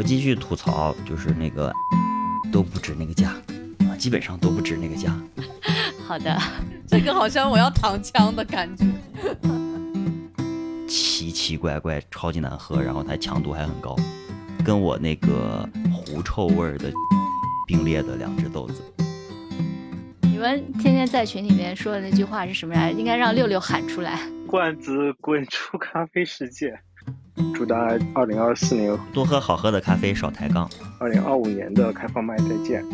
[0.00, 1.70] 我继续吐槽，就是那个
[2.50, 3.32] 都不值那个价
[3.80, 5.14] 啊，基本上都不值那个价。
[6.06, 6.40] 好的，
[6.88, 8.86] 这个好像我要躺枪的感觉。
[10.88, 13.94] 奇奇怪怪，超级难喝，然后它强度还很高，
[14.64, 16.90] 跟我那个狐臭味儿的
[17.66, 18.82] 并列的两只豆子。
[20.22, 22.98] 你们天天在群里面说的那句话是什么来着？
[22.98, 24.18] 应该让六六喊出来。
[24.46, 26.80] 罐子滚出咖啡世界，
[27.54, 30.68] 祝大家二零二四年、多喝好喝的咖啡，少抬杠。
[30.98, 32.84] 二零二五年的开放麦再见。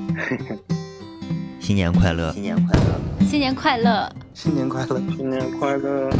[1.61, 2.33] 新年快乐！
[2.33, 3.01] 新年快乐！
[3.27, 4.13] 新年快乐！
[4.35, 5.01] 新年快乐！
[5.17, 6.11] 新年快乐！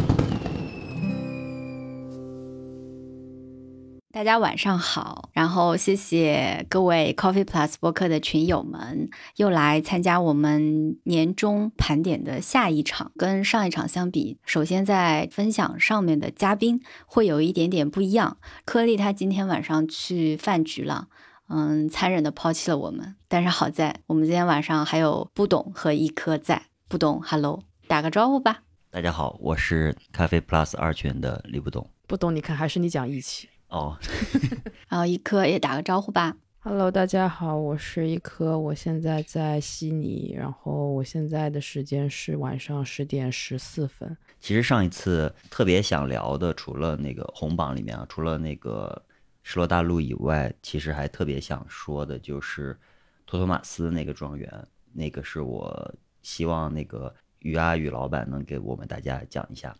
[4.17, 13.11] 大家晚上好，然后谢谢各位 Coffee Plus 博客的群友们又来参加我们年终盘点的下一场。
[13.15, 18.37] 跟上一场相比，首先在分享上面的嘉宾会有一点点不一样。
[18.65, 21.09] 颗粒他今天晚上去饭局了，
[21.49, 23.15] 嗯，残忍的抛弃了我们。
[23.27, 26.63] 但是好在我们今天晚上还有不懂和一颗在。
[26.87, 28.63] 不懂，Hello，打个招呼吧。
[28.89, 31.87] 大家好，我是咖啡 Plus 二群的李不懂。
[32.07, 33.47] 不懂，你看还是你讲义气。
[33.69, 33.97] 哦，
[34.87, 36.35] 然后一颗也打个招呼吧。
[36.59, 44.17] Hello，大家好，我是一颗，我现在在悉尼，然后我现在的时间是晚上十点十四分。
[44.39, 49.01] 其实上一次特别想聊的，除了那个红榜里面啊，除了那个
[49.43, 52.77] 失落大陆以外，其实还特别想说的就是
[53.25, 59.75] 托托马斯那个庄园，那个是我希望那个于阿宇老板能给我们大家讲一下。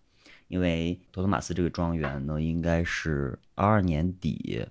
[0.47, 4.65] 因为托托马斯这个庄园呢，应该是二二年底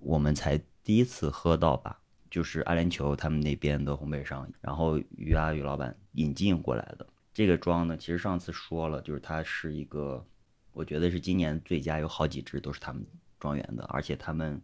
[0.00, 10.26] 我们才第一次喝到吧，就是阿联酋他们那边的烘焙商，然后于阿宇老板引进过来的这个庄呢，其实上次说了，就是它是一个，
[10.72, 13.06] 我觉得是今年最佳，有好几支都是他们
[13.38, 14.60] 庄园的，而且他们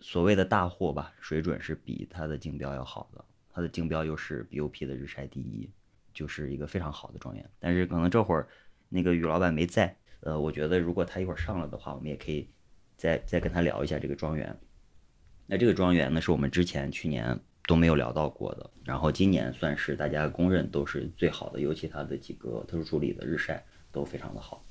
[0.00, 5.70] 所谓的大货吧，水准是比它的竞标要好的，它的竞标又是 BOP 的日晒第一，
[6.14, 8.48] 就是一个非常好的庄园，但是可能这会儿。
[8.92, 12.48] 那个于老板没在，呃，我觉得如果他一会儿上了的话，我们也可以
[12.96, 14.54] 再再跟他聊一下这个庄园。
[15.46, 24.64] 那这个庄园呢，是我们之前去年都没有聊到过的，然后今年算是大家公认都是最好的，尤其它的几个特殊处理的日晒都非常的好。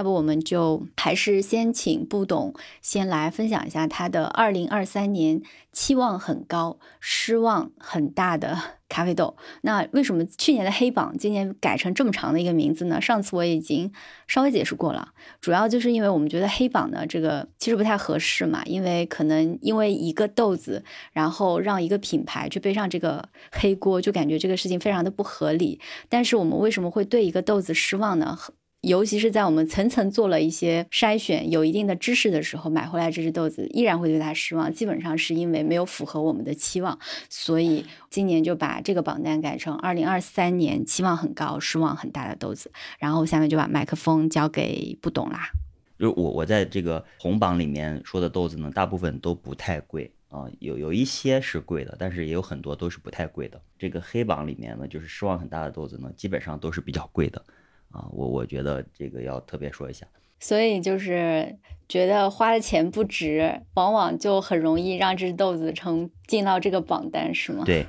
[0.00, 8.58] 要不我们就还是先请不懂先来分享一下他的二零二三年期望很高、失望很大的
[8.88, 9.36] 咖啡豆。
[9.60, 12.98] 那为什么去年的黑榜今年改成这么长的一个名字呢？
[12.98, 13.92] 上次我已经
[14.26, 15.12] 稍微解释过了，
[15.42, 25.78] 主要就是因为我们觉得黑榜呢这个其实不太合适嘛，因为可能因为一个豆子，然后让一个品牌去背上这个黑锅，就感觉这个事情非常的不合理。
[26.08, 28.38] 但是我们为什么会对一个豆子失望呢？
[28.82, 34.72] 尤其是在我们层层做了一些筛选、有一定的知识的时候，买回来这只豆子依然会对它失望。
[34.72, 36.98] 基本上是因为没有符合我们的期望，
[37.28, 42.72] 所以今年就把这个榜单改成二零二三年期望很高、失望很大的豆子。
[42.98, 45.50] 然后下面就把麦克风交给不懂啦。
[45.98, 53.60] 就是我我在这个红榜里面说的豆子呢，大部分都不太贵啊，有有一些是贵的，但是也有很多都是不太贵的。
[53.78, 57.44] 这个黑榜里面呢，就是失望很大的豆子呢，基本上都是比较贵的。
[57.90, 60.06] 啊，我我觉得这个要特别说一下，
[60.38, 61.58] 所以就是
[61.88, 67.64] 觉得花的钱不值，往往就很容易让这只豆子成进到这个榜单，是吗？
[67.64, 67.84] 对，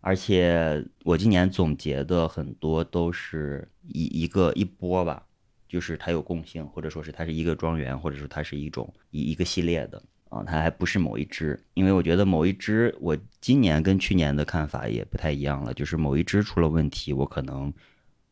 [0.00, 5.24] 而且我今年总结的很多都是一一个一波吧，
[5.68, 17.72] 就是它有共性，或者说是它是一个庄园，或者说它是一种一一个系列的啊，它还不是某一只，因为我觉得某一只我今年跟去年的看法也不太一样了，就是某一只出了问题，我可能。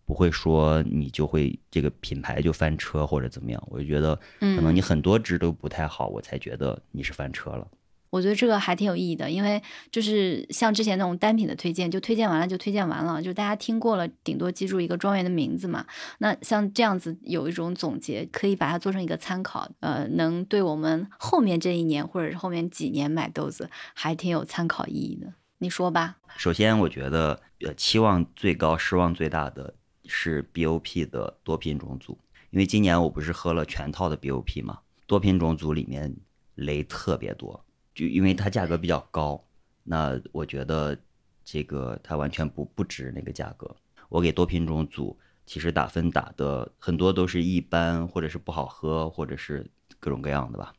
[0.04, 7.66] 不会说你就会这个品牌就翻车或者怎么样，我就觉得可能你很多支都不太好，我才觉得你是翻车了。
[8.10, 9.60] 我觉得这个还挺有意义的，因为
[9.90, 15.84] 就是像之前那种单品的推荐，就推荐完了就推荐完了，就大家听过了，顶多记住一个庄园的名字嘛。
[16.18, 25.32] 那像这样子有一种总结，可以把它做成一个参考，呃，能对我们后面这一年或者是后面几年买豆子还挺有参考意义的。
[25.58, 26.18] 你说吧。
[26.36, 29.74] 首先，我觉得呃期望最高、失望最大的。
[30.06, 32.18] 是 BOP 的多品种组，
[32.50, 36.14] 因为今年我不是喝了全套的 BOP 嘛，多品种组里面
[36.56, 37.64] 雷特别多，
[37.94, 39.42] 就因为它价格比较高，
[39.82, 40.96] 那我觉得
[41.44, 43.74] 这个它完全不不值那个价格。
[44.10, 49.66] 我给多品种组其实打分打的很多都是一般，或者是不好喝，或者是
[49.98, 50.72] 各种各样的吧。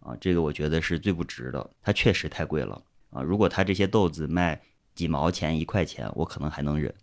[0.00, 3.22] 啊，这个我觉得是最不值的，它确实太贵了啊。
[3.22, 4.60] 如果它这些豆子卖
[4.94, 6.94] 几毛钱一块钱，我可能还能忍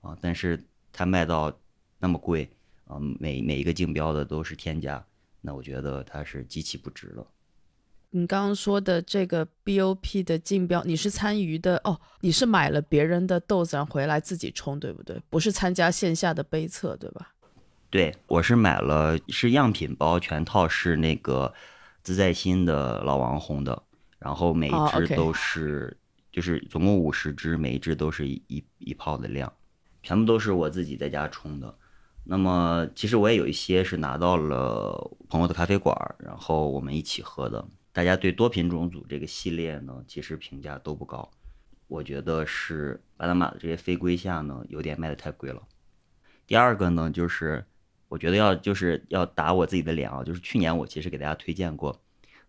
[0.00, 0.64] 啊，但是。
[0.92, 1.52] 它卖到
[1.98, 2.50] 那么贵
[2.86, 5.04] 啊，每每一个竞标的都是天价，
[5.40, 7.26] 那我觉得它是极其不值了。
[8.10, 12.00] 你刚刚说的这个 BOP 的竞标，你是参与的哦？
[12.20, 15.20] 你是买了别人的豆子然后回来自己冲，对不对？
[15.28, 17.34] 不是参加线下的杯测，对吧？
[17.90, 21.52] 对，我是买了是样品包全套，是那个
[22.02, 23.82] 自在心的老王红的，
[24.18, 25.94] 然后每一哦，OK 支都是、
[26.32, 29.52] 就是总共五十支，每一只都是一一一泡的量，
[30.02, 31.74] 全部都是我自己在家冲的。
[32.24, 37.66] 那么其实我也有一些是拿到了朋友的咖啡馆，然后我们一起喝的。
[37.90, 41.28] 大家对多品种组这个系列呢，其实评价都不高，
[41.86, 45.62] 我觉得是巴拿马的这些非规下呢，有点卖的太贵了。
[46.46, 47.64] 第二个呢，就是
[48.08, 51.98] 我觉得要就是要打我自己的脸啊，就是去年我其实给大家推荐过，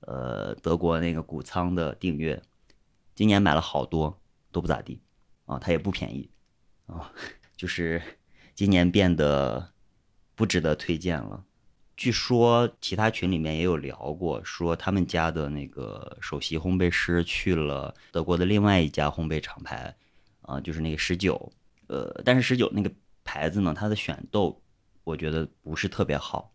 [0.02, 2.40] 呃，德国那个谷仓的订阅，
[3.16, 5.02] 今年买了好多都不咋地
[5.46, 6.30] 啊，它也不便宜
[6.86, 7.12] 啊，
[7.60, 8.02] 就是
[8.56, 9.74] 今年变得
[10.34, 11.44] 不值得推荐了。
[11.98, 19.94] 据说其他群里面也有聊过，说他们家的那个首席烘焙师去了德国的另外一家烘焙厂牌，
[20.44, 21.52] 啊、就是那个十九，
[21.88, 22.90] 呃，但是十九那个
[23.26, 24.62] 牌子呢，它的选豆
[25.04, 26.54] 我觉得不是特别好。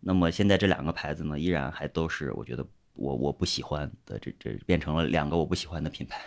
[0.00, 6.20] 那么现在这两个牌子呢，依然还都是我觉得我我不喜欢的，这这变成了两个我不喜欢的品牌。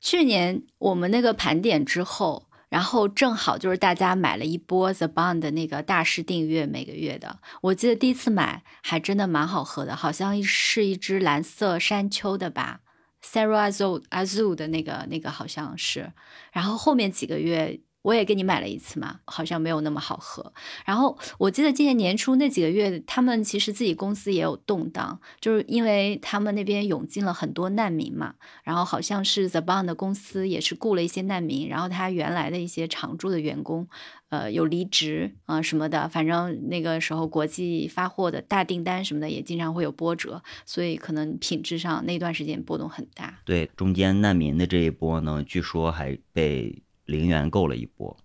[0.00, 7.40] 去年我们那个盘点之后，然后正好就是大家买了一波 The Bond 的那个大师订阅每个月的。
[7.60, 12.80] 我记得第一次买还真的蛮好喝的，好像是一支蓝色山丘的吧
[13.22, 16.12] ，Sara Azu Azu 的那个那个好像是。
[16.52, 20.52] 然后后面几个月我也给你买了一次嘛，好像没有那么好喝。
[20.86, 33.86] 然后我记得今年年初那几个月，他们其实自己公司也有动荡，就是因为他们那边涌进了很多难民嘛，然后好像是 The Bond 的公司也是雇了一些难民，然后他原来的一些常驻的员工，
[34.30, 43.40] 呃，有离职啊、什么的，反正那个时候国际发货的大订单什么的也经常会有波折，所以可能品质上那段时间波动很大。
[43.44, 48.16] 对，中间难民的这一波呢，据说还被零元购了一波，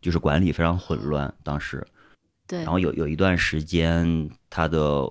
[0.00, 1.86] 就是管理非常混乱，当时。
[2.46, 5.06] 对然，后有有一段时间，它的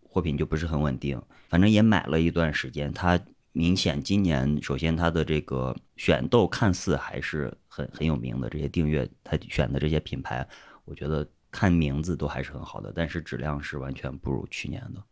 [0.00, 2.92] 货品就不是很稳定，反正也买了一段时间。
[2.92, 3.18] 它
[3.52, 10.46] 明显今年，首先它的这个选豆看似还是很很有名的，这些订阅它选的这些品牌，
[10.84, 15.02] 我觉得看名字都还是很好的，但是质量是完全不如去年的。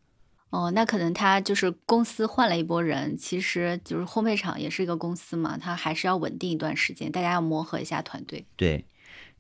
[0.53, 8.45] 哦，那可能他就是公司换了一波人，其实就是烘焙厂也是一个公司嘛，他还是要稳定一段时间，大家要磨合一下团队。
[8.55, 8.85] 对，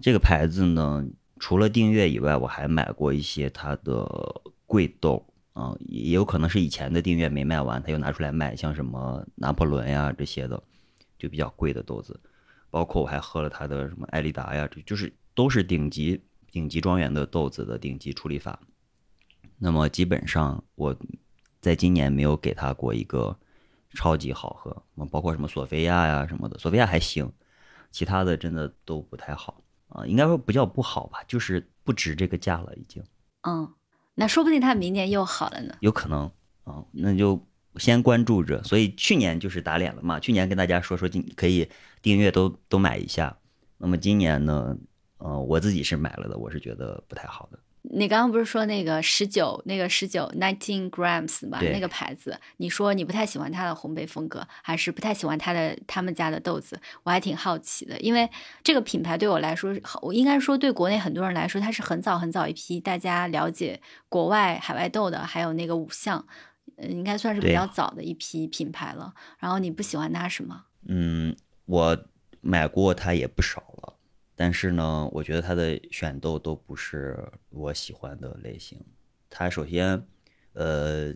[0.00, 1.04] 这个牌子呢，
[1.38, 5.22] 除了订阅以外，我还买过一些它的贵豆
[5.52, 10.62] 啊、也有可能是以前的订阅没卖完，他又拿出来卖，像什么拿破仑呀这些的，
[11.18, 12.18] 就比较贵的豆子。
[12.70, 16.18] 包括我还喝了它的什么艾丽达呀，就是都是顶级
[16.50, 18.58] 顶级庄园的豆子的顶级处理法。
[19.64, 20.92] 那么基本上我
[21.60, 23.38] 在今年没有给他过一个
[23.94, 27.32] 超级好喝，包括什么索菲亚呀什么的，索菲亚还行，
[27.92, 33.00] 其他的真的都不太好啊、应该说不叫不好吧，就是不值这个价了，已经
[33.42, 33.72] 嗯，
[34.16, 35.76] 那说不定他明年又好了呢。
[35.78, 36.28] 有可能
[36.64, 37.40] 啊、那就
[37.76, 38.60] 先关注着。
[38.64, 41.70] 所以去年就是打脸了嘛，去年跟大家说说今可以
[42.00, 43.36] 订阅都都买一下，
[43.78, 44.76] 那么今年呢，
[45.18, 47.58] 呃，我自己是买了的，我是觉得不太好的。
[47.82, 51.58] 你刚刚不是说那个十九，那个十九 nineteen grams 吧？
[51.60, 56.80] 那个牌子，你说你不太喜欢它的烘焙风格，还是不太喜欢它的他们家的豆子？
[57.02, 58.28] 我还挺好奇的，因为
[58.62, 66.24] 这个品牌对我来说，我应该说对国内很多人来说，它是很早很早一批大家了解国外海外豆的，还有那个五象，
[66.76, 69.12] 呃，应该算是比较早的一批品牌了。
[69.38, 70.64] 然后你不喜欢它什么？
[70.86, 71.36] 嗯，
[71.66, 71.98] 我
[72.40, 73.94] 买过它也不少了，
[74.34, 77.18] 但是呢，我觉得它的选豆都不是
[77.50, 78.80] 我喜欢的类型。
[79.28, 80.06] 它首先，
[80.54, 81.14] 呃，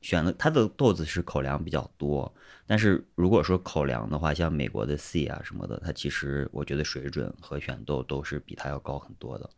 [0.00, 2.32] 选的它的豆子是口粮比较多，
[2.66, 9.50] 但是如果说口粮的话，像美国的 C 啊什么的，它其实我觉得水准和选豆都是比它要高很多的，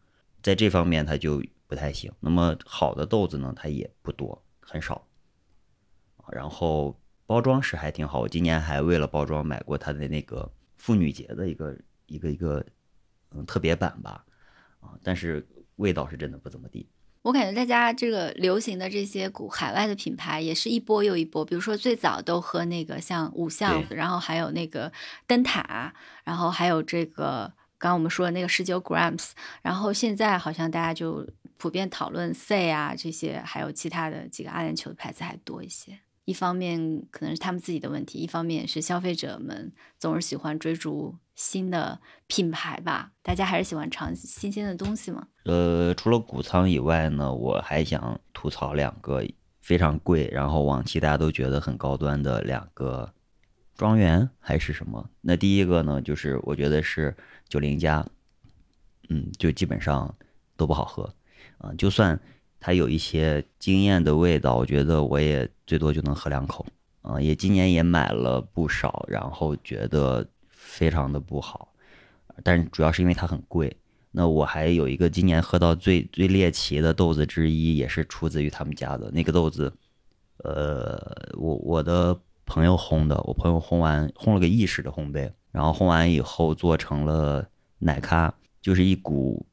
[0.43, 2.11] 在这方面它就不太行。
[2.21, 5.07] 那么好的豆子呢，它也不多，很少。
[6.33, 11.77] 然后包装是还挺好，我今年还为了包装买过它的那个妇女节的一个
[12.07, 12.65] 一个一个
[13.35, 14.25] 嗯特别版吧，
[14.81, 15.47] 啊，但是
[15.77, 16.89] 味道是真的不怎么地。
[17.23, 24.91] 我感觉大家这个流行的这些古海外的品牌也是一波又一波，比如说最早都喝那个像五象，然后还有那个
[25.27, 25.93] 灯塔，
[26.25, 36.01] 然后还有这个刚刚我们说的那个十九 grams，然后现在好像大家就普遍讨论 C 啊这些，还有其他的几个阿联酋的牌子还多一些。
[36.31, 45.27] 一方面可能是他们自己的问题，一方面是消费者们总是喜欢追逐新的品牌吧，大家还是喜欢尝新鲜的东西嘛。
[45.45, 49.27] 呃，除了谷仓以外呢，我还想吐槽两个
[49.61, 53.13] 非常贵，然后往期大家都觉得很高端的两个
[53.75, 55.11] 庄园还是什么？
[55.21, 57.13] 那第一个呢，就是我觉得是
[57.49, 58.07] 九零加，
[59.09, 60.15] 嗯，就基本上
[60.57, 61.13] 都不好喝
[61.59, 62.19] 啊、就算
[62.61, 66.65] 它有一些惊艳的味道，我觉得我也最多就能喝两口
[67.03, 71.73] 啊、也今年也买了不少，然后觉得非常的不好，
[72.45, 73.75] 但是主要是因为它很贵。
[74.11, 79.73] 那我还有一个今年喝到最最猎奇的豆子之一，也是出自于他们家的那个豆子，
[80.45, 81.01] 呃，
[81.39, 87.49] 我我的朋友烘的，我朋友烘完烘了个意式的烘焙，然后烘完以后做成了
[87.79, 89.47] 奶咖，就是一股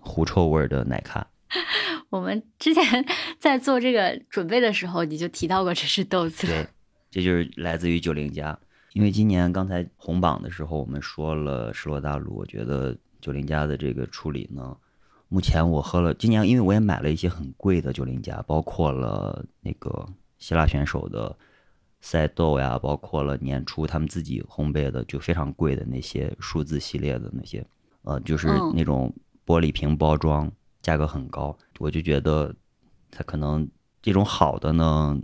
[0.00, 1.26] 狐臭味儿的奶咖。
[2.10, 2.84] 我们之前
[3.38, 6.46] 在做这个准备的时候，你就提到过这是豆子。
[6.46, 6.66] 对，
[7.10, 8.58] 这就是来自于九零家。
[8.94, 14.76] 因为今年刚才红榜的时候，我们说了失落大陆，我觉得九零家的这个处理呢，
[15.28, 20.06] 目前我喝了，今年因为我也买了一些很贵的九零家，包括了那个
[20.38, 21.34] 希腊选手的
[22.02, 27.64] 赛豆呀，包括了年初他们自己烘焙的就非常贵的那些数字系列的那些，
[28.02, 29.10] 呃，就是嗯那种
[29.46, 30.52] 玻璃瓶包装，
[30.82, 32.54] 价格很高，我就觉得
[33.10, 33.68] 它可能
[34.02, 35.18] 这种好的呢，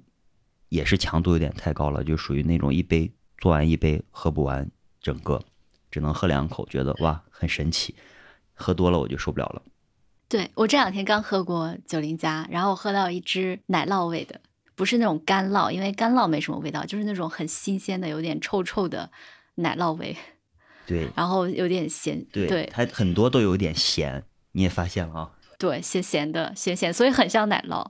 [0.69, 5.43] 也是强度有点太高了，就属于那种一杯做完一杯喝不完整个，
[5.91, 7.95] 只能喝两口，觉得哇很神奇，
[8.55, 9.63] 喝多了我就受不了了。
[10.29, 14.41] 对我这两天刚喝过九零加，然后喝到一支奶酪味的，
[14.75, 19.11] 不是那种干酪，因为干酪没什么味道，就是那种很新鲜的、有点臭臭的
[19.55, 20.15] 奶酪味，
[20.87, 24.23] 对然后有点咸，对，对它很多都有点咸，
[24.53, 25.31] 你也发现了啊。
[25.59, 27.85] 对，咸咸的，咸咸，所以很像奶酪。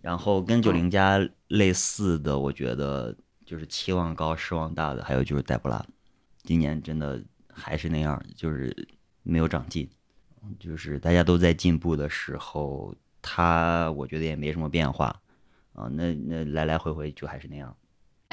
[0.00, 1.18] 然后跟九零加
[1.48, 5.84] 类似的，我觉得就是期望高失望大的，还有就是黛布拉，
[6.42, 8.74] 今年真的还是那样，就是
[9.22, 9.88] 没有长进，
[10.58, 15.06] 就是大家都在进步的时候，他我觉得也没什么变化
[15.74, 17.74] 啊，那那来来回回就还是那样。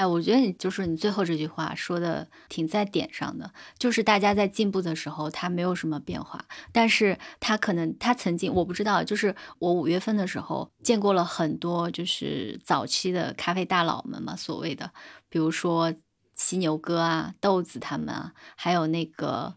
[0.02, 14.92] 哎，我觉得你就是你最后这句话说的挺在点上的，就是大家在进步的时候，他没有什么变化，但是他可能他曾经我不知道，就是我五月份的时候见过了很多就是早期的咖啡大佬们嘛，所谓的，
[15.30, 15.94] 比如说
[16.34, 19.54] 犀牛哥啊、豆子他们啊，还有那个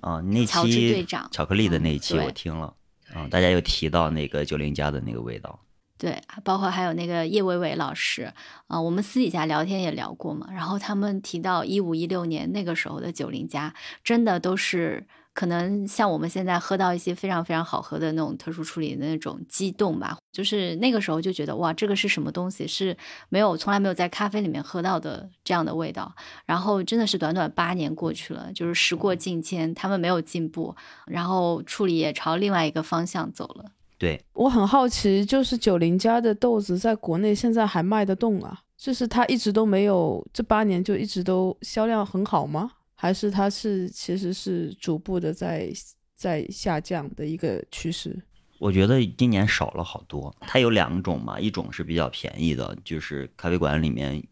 [0.00, 2.74] 啊，那乔治队期长巧克力的嗯那一期我听了，
[3.14, 5.60] 啊，大家又提到那个九零加的那个味道，
[5.98, 8.32] 对，包括还有那个叶伟伟老师
[8.66, 10.48] 啊、我们私底下聊天也聊过嘛。
[10.52, 13.74] 然后他们提到一五一六年那个时候的九零加，
[14.04, 20.18] 真的都是可能像我们现在喝到一些非常非常好喝的那种特殊处理的那种激动吧。
[20.32, 22.66] 就是那个时候就觉得哇，这个是什么东西？
[22.66, 22.94] 是
[23.30, 26.14] 没有从来没有在咖啡里面喝到的这样的味道。
[26.44, 30.76] 然后真的是短短八年过去了，就是时过境迁，他们没有进步，
[31.06, 33.70] 然后处理也朝另外一个方向走了。
[33.98, 38.60] 对，我很好奇，就是九零家的豆子在国内现在还卖得动啊？
[38.76, 42.70] 就是它一直都没有，这八年就一直都销量很好吗？
[42.94, 45.70] 还是它是其实是逐步的在
[46.14, 48.22] 在下降的一个趋势？
[48.58, 50.34] 我觉得今年少了好多。
[50.40, 54.22] 它有两种嘛，一种是比较便宜的，就是咖啡馆里面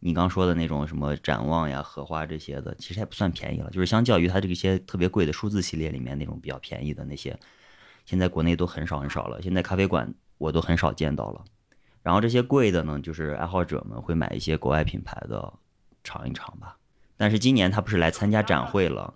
[0.00, 3.70] 你刚说的那种什么展望呀、荷花这些的，其实还不算便宜了。
[3.70, 7.38] 就是相较于它这些特别贵的数字系列里面那种比较便宜的那些，
[8.06, 9.42] 现在国内都很少很少了。
[9.42, 11.44] 现在咖啡馆我都很少见到了。
[12.02, 15.52] 然后这些贵的呢，就是爱好者们会买一些国外品牌的
[16.02, 16.78] 尝一尝吧。
[17.16, 19.12] 但是今年他不是来参加展会了，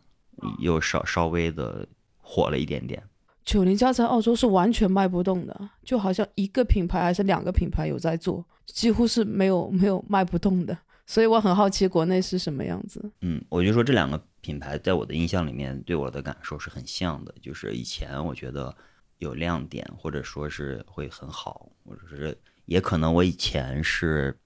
[0.59, 1.87] 又稍稍微的
[2.19, 3.03] 火了一点点。
[3.45, 10.77] 九零家在澳洲是完全卖不动的，就好像一个品牌还是两个品牌有在做，几乎是没有没有卖不动的。
[11.07, 13.11] 所以我很好奇国内是什么样子。
[13.23, 17.35] 嗯，我就说这两个品牌在我的印象里面，对我的感受是很像的。
[17.43, 18.75] 就是以前我觉得
[19.19, 24.39] 有亮点，或者说是会很好，或者是也可能我以前是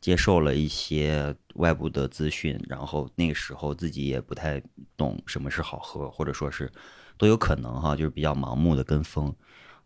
[0.00, 4.62] 接受了一些外部的资讯，然后那个时候自己也不太
[4.96, 6.70] 懂什么是好喝，或者说是
[7.16, 9.34] 都有可能哈，就是比较盲目的跟风。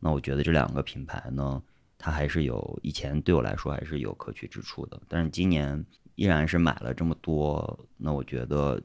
[0.01, 1.63] 那我觉得这两个品牌呢，
[1.97, 8.83] 它还是有以前对我来说还是有可取之处的，但是今年依然是买了这么多，那我觉得，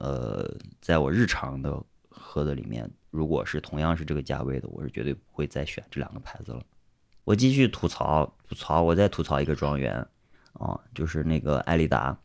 [0.00, 6.62] 呃，在我日常的喝的里面，如果是同样是这个价位的，我是绝对不会再选这两个牌子了。
[7.24, 9.94] 我继续吐槽吐槽，我再吐槽一个庄园，
[10.54, 12.18] 啊，就是那个艾丽达。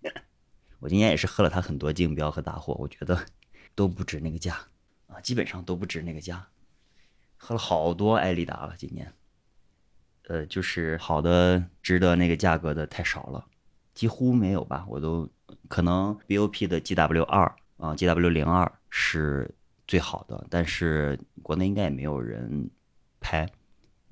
[0.80, 3.22] 我今年也是喝了它很多竞标和大货，我觉得
[3.74, 4.56] 都不值那个价
[5.08, 6.48] 啊，基本上都不值那个价。
[7.36, 9.12] 喝了好多艾丽达了，今年，
[10.28, 13.46] 呃，就是好的值得那个价格的太少了，
[13.94, 14.86] 几乎没有吧。
[14.88, 15.28] 我都
[15.68, 17.44] 可能 BOP 的 GW 二
[17.76, 19.50] 啊，GW 零二是
[19.86, 22.68] 最好的，但是国内应该也没有人
[23.20, 23.48] 拍，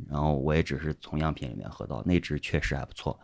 [0.09, 3.19] 然后我也只是从样品里面喝到，内置确实还不错。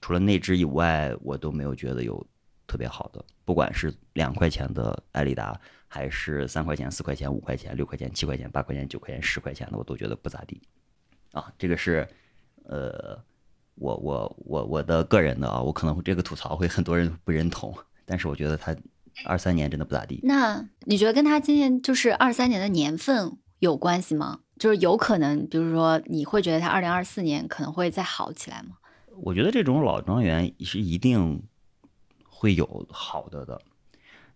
[0.00, 2.24] 除了内置以外，我都没有觉得有
[2.66, 5.58] 特别好的，不管是两块钱的艾丽达，
[5.88, 10.60] 还是三块钱、四块钱、五块钱、六块钱、七块钱、八块钱、九块钱、十块钱的，我都觉得不咋地。
[11.32, 12.06] 啊，这个是，
[12.64, 13.18] 呃，
[13.76, 18.74] 我我我我的个人的啊，我可能这个吐槽会很多人不认同，但是我觉得他
[19.24, 20.20] 二三年真的不咋地。
[20.22, 24.40] 那你觉得跟他今年就是二三年的年份有关系吗？
[24.58, 28.76] 就是有可能，比如说你会觉得他二零二四年可能会再好起来吗？
[29.20, 31.42] 我觉得这种老庄园是一定
[32.24, 33.60] 会有好的的，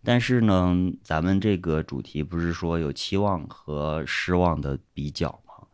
[0.02, 5.66] 但是呢，咱们这个主题不是说有期望和失望的比较吗？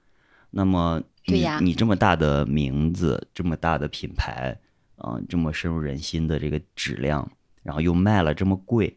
[0.50, 4.56] 那么你对呀你这么大的名字，这么大的品牌，
[5.04, 7.30] 嗯、这么深入人心的这个质量，
[7.62, 8.96] 然后又卖了这么贵，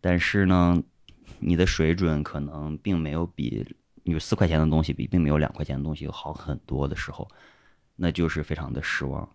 [0.00, 0.82] 但是呢，
[1.38, 3.64] 你的水准可能并没有比
[4.02, 7.28] 有四块钱的东西比并没有两块钱的东西好很多的时候，
[7.96, 9.28] 那就是非常的失望。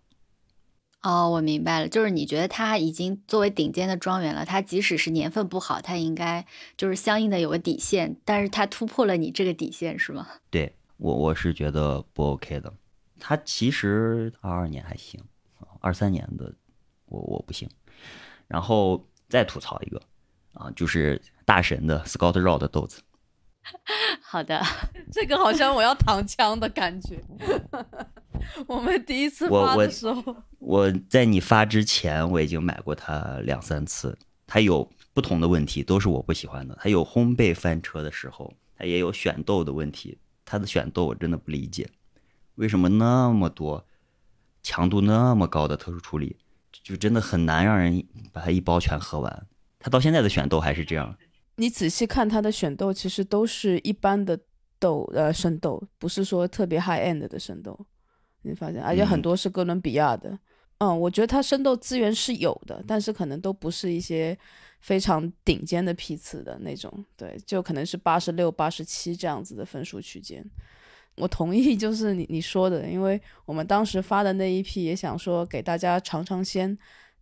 [1.02, 6.46] 哦，我明白了，就是你觉得它已经作为顶尖的庄园了，它即使是年份不好，它应该
[6.76, 10.26] 就是相应的有个底线，但是它突破了你这个底线，是吗？
[10.50, 12.72] 对我我是觉得不 OK 的。
[13.18, 15.22] 他其实二二年还行，
[15.80, 16.52] 二三年的
[17.06, 17.68] 我我不行。
[18.46, 20.00] 然后再吐槽一个
[20.52, 23.00] 啊，就是大神的 Scott Raw 的豆子，
[24.20, 24.62] 好的，
[25.10, 27.22] 这个好像我要躺枪的感觉。
[28.68, 36.76] 我们第一次发的时候，我在你发之前我已经买过它两三次，它有不同的问题，都是我不喜欢的。
[36.80, 40.18] 它有烘焙翻车的时候，它也有选豆的问题。
[40.44, 41.88] 它的选豆我真的不理解，
[42.56, 43.84] 为什么那么多
[44.62, 46.36] 强度那么高的特殊处理，
[46.70, 49.46] 就真的很难让人把它一包全喝完。
[49.78, 51.16] 他到现在的选豆还是这样，
[51.56, 54.38] 你仔细看他的选豆，其实都是一般的
[54.78, 57.78] 豆，呃，生豆，不是说特别 high end 的生豆。
[58.42, 60.30] 你发现，而且很嗯多是哥伦比亚的。
[60.30, 60.38] 嗯，
[60.84, 64.36] 嗯我觉得它生豆资源是有的，但是可能都不是一些
[64.80, 67.04] 非常顶尖的批次的那种。
[67.16, 70.44] 对，就可能是八十六、八十七这样子的分数区间。
[71.16, 76.76] 我同意，就是你你说的，因为我们当时发的那一批也想说给大家尝尝鲜，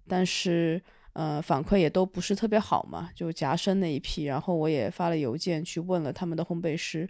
[0.08, 7.06] 但是呃反馈也都不是特别好嘛，就夹生那一批，然后我也发了邮件去问了他们的烘焙师，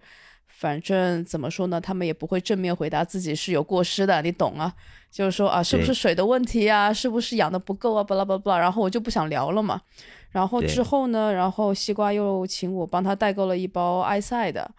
[0.62, 4.72] 反正怎么说呢，他们也不会正面回答自己是有过失的，你懂啊？
[5.10, 6.92] 就是说啊，是不是水的问题啊？
[6.92, 8.04] 是不是养的不够啊？
[8.04, 9.80] 巴拉巴拉巴拉，然后我就不想聊了嘛。
[10.30, 14.70] 然后之后呢，然后西瓜又请我帮他代购了一包埃塞的，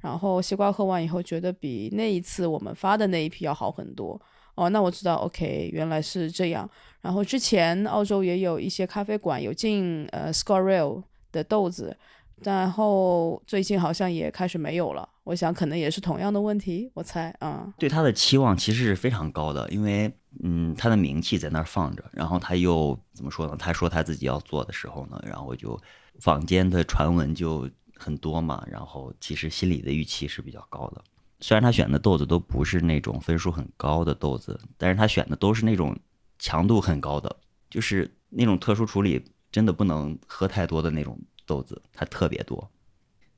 [0.00, 4.20] 然后西瓜喝完以后觉得比那一次我们发的那一批要好很多。
[4.54, 6.70] 哦，那我知道，OK，原来是这样。
[7.00, 11.02] 然后之前澳洲也有一些咖啡馆有进呃 s c o r e l
[11.32, 11.96] 的豆子，
[12.44, 15.08] 然后最近好像也开始没有了。
[15.24, 17.72] 我想可能也是同样的问题，我猜啊。
[17.78, 23.56] 对他的期望其实是非常高的，因为嗯，他的名气在那儿放着，然后他又怎么说呢？
[23.56, 25.80] 他说他自己要做的时候呢，然后就
[26.18, 31.04] 坊间的传闻就很多嘛，然后其实心里的预期是比较高的。
[31.40, 35.96] 虽然他选的豆子都不是那种分数很高的豆子，但是他选的都是那种
[36.38, 37.36] 强度很高的，
[37.70, 42.68] 就是那种特殊处理真的不能喝太多的那种豆子，它特别多。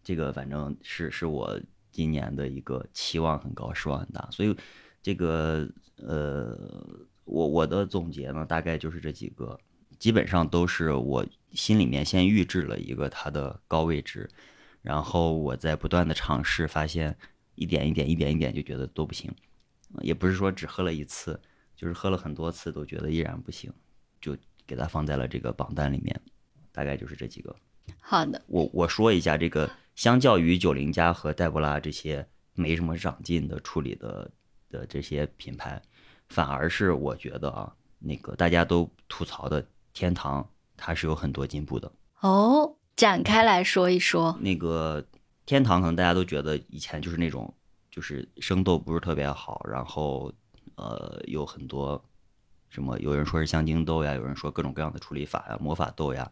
[0.03, 1.59] 这个反正是是我
[1.95, 4.55] 今年的一个期望很高，失望很大，所以
[5.01, 6.59] 这个呃，
[7.25, 9.57] 我我的总结呢，大概就是这几个，
[10.01, 14.29] 基本上都是我心里面先预置了一个它的高位置，
[14.83, 17.17] 然后我在不断的尝试，发现
[17.55, 19.33] 一点一点一点一点就觉得都不行，
[19.95, 21.41] 呃也不是说只喝了一次，
[21.77, 23.73] 就是喝了很多次都觉得依然不行，
[24.21, 26.21] 就给它放在了这个榜单里面，
[26.73, 27.55] 大概就是这几个。
[28.01, 34.31] 好的，我我说一下这个，相较于九零加和黛博拉这些没什么长进的处理的
[34.71, 35.81] 的这些品牌，
[36.29, 41.91] 反而是我觉得啊，那个大家都吐槽的天堂，它是有很多进步的。
[42.21, 44.37] 哦，展开来说一说。
[44.41, 45.05] 那个
[45.47, 47.53] 天堂可能大家都觉得以前就是那种
[47.91, 50.33] 就是生豆不是特别好，然后
[50.77, 52.03] 呃有很多
[52.69, 56.31] 什么有人说是香精豆呀，有人说各种各样的处理法呀，魔法豆呀，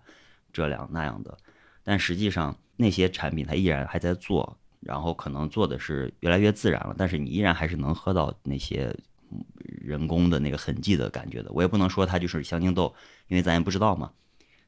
[0.52, 1.36] 这样那样的，
[1.84, 8.94] 但实际上那些产品它依然还在做，然后可能做的是越来越自然了，但是你依然还是能喝到那些
[9.30, 11.50] 嗯人工的那个痕迹的感觉的。
[11.52, 12.94] 我也不能说它就是香精豆，
[13.28, 14.12] 因为咱也不知道嘛。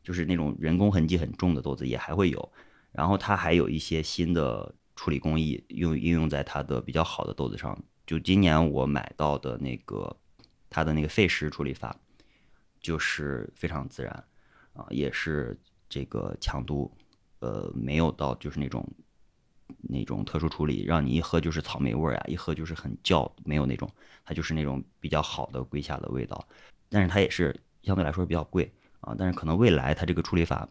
[0.03, 2.53] 就是那种人工痕迹很重的豆子也还会有，
[2.92, 7.74] 然后它还有一些新的处理工艺用应用在它的比较好的豆子上。
[8.07, 10.14] 就今年我买到的那个
[10.68, 11.96] 它的那个沸石处理法，
[12.83, 14.12] 就是非常自然
[14.74, 16.94] 啊，也是这个强度，
[17.44, 18.83] 呃，没有到就是那种
[19.83, 23.90] 那种特殊处理，让你一喝就是草莓味儿啊，一喝就是很叫，没有那种，
[24.24, 26.48] 它就是那种比较好的瑰夏的味道。
[26.88, 30.66] 但是它也是相对来说比较贵啊，但是可能未来它这个处理法，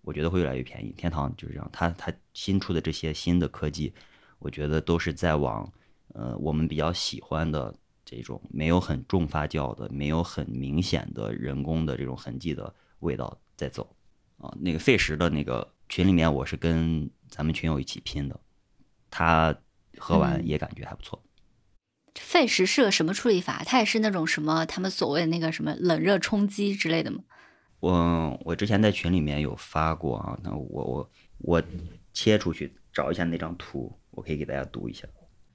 [0.00, 0.94] 我觉得会越来越便宜。
[0.96, 3.92] 天堂就是这样，它它新出的这些新的科技，
[4.38, 5.70] 我觉得都是在往
[6.14, 13.94] 呃我们比较喜欢的这种没有很重发酵的、没有很明显的人工的这种痕迹的味道在走
[14.38, 14.50] 啊。
[14.58, 18.40] 那个费时的那个群里面，我是跟咱们群友一起拼的，
[19.12, 19.56] 他
[19.96, 21.22] 喝完也感觉还不错。
[22.16, 23.62] 费时是个什么处理法？
[23.64, 27.20] 它也是那种什么他们所谓的那个什么冷热冲击之类的吗？
[27.78, 31.62] 我我之前在群里面有发过啊，那我我我
[32.12, 35.06] 切出去找一下那张图，我可以给大家读一下。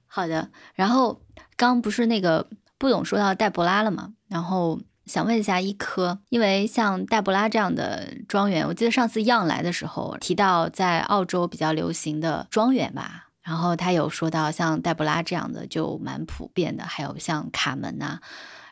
[0.06, 1.20] 好的，然后
[1.54, 2.48] 刚不是那个
[2.78, 4.14] 不懂说到黛博拉了嘛？
[4.26, 13.26] 然后想问一下一科，因为像黛博拉这样的庄园，我记得上次样来的时候提到在澳洲比较流行的庄园吧。
[13.42, 18.20] 然后他有说到像黛布拉这样的就蛮普遍的，还有像卡门呐，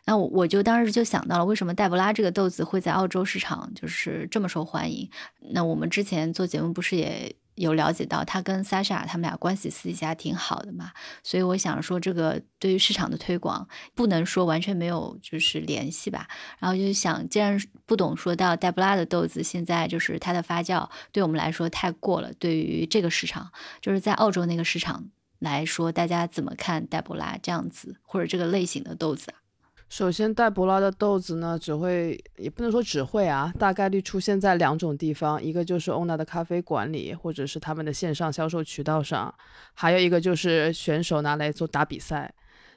[0.05, 5.11] 那我我就当时就想到了，为什么黛布拉这个豆子会在澳洲市场就是这么受欢迎？
[5.51, 7.35] 那我们之前做节目不是也？
[7.59, 10.93] 有了解到他跟 Sasha 他们俩关系私底下挺好的嘛，
[11.23, 16.29] 所以我想说这个对于市场的推广不能说完全没有就是联系吧。
[16.59, 29.37] 然后就想，既然不懂说到黛布拉的豆子现在就是它的发酵对我们来说太过了，对于这个市场就是在澳洲那个市场来说，大家怎么看黛布拉这样子或者这个类型的豆子啊？
[29.89, 39.35] 首先，黛博拉的豆子呢，只会也不能说只会啊，大概率出现在两种地方，一个就是欧娜的咖啡馆里，或者是他们的线上销售渠道上，
[39.73, 42.33] 还有一个就是选手拿来做打比赛。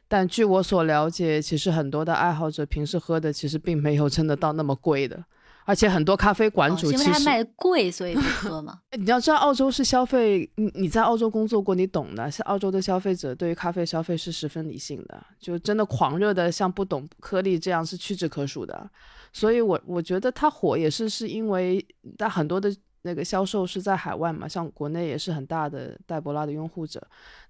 [0.07, 5.23] 但据我所了解，其实很多的爱好者平时喝的其实并没有真的到那么贵的。
[5.65, 8.79] 而且很多咖啡馆主其实因为它卖贵，所以不喝嘛。
[8.97, 12.29] 你要知道，澳洲是消费，你你在澳洲工作过，你懂的。
[12.29, 18.89] 像澳洲的消费者对于咖啡消费是十分理性的，就真的狂热的，像不懂颗粒这样是屈指可数的。
[19.33, 21.85] 所以我我觉得它火也是是因为
[22.17, 22.73] 它很多的。
[23.03, 27.01] 那个销售是在海外嘛，像国内也是很大的黛博拉的拥护者。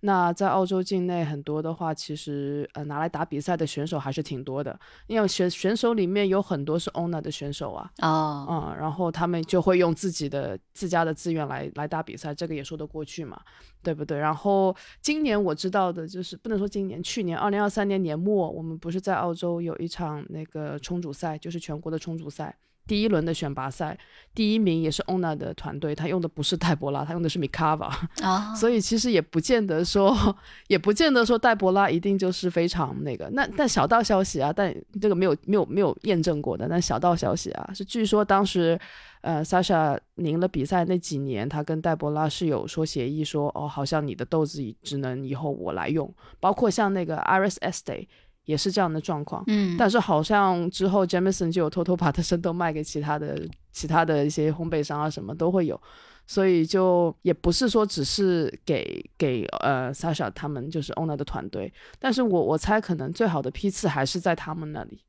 [0.02, 7.92] 那在澳洲境内很多的话，其实呃拿来打比赛的选手还是挺多的，因为选选手里面有很多是 owner 的选手啊。
[8.02, 8.48] 哦。
[8.50, 13.40] 嗯，然后他们就会用自己的自家的资源来来打比赛，这个也说得过去嘛，
[13.84, 14.18] 对不对？
[14.18, 22.58] 然后今年我知道的就是不能说今年，去年二零二三年年末，我们不是在澳洲有一场那个冲煮赛，就是全国的冲煮赛。
[22.88, 23.98] 第一轮的选拔赛，
[24.34, 27.88] 第一名也是 ONA 的团队，他用的不是黛博拉，他用的是米卡瓦
[28.22, 30.36] 啊， 所以其实也不见得说，
[30.68, 33.30] 也不见得说黛博拉一定就是非常那个。
[33.34, 38.78] 那但小道消息啊，但这个没有没有没有验证过的，但小道消息啊，是据说当时，
[39.22, 48.08] 呃，Sasha 赢了比赛那几年，他跟黛博拉是有说协议，说哦，好像你的豆子只能以后我来用，包括像那个 Iris Estate。
[48.46, 55.80] 也是这样的状况，嗯，但是好像之后 Jameson 就有偷偷把他生豆卖给其他的、其他的一些烘焙商啊，什么都会有，
[56.26, 65.04] 所以就也不是说只是给给呃 Sasha 他们就是 Owner 的团队，但是我我猜可能最好的批次还是在他们那里，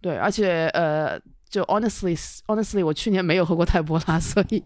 [0.00, 1.20] 对，而且呃，
[1.50, 4.64] 就 Honestly Honestly，我去年没有喝过黛博拉， 所以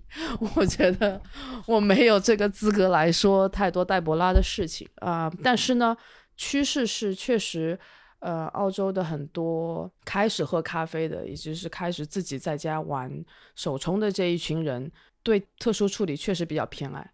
[0.54, 1.20] 我觉得
[1.66, 4.88] 我没有这个资格来说太多黛博拉的事情。
[5.00, 5.96] 啊，但是呢，
[6.36, 7.76] 趋势是确实。
[8.22, 13.12] 呃，澳洲的很多开始喝咖啡的，以及是开始自己在家玩
[13.56, 14.92] 手冲的这一群人，
[15.24, 17.10] 对特殊处理确实比较偏爱。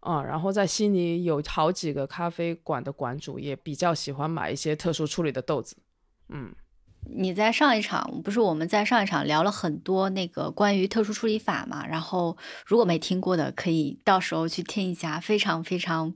[0.00, 5.78] 嗯，然后在悉尼有好几个咖啡馆的馆主也比较喜欢买一些特殊处理的豆子。
[6.28, 6.54] 嗯，
[7.16, 11.86] 你在上一场不是我们在上一场聊了很多那个关于特殊处理法嘛？
[11.86, 16.12] 然后如果没听过的，可以到时候去听一下，非常非常。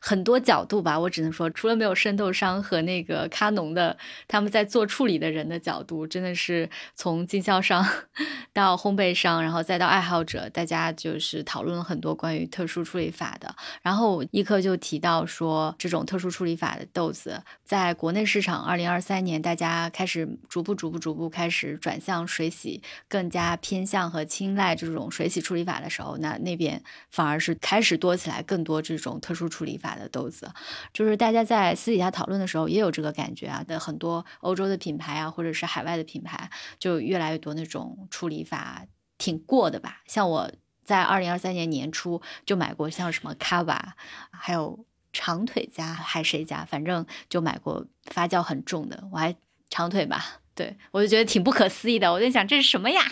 [0.00, 7.84] 很多角度吧，我只能说，除了没有渗透商和那个咖农的他们在做处理的人的角度，真的是从经销商
[8.52, 13.54] 到烘焙商，然后再到爱好者，大家就是讨论了很多关于特殊处理法的。
[13.82, 29.87] 然后一科就提到说，这种特殊处理法的豆子在国内市场，二零二三年大家开始逐步、逐步、逐步开始转向水洗，更加偏向和青睐这种水洗处理法的时候，那那边反而是开始多起来更多这种特殊处理法。
[29.94, 30.50] 的豆子，
[30.92, 33.62] 就是大家在私底下讨论的时候也有这个感觉啊。
[33.68, 38.86] 的很多欧洲的品牌啊，或者是海外的品牌，就越来越多那种处理法
[39.18, 40.00] 挺过的吧。
[40.06, 40.50] 像我
[40.84, 43.94] 在二零二三年年初就买过像什么卡瓦，
[44.30, 49.06] 还有长腿家还谁家，反正就买过发酵很重的。
[49.12, 49.36] 我还
[49.68, 52.10] 长腿吧，对我就觉得挺不可思议的。
[52.10, 53.02] 我在想这是什么呀？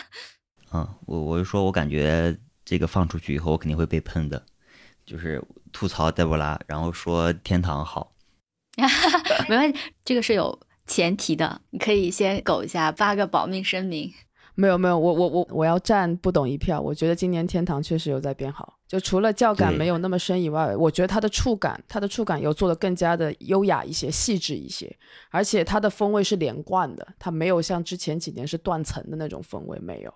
[0.73, 4.43] 嗯，我我就说我感觉这个放出去以后，我肯定会被喷的。
[5.05, 8.13] 就是吐槽黛博拉，然后说天堂好。
[9.49, 14.13] 没关系，这个是有前提的，你可以先苟一下发个保命声明。
[14.57, 16.81] 没有没有，我我我我要站不懂一票。
[16.81, 24.91] 我觉得今年天堂确实有在变好，就除了教感没有那么深以外，我觉得它的触感，它的触感有做的更加的优雅一些、细致一些，
[25.31, 30.13] 而且它的风味是连贯的，它没有像之前几年是断层的那种风味，没有。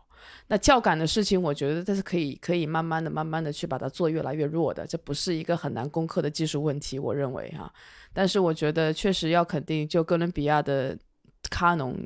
[0.48, 7.72] 那教感的事情，我觉得它是可以可以慢慢的、慢慢的去把它做越来越弱的，这不是一个很难攻克的技术问题，我认为哈。
[8.12, 10.96] 但是我觉得确实要肯定，就哥伦比亚的
[11.48, 11.96] 卡农，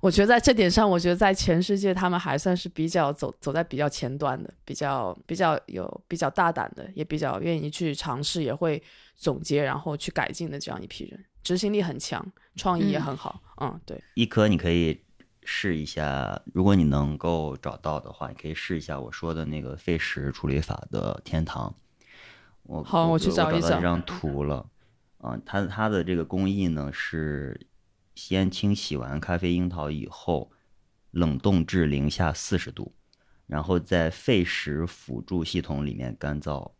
[0.00, 8.82] 我觉得在这点上，我觉得在全世界他们还算是比较走走在比较前端的，比较比较有比较大胆的，也比较愿意去尝试，也会
[9.14, 12.24] 总结然后去改进的这样一批人，执行力很强，
[12.56, 13.40] 创意也嗯很好。
[13.60, 15.00] 嗯，对，一颗你可以
[15.44, 21.74] 试一下，如果你能够找到的话，你可以试一下我说的那个费时处理法的天堂。
[22.64, 24.66] 我我好我去找一张图了。
[25.22, 27.58] 嗯，它它的这个工艺呢是
[28.16, 30.50] 先清洗完咖啡樱桃以后，
[31.10, 32.94] 冷冻至零下四十度，
[33.46, 36.72] 然后在沸石辅助系统里面干燥。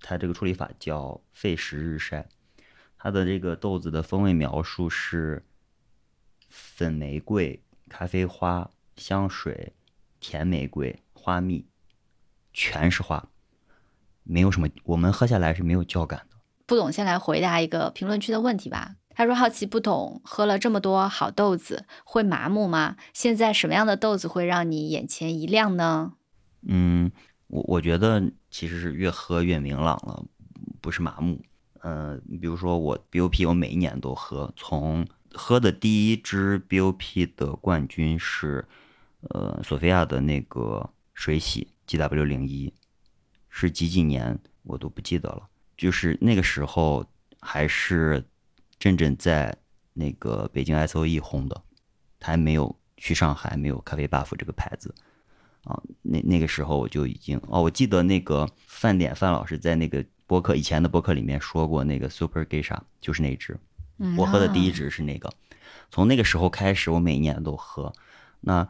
[0.00, 2.26] 它这个处理法叫沸石日晒。
[2.96, 5.44] 它的这个豆子的风味描述是
[6.48, 9.74] 粉玫瑰、咖啡花、香水、
[10.20, 11.66] 甜玫瑰、花蜜，
[12.54, 13.28] 全是花，
[14.22, 16.36] 没有什么，我们喝下来是没有酵感的。
[16.64, 18.96] 不懂先来回答一个评论区的问题吧。
[19.14, 22.96] 他说：“好奇不懂，喝了这么多好豆子，会麻木吗？
[23.12, 26.14] 现在什么样的豆子会让你眼前一亮呢？
[26.66, 27.10] 嗯，
[27.48, 30.24] 我我觉得其实是越喝越明朗了，
[30.80, 31.40] 不是麻木。
[31.80, 38.64] 呃，比如说我 BOP，我每一年都喝，从喝的第一支 BOP 的冠军是
[39.30, 42.72] 呃索菲亚的那个水洗 GW 零一，
[43.50, 47.04] 是几几年我都不记得了，就是那个时候
[47.40, 48.24] 还是
[48.82, 49.56] 真正在
[49.92, 51.62] 那个北京 SOE 红的，
[52.18, 54.92] 他还没有去上海，没有咖啡 buff 这个牌子。
[55.62, 63.56] 啊，那那个时候我就已经哦，我记得那个饭点范老师在那个博客以前的博客里面说过，那个 Super Geisha 就是那支，
[63.98, 65.32] 嗯我喝的第一支是那个。
[65.92, 67.92] 从那个时候开始，我每一年都喝。
[68.40, 68.66] 那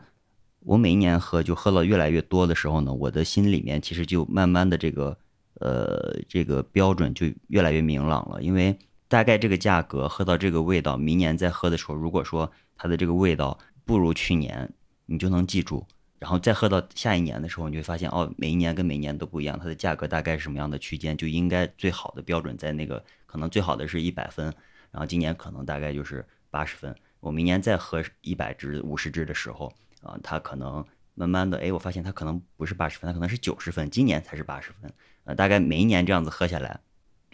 [0.59, 5.17] 我每一年喝，就喝了越来越多的时候呢，我的心里面其实就慢慢的这个
[5.55, 8.79] 呃这个标准就越来越明朗了，因为
[9.13, 14.73] 大概这个价格喝到这个味道，明年再喝的时候，如果说它的这个味道不如去年，
[15.05, 15.87] 你就能记住。
[16.19, 24.47] 然后再喝到下一年的时候，你就会发现哦，每一年跟每年都不一样，它的价格大概是什么样的区间，就应该最好的标准在那个可能最好的是一百分，
[24.91, 26.97] 然后今年可能大概就是八十分。
[27.21, 29.71] 我明年再喝一百支、五十支的时候
[30.01, 30.83] 啊，它可能
[31.15, 34.91] 慢慢的，哎，我发现它可能不是八十分，它可能是九十分，今年才是八十分。
[35.25, 36.81] 呃，大概每一年这样子喝下来，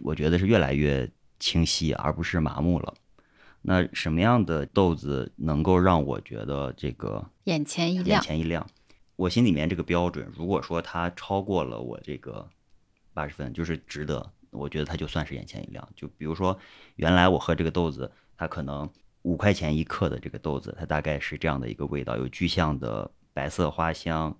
[0.02, 1.08] 我觉得是越来越
[1.38, 2.94] 清晰，而不是麻木了。
[3.62, 8.20] 那什么样的豆子能够让我觉得这个眼前一亮眼。
[8.22, 8.66] 前一亮？
[9.16, 12.48] 我心里面这个标准，如果说它超过了我这个
[13.12, 15.86] 八十分，就是值得，我觉得它就算是眼前一亮。
[15.96, 16.56] 就比如说，
[16.94, 18.88] 原来我喝这个豆子，它可能
[19.22, 24.34] 五块钱一克的这个豆子，它大概是这样的一个味道，有具象的白色花香，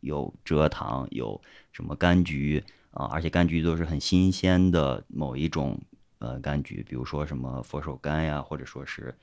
[0.00, 1.40] 有蔗糖，有
[1.72, 5.80] 什么柑橘啊，而且柑橘都是很新鲜的某一种
[6.26, 9.14] 呃柑橘，比如说什么佛手柑呀，或者说是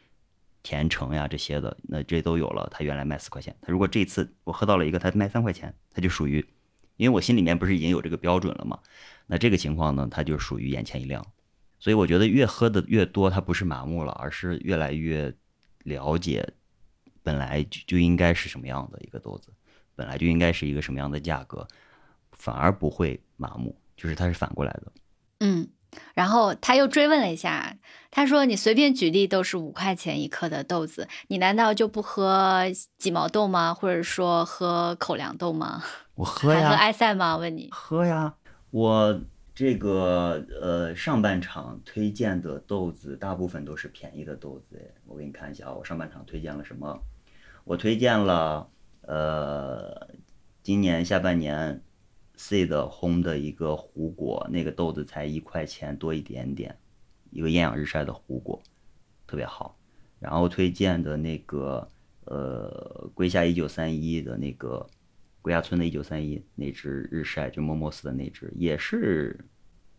[0.61, 2.67] 甜橙呀这些的，那这都有了。
[2.71, 6.45] 它原来卖四块钱，它如果这次我喝到了一个，它卖三块钱，它就属于，
[6.95, 8.79] 因为我心里面不是已经有这个标准了嘛，
[9.27, 11.25] 那这个情况呢，它就属于眼前一亮。
[11.79, 15.33] 所以我觉得越喝的越多，它不是麻木了，而是越来越
[15.83, 16.47] 了解
[17.21, 19.51] 本来就就应该是什么样的一个豆子，
[19.95, 21.67] 本来就应该是一个什么样的价格，
[22.31, 24.91] 反而不会麻木，就是它是反过来的。
[25.41, 25.67] 嗯，
[26.13, 27.75] 然后他又追问了一下，
[28.11, 32.63] 他说：“你随便举例都是五块钱一克的豆子，你难道就不喝
[32.97, 33.73] 几毛豆吗？
[33.73, 35.83] 或者说喝口粮豆吗？
[36.15, 37.37] 我喝呀，还喝埃塞吗？
[37.37, 37.69] 问你。
[37.71, 38.33] 喝呀，
[38.69, 39.19] 我
[39.55, 46.99] 这个呃上半场推荐的豆子大部分都是便宜的豆子，哎我给你看一下啊，我上半场推荐了什么？
[47.63, 48.67] 我推荐了
[49.01, 50.07] 呃
[50.61, 51.81] 今年下半年
[52.35, 56.77] C 的烘的一个胡果，那个豆子才一块钱多一点点，
[57.31, 58.61] 一个艳阳日晒的胡果，
[59.27, 59.77] 特别好。
[60.19, 61.87] 然后推荐的那个
[62.25, 64.87] 呃龟下一九三一的那个
[65.41, 69.37] 龟下村的一九三一那只日晒，就莫莫斯的那只，也是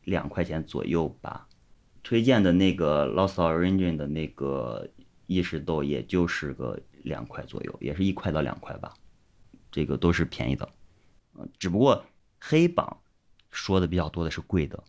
[0.05, 1.47] 两块钱左右吧。
[2.03, 4.89] 推荐的那个 Lost Origin 的那个
[5.27, 8.95] 意式豆，也就是个两块左右，也是一块到两块吧。
[9.71, 10.69] 这个都是便宜的，
[11.35, 12.05] 嗯，只不过
[12.47, 12.99] 黑榜
[13.51, 14.85] 说的比较多的是贵的，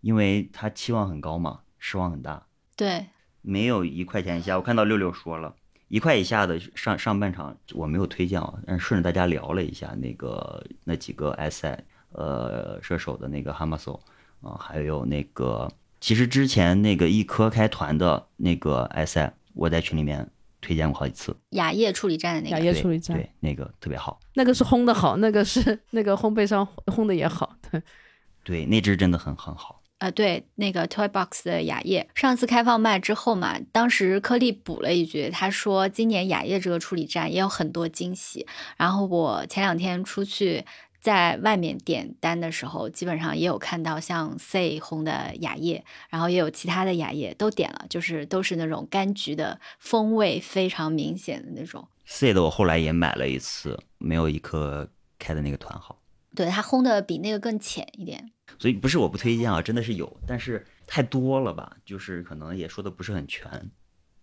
[0.00, 2.46] 因为他期望很高嘛，失望很大。
[2.74, 3.06] 对，
[3.42, 5.54] 没有一块钱以下，我看到六六说了
[5.88, 11.78] 一块以下的上上半场我没有推荐啊，但是顺着大家聊了一下那个那几个埃塞
[12.12, 14.00] 呃射手的那个哈马索
[14.40, 20.26] 啊，还有那个其实之前那个一科开团的那个埃塞，我在群里面
[20.64, 27.82] 推荐过好几次，雅叶处理站的那个，对叶处理站，对那个特别好，那个是烘的好，那个是那个烘焙商烘的也好， 对，
[28.42, 29.82] 对那支真的很很好。
[29.98, 38.46] 呃，对，那个 Toy Box 的雅叶，上次开放麦之后嘛，当时颗粒补了一句，他说今年雅叶这个处理站也有很多惊喜。
[38.76, 40.64] 然后我前两天出去
[41.04, 51.86] 在外面点单的时候，基本上也有看到像 C 烘的雅叶，然后也有其他的雅叶都点了，就是都是那种柑橘的风味非常明显的那种。
[52.06, 54.88] C 的我后来也买了一次，没有一颗
[55.18, 56.00] 开的那个团好。
[56.34, 58.30] 对，它烘的比那个更浅一点。
[58.58, 63.46] 所以不是我不推荐啊，真的是有，但是太多了吧，就是可能也说的不是很全。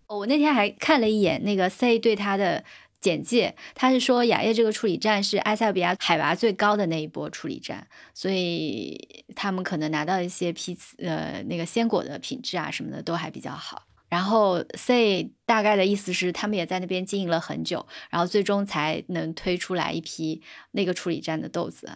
[0.08, 2.64] 哦我那天还看了一眼那个 C 对它的
[3.02, 13.82] 简介，他是说雅叶这个处理站是埃塞俄比亚海拔最高的那一波处理站，所以他们可能拿到一些批次呃那个鲜果的品质啊什么的都还比较好。
[14.08, 21.90] 然后 C 大概的意思是，他们也在那边经营了很久，然后最终才能推出来一批那个处理站的豆子。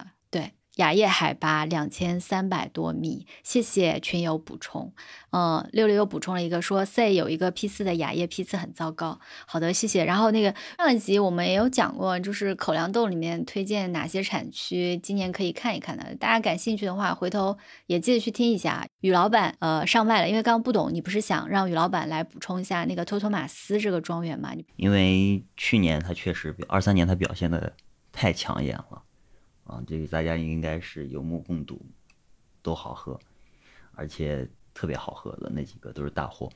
[0.76, 4.92] 雅叶海拔两千三百多米，谢谢群友补充。
[5.30, 9.18] 嗯，六六又补充了一个说 C 有一个 P 四的雅叶批次很糟糕。
[9.46, 10.04] 好的，谢谢。
[10.04, 16.14] 然后那个上一集我们也有讲过，就是口粮豆里面推荐哪些产区，今年可以看一看的。
[16.16, 18.86] 大家感兴趣的话，回头也记得去听一下。
[19.00, 24.52] 于老板呃上麦了，因为刚刚不懂，你不是想让于老板来补充一下那个托托马斯这个庄园吗？
[24.76, 27.72] 因为去年他确实，二三年他表现的
[28.12, 29.02] 太抢眼了，
[29.66, 31.84] 啊，这个大家应该是有目共睹，
[32.62, 33.18] 都好喝，
[33.94, 36.48] 而且特别好喝的那几个都是大货，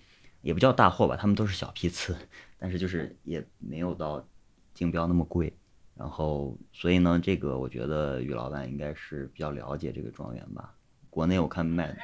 [0.43, 2.17] 也不叫大货吧，他们都是小批次，
[2.59, 4.25] 但是就是也没有到
[4.73, 5.53] 竞标那么贵，
[5.97, 10.75] 然后所以呢，这个我觉得于老板应该是比较了解这个庄园吧，
[11.11, 11.97] 国内我看卖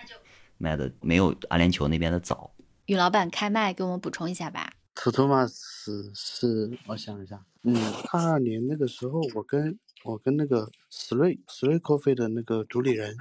[0.59, 2.51] 卖的没有阿联酋那边的早，
[2.87, 4.73] 于老板开麦给我们补充一下吧。
[4.95, 7.77] 图图马斯是，我想一下，嗯，
[8.12, 13.16] 二二年那个时候，我跟我跟那个史瑞史瑞 coffee 的那个主理人，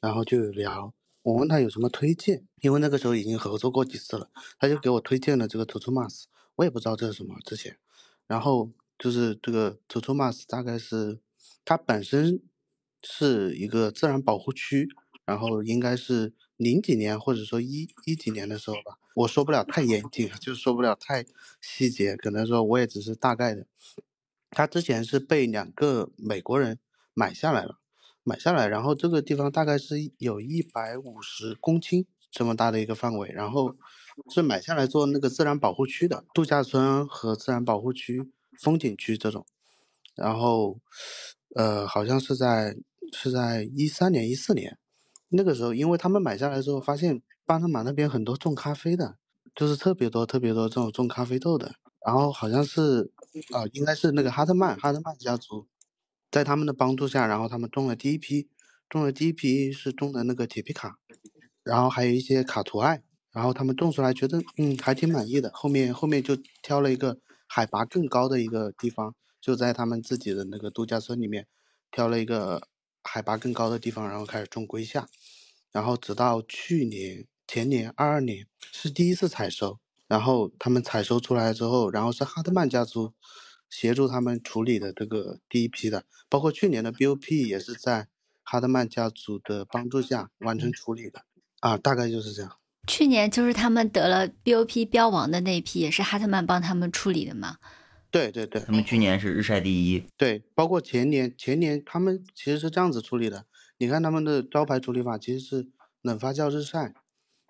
[0.00, 7.76] 然后就有聊，我问他有什么推荐，因为那个时候已经合作过几次了，他就给我推荐了这个图图马斯，我也不知道这是什么之前，
[8.28, 11.18] 然后就是这个图图马斯大概是
[11.64, 12.40] 它本身
[13.02, 14.88] 是一个自然保护区，
[15.24, 21.26] 然后应该是零几年或者说一一几年的时候吧，我说不了太严谨，就说不了太
[21.60, 23.66] 细节，可能说我也只是大概的。
[24.52, 26.78] 他之前是被两个美国人
[27.14, 27.80] 买下来了，
[28.22, 33.74] 买下来，然后这个地方大概是有一百五十公顷这么大的一个范围，然后
[34.32, 39.44] 是买下来做那个自然保护区的度假村和自然保护区、风景区这种，
[40.14, 40.78] 然后
[41.56, 42.76] 呃好像是在
[43.12, 44.78] 是在一三年一四年。
[45.34, 49.16] 那个时候，因为他们买下来之后，发现巴拿马那边很多种咖啡的，
[49.54, 51.74] 就是特别多特别多这种种咖啡豆的。
[52.06, 53.10] 然后好像是，
[53.52, 55.66] 啊、应该是那个哈特曼哈特曼家族，
[56.30, 58.48] 在他们的帮助下，然后他们种了第一批，
[58.88, 60.98] 种了第一批是种的那个铁皮卡，
[61.62, 71.46] 然后还有一些卡图艾，然后他们种出来觉得嗯还挺满意的，后面后面就挑了一个海拔更高的一个地方，就在他们自己的那个度假村里面
[71.90, 72.68] 挑了一个
[73.02, 75.08] 海拔更高的地方，然后开始种龟夏，
[75.70, 79.78] 然后直到去年前年二二年是第一次采收，
[80.12, 83.14] 然后他们采收出来之后，然后是哈特曼家族
[83.70, 88.08] 协助他们处理的这个第一批的，包括去年的 BOP 也是在
[88.42, 91.22] 哈特曼家族的帮助下完成处理的，
[91.60, 92.58] 啊，大概就是这样。
[92.86, 97.56] 去年就是他们得了 BOP 标王的那一批，也是哈特曼帮他们处理的嘛。
[98.10, 98.60] 对对对。
[98.60, 103.46] 他们去年是日晒第一，对，包括前年前年他们其实是这样子处理的，
[103.78, 105.68] 你看他们的招牌处理法其实是
[106.02, 106.92] 冷发酵日晒，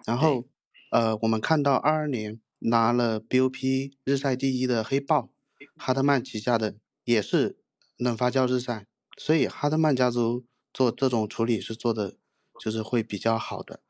[0.07, 0.45] 然后
[0.93, 5.31] 呃我们看到二二年拿了 BOP 日赛第一的黑豹，
[5.77, 7.59] 哈特曼旗下的也是
[7.97, 8.87] 冷发酵日晒，
[9.17, 12.17] 所以哈特曼家族做这种处理是做的
[12.61, 13.81] 就是会比较好的，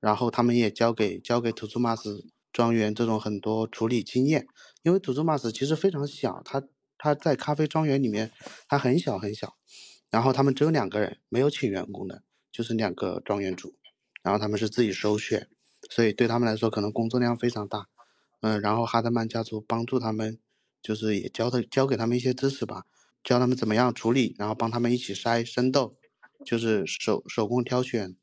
[0.00, 4.46] 然后他们也交给交给图祖马斯庄园这种很多处理经验，
[4.82, 6.62] 因为图祖马斯其实非常小，它
[6.96, 8.30] 它在咖啡庄园里面
[8.68, 9.56] 它很小很小，
[10.10, 13.74] 然后他们只有两个人，没有请员工的，就是两个庄园主，
[14.22, 15.48] 然后他们是自己首选，
[15.90, 17.86] 所以对他们来说可能工作量非常大，
[18.40, 20.38] 嗯，然后哈德曼家族帮助他们，
[20.80, 22.84] 就是也教他教给他们一些知识吧，
[23.24, 25.96] 教他们怎么样处理，然后帮他们一起筛生豆，
[26.44, 28.16] 就是手手工挑选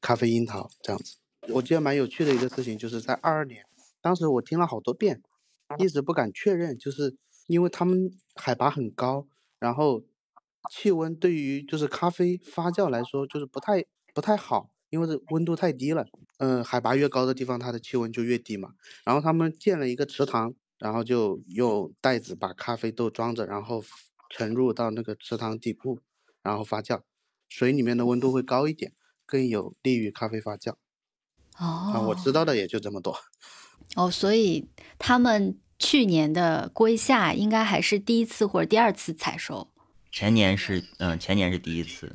[0.00, 1.16] 咖啡樱桃这样子。
[1.48, 3.64] 我记得蛮有趣的一个事情，就是在二二年，
[4.00, 5.22] 当时我听了好多遍，
[5.78, 9.26] 一直不敢确认，就是因为他们海拔很高，
[9.58, 10.02] 然后
[10.70, 16.06] 气温对于就是咖啡发酵来说就是不太不太好，因为这温度太低了。
[16.38, 18.70] 嗯，海拔越高的地方，它的气温就越低嘛。
[19.04, 23.82] 然后他们建了一个池塘，然后就用袋子把咖啡豆装着，然后
[24.30, 26.00] 沉入到那个池塘底部，
[26.42, 27.00] 然后发酵。
[27.48, 28.92] 水里面的温度会高一点，
[29.24, 30.74] 更有利于咖啡发酵。
[31.52, 33.16] 啊，我知哦道的也就这么多。
[33.94, 34.68] 哦，所以
[34.98, 39.70] 他们去年的归夏应该还是第一次或者第二次采收。
[40.10, 42.14] 前年是嗯，前年是第一次，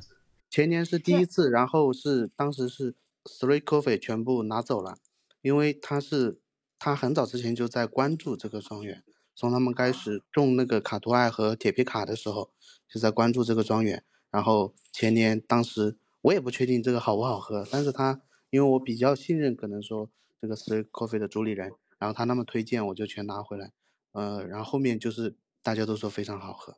[0.52, 2.94] 前年是第一次，然后是当时是
[3.24, 4.98] Three Coffee 全部拿走了，
[5.42, 6.42] 因为他是
[6.78, 9.02] 他很早之前就在关注这个庄园，
[9.34, 12.52] 从他们开始种那个卡图艾和铁皮卡的时候
[12.90, 14.04] 就在关注这个庄园。
[14.30, 20.10] 然后前年当时我也不确定这个好不好喝，但是他因为我比较信任可能说
[20.42, 23.72] 这个 Three Coffee 的主理人，然后他那么推荐我就全拿回来，
[24.12, 26.76] 呃，然后后面就是大家都说非常好喝。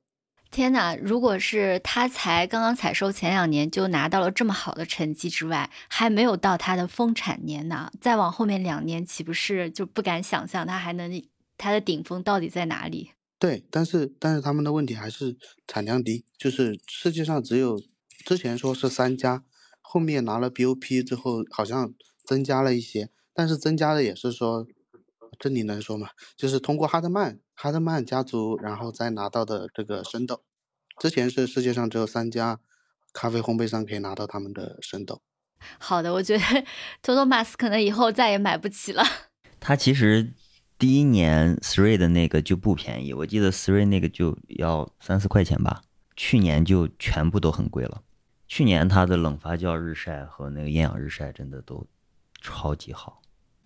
[0.53, 0.95] 天哪！
[0.97, 11.23] 如果是他才刚刚采收前两年就拿到了这么好的成绩之外，还没有到他的丰产年呢，再往后面两年岂不是就不敢想象他还能
[11.57, 13.09] 他的顶峰到底在哪里？
[13.39, 15.35] 对，但是但是他们的问题还是
[15.65, 17.81] 产量低，就是世界上只有
[18.23, 19.43] 之前说是三家，
[19.81, 21.91] 后面拿了 BOP 之后好像
[22.23, 24.67] 增加了一些，但是增加的也是说，
[25.39, 26.09] 这里能说吗？
[26.37, 30.41] 就是通过哈德曼哈德曼家族，然后再拿到的这个生豆，
[30.99, 32.59] 之前是世界上只有三家
[33.13, 35.21] 咖啡烘焙商可以拿到他们的生豆。
[35.79, 36.43] 好的，我觉得
[37.01, 39.03] 托托马斯可能以后再也买不起了。
[39.61, 40.33] 它其实
[40.77, 45.83] 第一年 Three 的那个就不便宜，我记得 Three 那个就要三四块钱吧，
[46.17, 48.01] 去年就全部都很贵了。
[48.45, 51.87] 去年它的冷发酵日晒和那个厌氧日晒真的都
[52.41, 53.22] 超级好。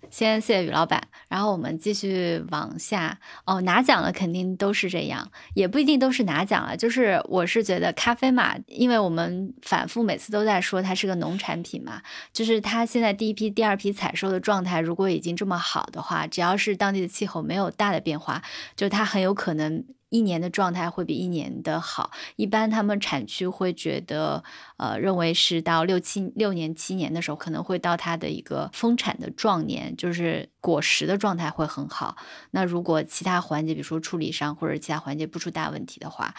[0.09, 3.61] 先谢谢于老板，然后我们继续往下哦。
[3.61, 6.75] 拿奖了肯定都是这样，也不一定都是拿奖了。
[6.75, 12.01] 就是我是觉得咖啡嘛，因为我们反复每次都在说它是个农产品嘛，
[12.31, 18.41] 就是它现在第一批、第二批采收的状态，如果已经这么好的话，只要是当地的气候没有大的变化，
[18.75, 19.83] 就它很有可能。
[20.09, 24.43] 一年的状态会比一年的好，一般他们产区会觉得，
[24.77, 32.15] 呃，认为是到六七六年、七年的时候，可能会到它的一个丰产的壮年，就是果实的状态会很好。
[32.51, 36.33] 那如果其他环节，比如说处理上或者其他环节不出大问题的话，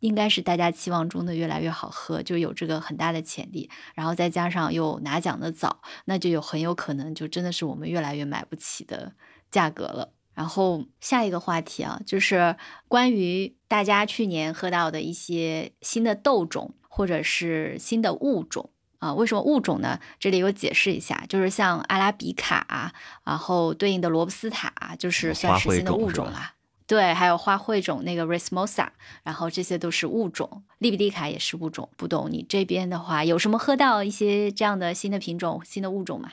[0.00, 3.70] 应该是大家期望中的越来越好喝，就有这个很大的潜力。
[3.94, 9.12] 然后再加上又拿奖的早，那就有很有可能就真的是我们越来越买不起的
[9.50, 10.15] 价格了。
[10.36, 12.54] 然后下一个话题啊，就是
[12.86, 18.68] 关于大家去年喝到的一些新的豆种或者是新的物种
[18.98, 19.14] 啊。
[19.14, 19.98] 为什么物种呢？
[20.20, 22.92] 这里有解释一下，就是像阿拉比卡啊，
[23.24, 26.52] 然后对应的罗布斯塔啊，就是算是新的物种啦。
[26.86, 28.88] 对，还有花卉种那个 Rismosa，
[29.24, 30.62] 然后这些都是物种。
[30.78, 31.88] 利比利卡也是物种。
[31.96, 36.30] 不懂你这边的话，有什么喝到一些这样的新的品种、新的物种吗？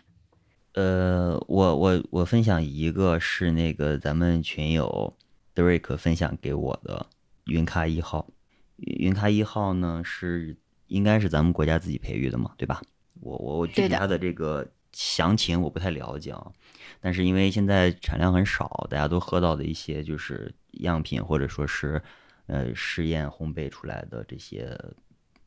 [0.73, 5.15] 呃，我我我分享一个是那个咱们群友
[5.53, 7.05] Drake 分享给我的
[7.45, 8.27] 云咖一号，
[8.77, 10.57] 云咖一号呢是
[10.87, 12.81] 应该是咱们国家自己培育的嘛，对吧？
[13.21, 16.51] 我我我具体它的这个详情我不太了解啊，
[16.99, 22.01] 但是因为现在产量很少，大家都喝到的一些就是样品或者说是
[22.47, 24.75] 呃试验烘焙出来的这些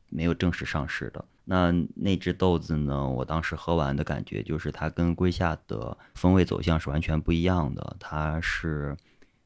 [0.09, 1.23] 没有正式上市的。
[1.49, 3.07] 那那只豆子呢？
[3.07, 7.95] 我当时喝完的感觉就是它跟龟夏的风味走向是完全不一样的。
[8.01, 8.93] 它是，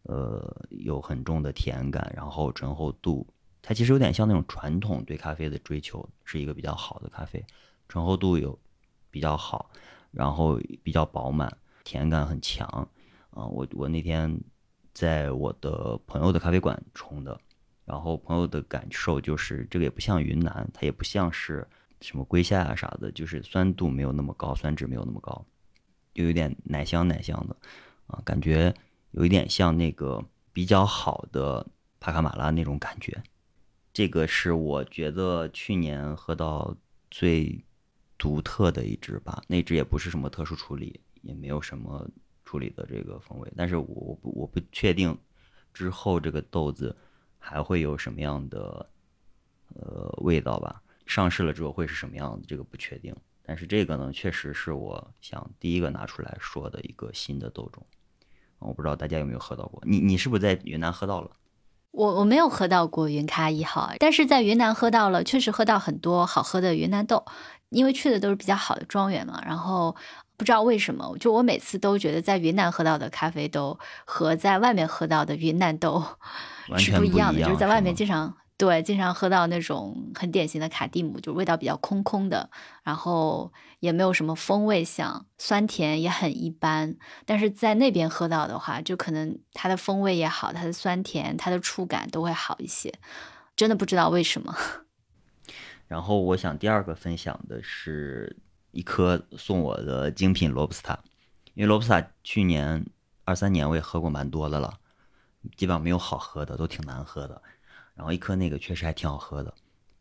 [0.02, 3.28] 呃，有很重的甜感，然后醇厚度，
[3.62, 7.46] 它其实有点像那种传统对咖啡的追求，是一个比较好的咖啡，
[7.88, 8.58] 醇厚度有
[9.12, 9.70] 比较好，
[10.10, 12.68] 然后比较饱满，甜感很强。
[13.30, 14.36] 啊、我我那天
[14.92, 17.40] 在我的朋友的咖啡馆冲的，
[17.86, 21.68] 然后朋友的感受就是这个也不像云南，它也不像是。
[22.02, 25.46] 什么龟夏啊啥的，就是酸度没有那么高，酸质没有那么高，
[26.14, 27.56] 又有点奶香奶香的，
[28.08, 28.74] 啊，感觉
[29.12, 31.66] 有一点像那个比较好的
[32.00, 33.22] 帕卡马拉那种感觉。
[33.94, 36.76] 这个是我觉得去年喝到
[37.10, 37.64] 最
[38.18, 42.10] 独特的一支吧，那支也不是什么特殊处理，也没有什么
[42.46, 45.18] 处理的这个风味，但是我我不我不确定
[45.74, 46.96] 之后这个豆子
[47.38, 48.90] 还会有什么样的
[49.76, 50.82] 呃味道吧。
[51.12, 53.14] 上市了之后会是什么样子，这个不确定。
[53.46, 57.86] 但是这个呢，确实是我想第一个拿出来说的一个新的豆种。
[58.60, 61.30] 我不知道大家有没有喝到过，你你是不是在云南喝到了？
[61.92, 67.26] 我我没有喝到过云咖一号，但是在云南喝到了，确实喝到很多好喝的云南豆，
[67.68, 69.44] 因为去的都是比较好的庄园嘛。
[69.46, 69.94] 然后
[70.38, 76.02] 不知道为什么，就我每次都觉得在云南喝到的咖啡豆和在外面喝到的云南豆
[76.78, 82.48] 是不不一样的，样就是在外面经常对经常喝到那种很典型的卡蒂姆，就味道比较空空的，
[82.84, 86.96] 然后也没有什么风味像，酸甜也很一般。
[87.26, 92.94] 但是在那边喝到的话，就可能它的风味也好，它的酸甜、它的触感都会好一些。
[93.56, 94.56] 真的不知道为什么。
[95.90, 98.38] 然后我想第二个分享的是
[98.70, 101.00] 一颗送我的精品罗布斯塔，
[101.56, 102.86] 因为罗布斯塔去年
[103.26, 104.78] 二三年我也喝过蛮多的了，
[105.58, 107.42] 基本上没有好喝的，都挺难喝的。
[108.02, 109.54] 然后一颗那个确实还挺好喝的，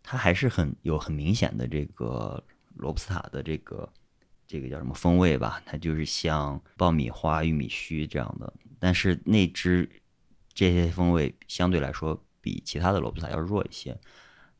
[0.02, 2.42] 它还是很有很明显的这个
[2.76, 3.86] 罗布斯塔的这个
[4.46, 9.86] 这个叫什么风味吧，它就是像爆米花、玉米须这样的，但是那支
[10.54, 13.94] 这些风味相对来说比其他的罗布斯塔要弱一些。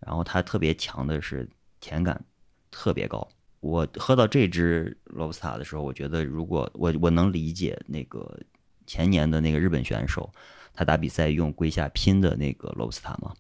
[0.01, 1.49] 然后它特别强的是
[1.81, 2.23] 甜感
[2.71, 3.27] 特别高。
[3.61, 8.39] 我喝到这支罗布斯塔的时候，我觉得如果我我能理解那个
[8.87, 10.31] 前年的那个日本选手，
[10.75, 13.35] 他打比赛用龟下拼的那个罗布斯塔嘛，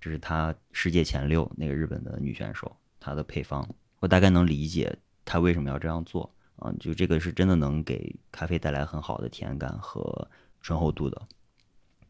[0.00, 3.68] 这是他世界前六那个日本的女选手，她的配方，
[4.00, 10.28] 我大概能理解她为什么要这样做啊，就这个是真的能给咖啡带来很好的甜感和
[10.60, 11.20] 醇厚度的。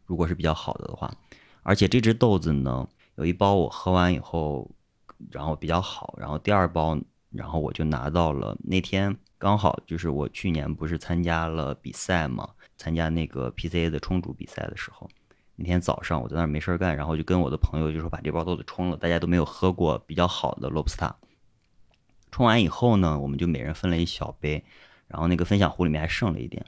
[0.07, 1.13] 如果是比较好的的话，
[1.63, 4.71] 而且这只豆子呢，有一包我喝完以后，
[5.31, 6.99] 然后比较好，然后第二包，
[7.31, 12.49] 然后我就拿到了那天刚好就是我去年不是参加了比赛嘛，
[12.81, 15.07] 参加那个 PCA 的冲煮比赛的时候，
[15.55, 21.15] 那天早上我在那儿没事儿干，然后就跟我的朋友就说把这包豆子冲了，大家都没有喝过比较好的罗布斯塔。
[22.31, 24.65] 冲完以后呢，我们就每人分了一小杯，
[25.09, 26.65] 然后那个分享壶里面还剩了一点，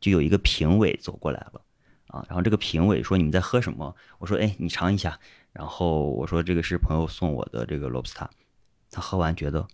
[0.00, 1.62] 就有一个评委走过来了。
[2.08, 3.96] 啊，然后这个评委说你们在喝什么？
[4.18, 5.18] 我说哎，你尝一下。
[5.52, 8.28] 然后我说这个是朋友送我的这个罗布斯塔，
[8.90, 9.66] 他喝完觉得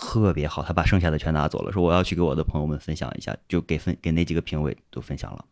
[0.00, 5.44] 特别好，他把剩下的全拿走了，说我要去给我的朋友们分享一下，就给分给那几个评委都分享了，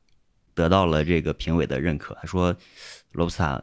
[0.55, 2.14] 得到了这个评委的认可。
[2.20, 2.55] 他说
[3.12, 3.62] 罗布斯塔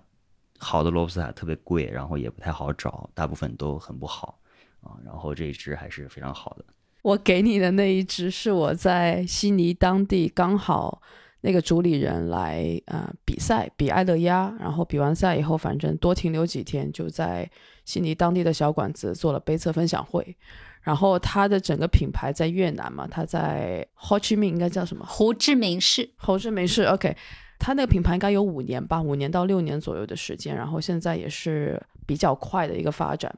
[0.58, 4.40] 好的罗布斯塔特别贵，然后也不太好找，大部分都很不好
[4.82, 4.98] 啊。
[5.06, 6.66] 然后这一支还是非常好的。
[7.02, 11.02] 我给你的那一支是我在悉尼当地刚好
[11.42, 17.50] 那个主理人来呃比赛，比埃勒鸭，然后比完赛以后，反正多停留几天，就在
[17.86, 20.36] 悉尼当地的小馆子做了杯测分享会。
[20.82, 25.06] 然后它的整个品牌在越南嘛，它在 Ho Chi Minh 应该叫什么？
[25.06, 27.16] 胡志明市，胡志明市 OK，
[27.60, 33.34] 它那个品牌应该有五年吧，五年到六年左右的时间，然后现在也是比较快的一个发展。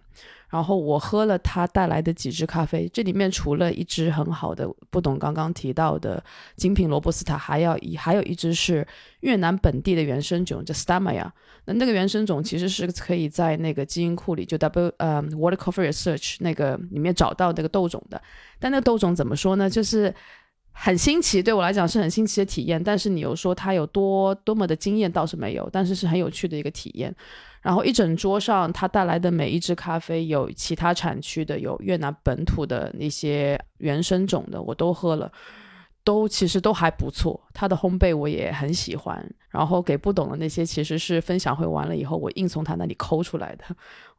[0.52, 6.22] 然后我喝了它带来的几支咖啡，这里面除了一支很好的不懂刚刚提到的
[6.58, 8.86] 精品罗布斯塔，还要一还有一支是
[9.22, 11.32] 越南本地的原生种，叫 Stamaya。
[11.64, 18.22] 那那个原生种其实是可以在那个基因库里，就 W 呃 Water Coffee Research 那个里面找到那个豆种的。
[18.60, 19.70] 但那个豆种怎么说呢？
[19.70, 20.14] 就是
[20.74, 22.84] 很新奇，对我来讲是很新奇的体验。
[22.84, 27.16] 但是你又说它有多多么的惊艳，倒是没有，但是是很有趣的一个体验。
[27.62, 35.32] 然后一整桌上，他带来的每一只咖啡，有其他产区的，有越南本土的那些原生种的，我都喝了，
[36.04, 37.40] 都其实都还不错。
[37.54, 39.24] 他的烘焙我也很喜欢。
[39.50, 43.66] 然后给不懂的那些，其实是分享会完了以后，我硬从他那里抠出来的。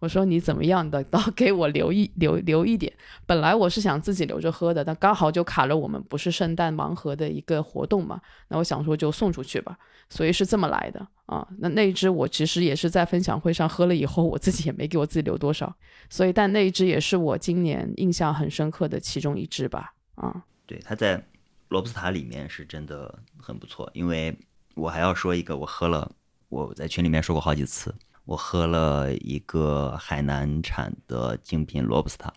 [0.03, 2.93] 我说你怎么样的，都给我留一留留一点。
[3.25, 8.21] 本来我是想自己留着喝的，但刚好就卡了我们不是圣诞盲盒的一个活动嘛。
[8.49, 9.79] 那我想说就送出去吧，
[10.11, 11.47] 所以是这么来的啊。
[11.61, 15.73] 那那一支我其实也是在分享会上喝了以后，我自己也没给我自己留多少。
[16.11, 19.95] 所以但那一支也是我今年印象很深刻的其中一支吧。
[20.17, 21.25] 啊，对，它在
[21.69, 24.37] 罗布斯塔里面是真的很不错，因为。
[24.75, 26.11] 我还要说一个，我喝了，
[26.49, 27.95] 我在群里面说过好几次，
[28.25, 32.33] 我喝了一个海南产的精品罗布斯塔，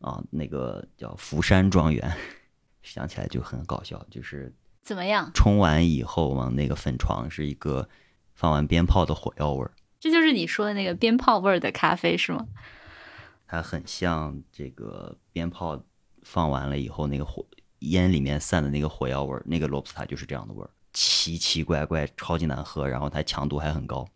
[0.00, 2.16] 啊，那个叫福山庄园，
[2.82, 5.30] 想起来就很搞笑，就是怎么样？
[5.34, 7.88] 冲完以后往那个粉床是一个
[8.34, 12.46] 放完鞭炮的火药味儿，这就是你说的那个鞭炮味儿的咖啡是吗？
[13.46, 15.80] 它很像这个鞭炮
[16.22, 17.46] 放完了以后那个火
[17.80, 20.70] 烟里面散的那个火药味儿，那个罗布斯塔就是这样的味儿。
[20.92, 24.08] 奇奇怪怪，超级难喝，然后它强度还很高，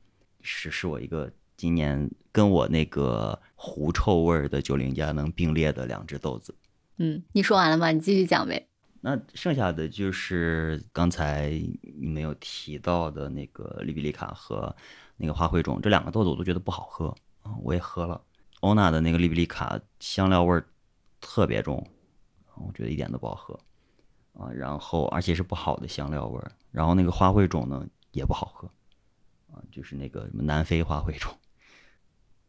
[0.42, 6.54] 是是我一个今年跟我那个狐臭味的九零家能并列的两只豆子。
[6.98, 7.90] 嗯，你说完了吗？
[7.92, 8.66] 你继续讲呗。
[9.00, 11.50] 那剩下的就是刚才
[11.98, 14.74] 你没有提到的那个利比里卡和
[15.16, 17.08] 那个花卉种这两个豆子，我都觉得不好喝
[17.42, 17.56] 啊。
[17.62, 18.20] 我也喝了
[18.60, 20.62] 欧娜的那个利比里卡，香料味儿
[21.18, 21.82] 特别重，
[22.56, 23.58] 我觉得一点都不好喝
[24.34, 24.52] 啊。
[24.52, 26.52] 然后而且是不好的香料味儿。
[26.70, 28.72] 然后那个花卉种呢也不好喝，啊，
[29.70, 31.32] 就是那个什么南非花卉种，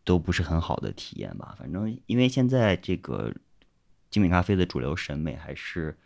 [0.03, 1.55] 都不是很好的体验吧。
[1.57, 3.33] 反正因为现在这个
[4.09, 5.97] 精品咖啡的主流审美还是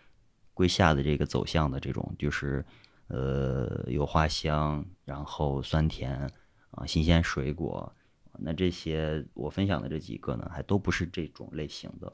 [0.53, 2.63] 归夏的这个走向的这种，就是
[3.07, 6.29] 呃有花香，然后酸甜
[6.71, 7.93] 啊，新鲜水果。
[8.37, 12.11] 那这些我分享的这几个呢，还都不是这种类型的，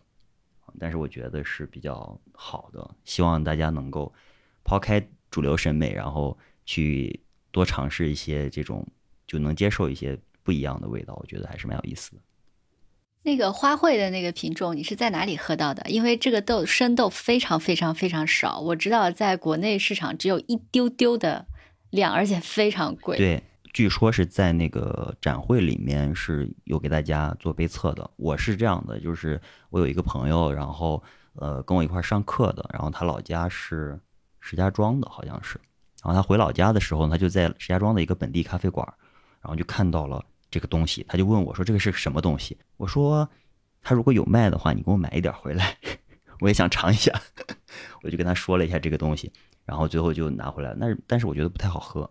[0.79, 2.95] 但是我觉得是比较好的。
[3.03, 4.13] 希望大家能够
[4.63, 7.19] 抛开主流审美，然后去
[7.51, 8.87] 多尝试一些这种，
[9.27, 11.13] 就能接受一些不一样的味道。
[11.21, 12.21] 我觉得还是蛮有意思的。
[13.23, 15.87] 那个花卉的那个品种，你是在哪里喝到的？
[15.89, 21.45] 因为这个豆生豆非常非常非常少，我知道在国内市场只有一丢丢的
[21.91, 23.17] 量，而且非常贵。
[23.17, 23.43] 对。
[23.73, 28.11] 据说是在那个展会里面是有给大家做杯测的。
[28.17, 29.39] 我是这样的，就是
[29.69, 31.01] 我有一个朋友，然后
[31.35, 33.97] 呃跟我一块上课的，然后他老家是
[34.41, 35.57] 石家庄的，好像是。
[36.03, 38.87] 然后他回老家的时候，他就在石家庄的一个本地咖啡馆，
[39.41, 43.29] 然后就看到了这个东西，他就问我说：“这个是什么东西？”我说
[43.81, 45.77] ：“他如果有卖的话，你给我买一点回来，
[46.41, 47.11] 我也想尝一下。
[48.03, 49.31] ”我就跟他说了一下这个东西，
[49.65, 50.73] 然后最后就拿回来。
[50.77, 52.09] 那但是我觉得不太好喝。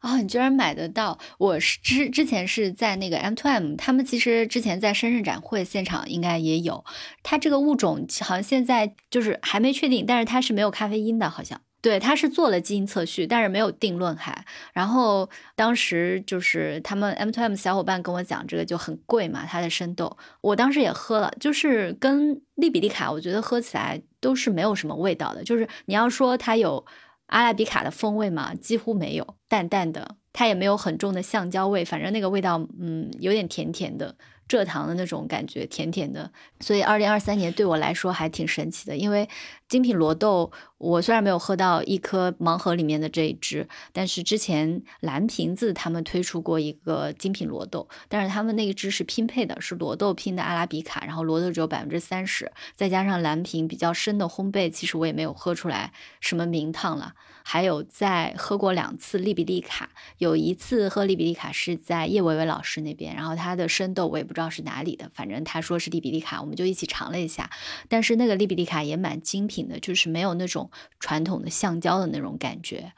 [0.00, 1.18] 啊，你居然买得到！
[1.36, 6.82] 我是之之前是在那个 M to M，他们其实之前在深圳展会现场应该也有。
[7.22, 11.60] 它这个物种好像现在就是还没确定，但是它是没有咖啡因的，好像。
[11.80, 14.44] 对，它是做了基因测序，但是没有定论还。
[14.72, 20.16] 然后当时就是他们 M to M 小伙伴跟我讲，这个就很贵嘛，它的生豆。
[20.40, 25.42] 我当时也喝了，就是跟利比利卡，我觉得喝起来都是没有什么味道的。
[25.42, 26.84] 就是你要说它有。
[27.32, 34.12] 阿拉比卡的风味嘛，几乎没有，淡淡的，它也没有很重的橡胶味，反正那个味道，嗯，有点甜甜的。
[34.48, 36.28] 蔗糖的那种感觉，甜甜的，
[36.58, 38.96] 所以二零二三年对我来说还挺神奇的。
[38.96, 39.28] 因为
[39.70, 57.14] 精品罗豆，我虽然没有喝到一颗盲盒里面的这一支，但是之前蓝瓶子他们推出过一个精品罗豆，但是他们那一支是拼配的，是罗豆拼的阿拉比卡，然后罗豆只有百分之三十，再加上蓝瓶比较深的烘焙，其实我也没有喝出来什么名堂了。
[57.42, 67.48] 还有在喝过两次利比利卡，有一次喝利比利卡是在叶维维老师那边，然后他的生豆我也不知道是哪里的，反正他说是利比利卡，我们就一起尝了一下。
[67.88, 72.92] 但是那个利比利卡也蛮精品的，就是没有那种传统的橡胶的那种感觉。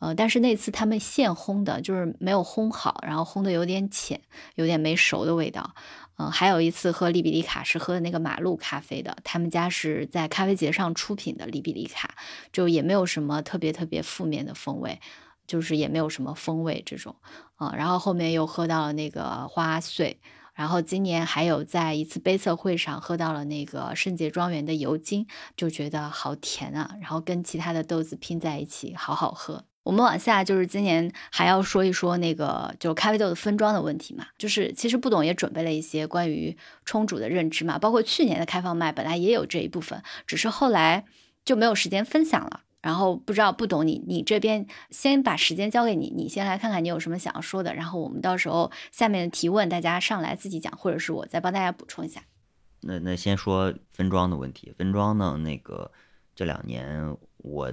[0.00, 4.20] 呃，但是那次他们现烘的，就是没有烘好，然后烘的有点浅，
[4.54, 5.74] 有点没熟的味道。
[6.18, 12.14] 嗯，还有一次喝利比利卡是喝的那个马路咖啡的，他们家是在咖啡节上出品的利比利卡，
[12.52, 15.00] 就也没有什么特别特别负面的风味，
[15.48, 17.16] 就是也没有什么风味这种。
[17.56, 20.20] 啊，然后后面又喝到了那个花碎，
[20.58, 25.24] 然后今年还有在一次杯测会上喝到了那个圣洁庄园的油精，
[25.56, 29.64] 就觉得好甜啊，然后跟其他的豆子拼在一起，好好喝。
[29.84, 41.04] 我们往下就是今年还要说一说那个就咖啡豆的分装的问题嘛，就是其实不懂也准备了一些关于冲煮的认知嘛，包括去年的开放麦本来也有这一部分，只是后来
[41.44, 42.62] 就没有时间分享了。
[42.80, 52.22] 然后不知道不懂你，你这边先把时间交给你，你先来看看你有什么想要说的，然后我们到时候下面的提问大家上来自己讲，或者是我再帮大家补充一下。
[52.80, 55.90] 那那先说分装的问题，分装呢，那个
[56.34, 57.72] 这两年我。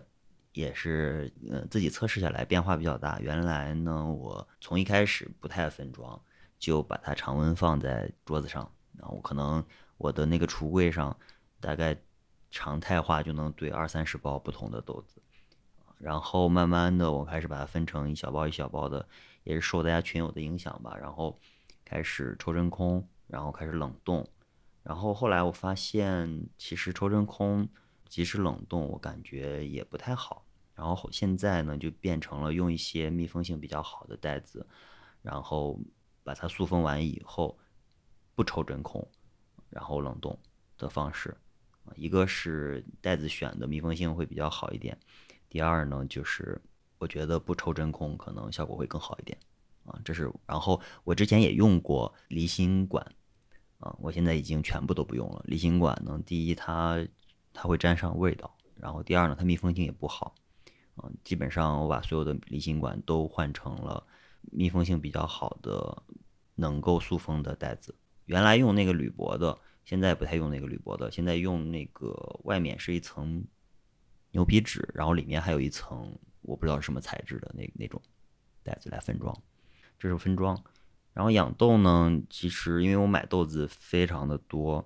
[0.57, 1.29] 也是，
[1.69, 3.19] 自己测试下来变化比较大。
[3.19, 6.17] 原来呢，我从一开始不太分装，
[6.57, 9.61] 就把它常温放在桌子上，然后可能
[9.97, 11.13] 我的那个橱柜上，
[11.59, 11.93] 大概
[12.55, 15.21] 常态化就能兑二三十包不同的豆子。
[15.97, 19.05] 然后慢慢的，我开始把它分成一小包一小包的，
[19.43, 20.95] 也是受大家群友的影响吧。
[20.95, 21.37] 然后
[21.83, 24.25] 开始抽真空，然后开始冷冻。
[24.83, 27.67] 然后后来我发现，其实抽真空
[28.07, 30.45] 即使冷冻，我感觉也不太好。
[30.75, 34.65] 然后现在呢，就变成了用一些密封性比较好的袋子，
[35.21, 35.77] 然后
[36.23, 37.57] 把它塑封完以后，
[38.33, 39.05] 不抽真空，
[39.69, 40.39] 然后冷冻
[40.77, 41.35] 的方式。
[41.95, 44.97] 一个是袋子选的密封性会比较好一点，
[45.49, 46.61] 第二呢，就是
[46.97, 49.37] 我觉得不抽真空可能效果会更好一点。
[49.85, 50.31] 啊，这是。
[50.47, 53.05] 然后我之前也用过离心管，
[53.77, 55.43] 啊，我现在已经全部都不用了。
[55.45, 57.05] 离心管呢，第一它
[57.53, 60.33] 它会沾上味道，然后第二呢，它密封性也不好。
[60.97, 64.03] 嗯，基本上我把所有的离心管都换成了
[64.51, 66.01] 密封性比较好的、
[66.55, 67.93] 能够塑封的袋子。
[68.25, 69.55] 原来用那个铝箔的，
[69.85, 72.11] 现在不太用那个铝箔的，现在用那个
[72.43, 73.45] 外面是一层
[74.31, 78.01] 牛皮纸，然后里面还有一层我不知道是什么材质的那那种
[78.63, 79.33] 袋子来分装。
[79.97, 80.61] 这是分装。
[81.13, 84.85] 然后养豆呢，其实因为我买豆子非常的多，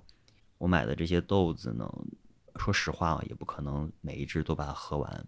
[0.60, 1.92] 我买的这些豆子呢，
[2.58, 5.28] 说实话，也不可能每一只都把它喝完。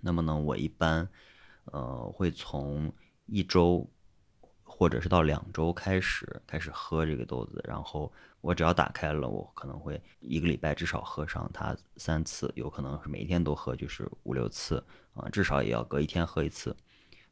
[0.00, 1.08] 那么呢，我一般，
[1.66, 2.92] 呃，会从
[3.26, 3.88] 一周
[4.80, 8.10] 或者是到两周开始开始喝这个豆子，然后
[8.40, 16.74] 我只要打开了，我可能会一个礼拜至少喝上它三次，有可能是每天都喝，就是五六次啊，至少也要隔一天喝一次。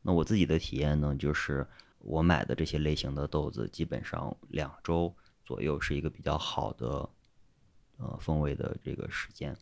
[0.03, 1.66] 那我自己的体验呢，就是
[2.01, 7.09] 我买的这些类型的豆子，基本上两周左右是一个比较好的
[7.96, 9.57] 呃风味的这个时间。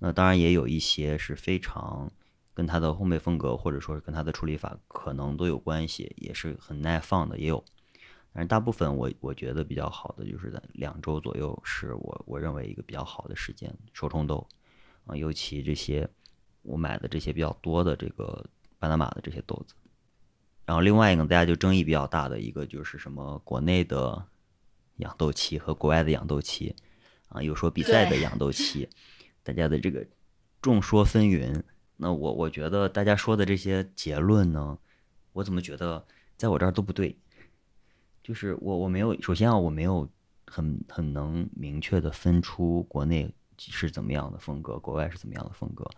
[0.00, 2.10] 那当然也有一些是非常
[2.56, 7.62] 跟它的烘焙风格或者说是跟它的处理法可能都有关系，也是很耐放的，也有。
[8.32, 14.48] 但是大部分我我觉得比较好的就是在两周左右，是我我认为一个比较好的时间手冲豆
[15.04, 16.08] 啊，尤其这些
[16.62, 18.42] 我买的这些比较多的这个
[18.78, 19.74] 巴拿马的这些豆子。
[20.64, 24.26] 然后另外一个大家就争议比较大的一个就是什么国内的
[24.96, 26.74] 养豆期和国外的养豆期
[27.28, 28.88] 啊，有说比赛的养豆期，
[29.42, 30.06] 大家的这个
[30.62, 31.62] 众说纷纭。
[31.96, 34.78] 那我我觉得大家说的这些结论呢，
[35.32, 36.04] 我怎么觉得
[36.36, 37.16] 在我这儿都不对。
[38.22, 40.08] 就是我我没有，首先啊，我没有
[40.46, 45.88] 很很能明确的分出国内是怎么样的风格，国外是怎么样的风格，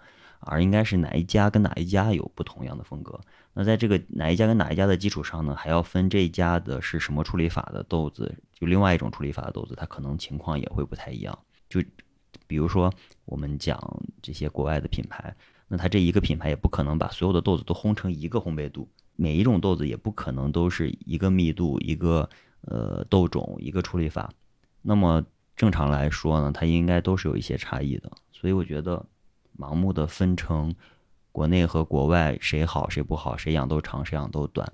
[0.41, 3.19] 而应该是哪一家跟哪一家有不同样的风格。
[3.55, 11.37] 那在这个哪一家跟哪一家的基础上呢，还要分这一家的是什么处理法的豆子，就另外一种处理法的豆子，它可能情况也会不太一样。
[11.69, 11.83] 就
[12.47, 12.93] 比如说
[13.25, 13.81] 我们讲
[14.21, 15.35] 这些国外的品牌，
[15.69, 22.29] 那它这一个品牌也不可能把所有的豆子都烘成一个烘焙度，每一种豆子也不可能都是一个密度、一个
[22.63, 24.33] 呃豆种、一个处理法。
[24.81, 28.11] 那么正常来说呢，它应该都是有一些差异的。
[28.33, 29.05] 所以我觉得
[29.59, 30.75] 盲目的分成
[31.33, 34.73] 国内和国外谁好谁不好，谁养豆长谁养豆短，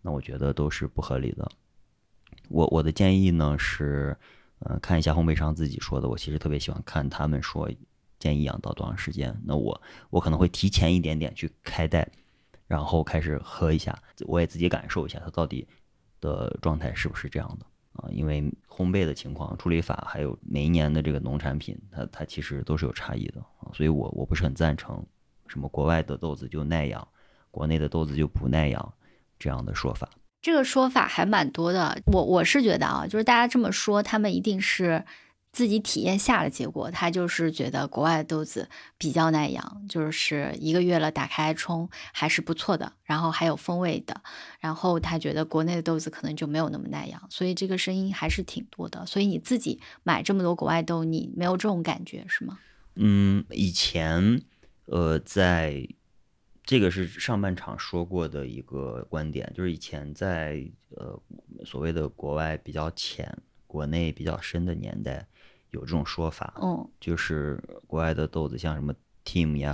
[0.00, 1.50] 那我觉得都是不合理的。
[2.48, 4.16] 我我的建议呢是，
[4.60, 6.08] 呃，看一下烘焙商自己说的。
[6.08, 7.68] 我其实特别喜欢看他们说
[8.20, 9.36] 建议养到多长时间。
[9.44, 12.08] 那我我可能会提前一点点去开袋，
[12.68, 13.98] 然后开始喝一下，
[14.28, 15.66] 我也自己感受一下它到底
[16.20, 18.08] 的状态是不是这样的啊？
[18.12, 23.72] 因为烘焙的情况、处理法，还有每一年的这个农产品，它它其实都是有差异的啊。
[23.74, 25.04] 所以我我不是很赞成
[25.48, 27.08] 什么国外的豆子就耐养，
[27.50, 28.94] 国内的豆子就不耐养
[29.38, 30.08] 这样的说法。
[30.42, 32.00] 这个说法还蛮多的。
[32.06, 35.04] 我我是觉得啊，就是大家这么说，他们一定是
[35.52, 36.90] 自己体验下的结果。
[36.90, 44.20] 他就是觉得国外的豆子比较耐养，就是一个月了打开冲还是不错的，然后还有风味的。
[44.58, 49.04] 然后他觉得国内的豆子可能就没有那么耐养，所以这个声音还是挺多的。
[49.06, 52.58] 所以你自己买这么多国外豆，你没有这种感觉是吗？
[52.96, 54.42] 嗯，以前
[54.86, 55.86] 呃，在
[56.64, 61.20] 这个是上半场说过的一个观点，就是以前在呃
[61.64, 63.36] 所谓的国外比较浅、
[63.66, 65.26] 国内比较深的年代，
[65.70, 68.94] 有这种说法，嗯，就是国外的豆子，像什么
[69.24, 69.72] Team 呀、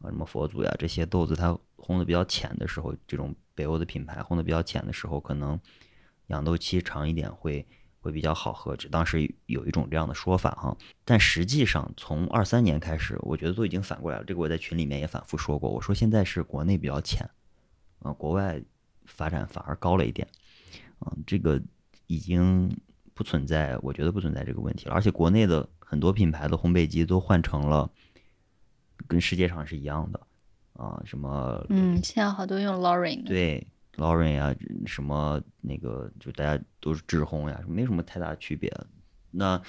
[0.00, 5.58] 啊什么佛祖呀这些豆子，它烘的比较浅的时候，这种北欧的品牌烘的比较浅的时候，可能
[6.28, 7.66] 养豆期长一点会
[8.00, 8.76] 会比较好喝。
[8.76, 14.24] 这当时有一种这样的说法哈，但实际上从二三年开始，我觉得都已经反过来了。
[14.24, 17.28] 这个我在群里面也反复说过，我说现在是国内比较浅，
[18.00, 18.62] 啊、国外
[19.06, 20.28] 发展反而高了一点，
[21.00, 21.60] 啊、这个
[22.06, 22.70] 已经
[23.18, 24.94] 不存在，我觉得不存在这个问题了。
[24.94, 27.90] 而且国内的很多品牌的烘焙机都换成了
[29.08, 30.20] 跟世界上是一样的，
[30.74, 33.66] 啊、什么嗯，现在好多用 Lauren 的，对
[33.96, 34.54] Lauren 啊，
[34.86, 38.72] 什么那个就大家都是制烘呀，没什么太大区别。
[39.32, 39.60] 那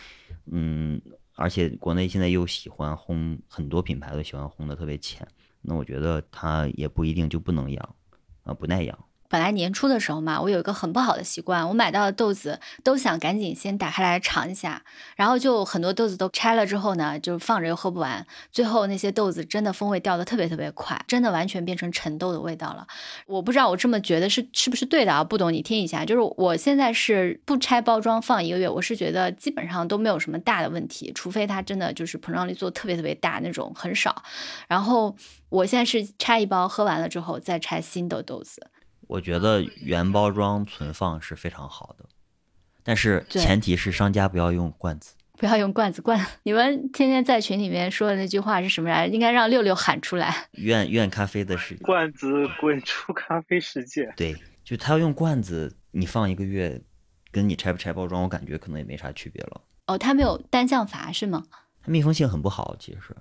[0.45, 1.01] 嗯，
[1.33, 5.27] 而且国内现在又喜欢烘，很多品牌都喜欢烘的特别浅，
[5.61, 7.95] 那我觉得它也不一定就不能养
[8.43, 9.05] 啊，不耐养。
[9.30, 14.82] 本来年初的时候嘛，我有一个很不好的习惯，我买到的豆子都想赶紧先打开来尝一下，
[15.15, 22.88] 然后就很多豆子都拆了之后呢，就放着又喝不完，最后那些豆子真的风味掉的特别特别快，真的完全变成陈豆的味道了。
[23.27, 25.23] 我不知道我这么觉得是是不是对的啊？
[25.23, 34.23] 不懂你听一下，就是我现在是不拆包装放一个月，我是觉得基本上都没有什么大的问题，除非它真的就是膨胀率做特别特别大那种很少。
[34.67, 35.15] 然后
[35.49, 38.71] 我现在是拆一包喝完了之后再拆新的豆子。
[39.10, 42.05] 我觉得原包装存放是非常好的，
[42.84, 45.16] 但是前提是商家不要用罐子。
[45.36, 46.24] 不要用罐子罐。
[46.43, 49.14] 你们天天在群里面说的那句话是什么来着？
[49.14, 50.47] 应该让六六喊出来。
[50.51, 54.14] 愿愿咖啡的世界罐子滚出咖啡世界。
[54.16, 56.80] 对，就他要用罐子，你放一个月，
[57.32, 59.62] 跟你拆不拆包装，我感觉可能也没啥区别了。
[59.88, 61.43] 哦，它没有单向阀是吗？
[61.82, 63.16] 它密封性很不好，其实。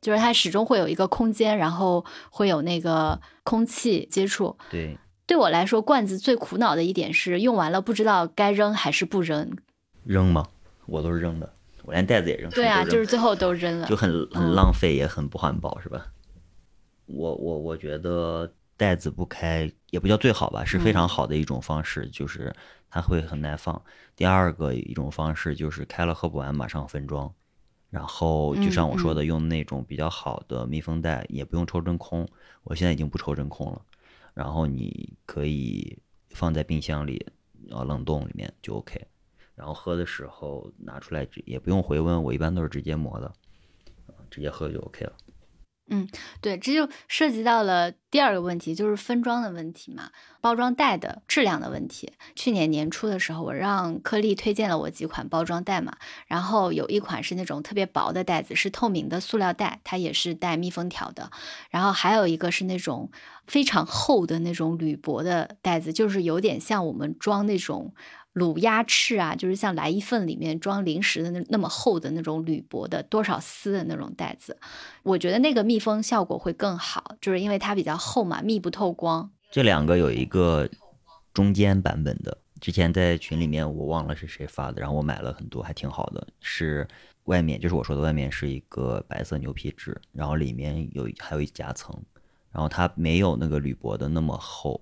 [0.00, 4.56] 就是它始终会有一个空间，然后会有那个空气接触。
[4.70, 9.56] 对，对我来说，罐子最苦恼的一点是用完了不知道该扔还是不扔。
[10.04, 10.46] 扔吗？
[10.86, 11.50] 我都是扔的，
[11.84, 12.50] 我连袋子也扔。
[12.50, 13.96] 对啊，就是最后都扔了就。
[13.96, 16.06] 很很嗯浪费，也很不环保，是吧？
[17.06, 22.54] 我我我觉得袋子不开也不叫最好吧，是非嗯常好的一种方式，就是
[22.90, 23.80] 它会很耐放。
[24.14, 27.32] 第二个一种方式就是开了喝不完马上分装，
[27.88, 32.28] 然后就像我说的，用那种比较好的密封袋，也不用抽真空。
[32.62, 33.80] 我现在已经不抽真空了，
[34.34, 35.96] 然后你可以
[36.30, 37.24] 放在冰箱里，
[37.70, 39.00] 呃，冷冻里面就 OK。
[39.54, 43.32] 然后喝的时候拿出来也不用回温，我一般都是直接磨的，
[44.28, 45.16] 直接喝就 OK 了。
[45.88, 46.08] 嗯
[46.40, 50.10] 对，这就涉及到了第二个问题，就是分装的问题嘛，
[50.40, 52.12] 包装袋的质量的问题。
[52.34, 61.30] 去年年初的时候，我让颗粒推荐了我几款包装袋嘛，然后有一款是那种特别薄的袋子，是透明的塑料袋，它也是带密封条的，
[61.70, 63.10] 然后还有一个是那种
[63.46, 67.92] 非常厚的那种铝箔的袋子，就是有点像我们装那种。
[68.34, 74.58] 卤鸭翅啊，就是像来一份里面装零食的那那么厚的那种铝箔的多少丝的那种袋子，
[75.04, 79.30] 我觉得那个密封效果会更好，就是因为它比较厚嘛，密不透光。
[79.52, 80.68] 这两个有一个
[81.32, 86.26] 中间版本的，之前在群里面我忘了是谁发的，然后我买了很多，还挺好的。
[86.40, 86.86] 是
[87.24, 91.96] 外面就是我说的外面是一个白色牛皮纸，然后里面有还有一夹层，
[92.50, 94.80] 然后它没有那个铝箔的那么厚，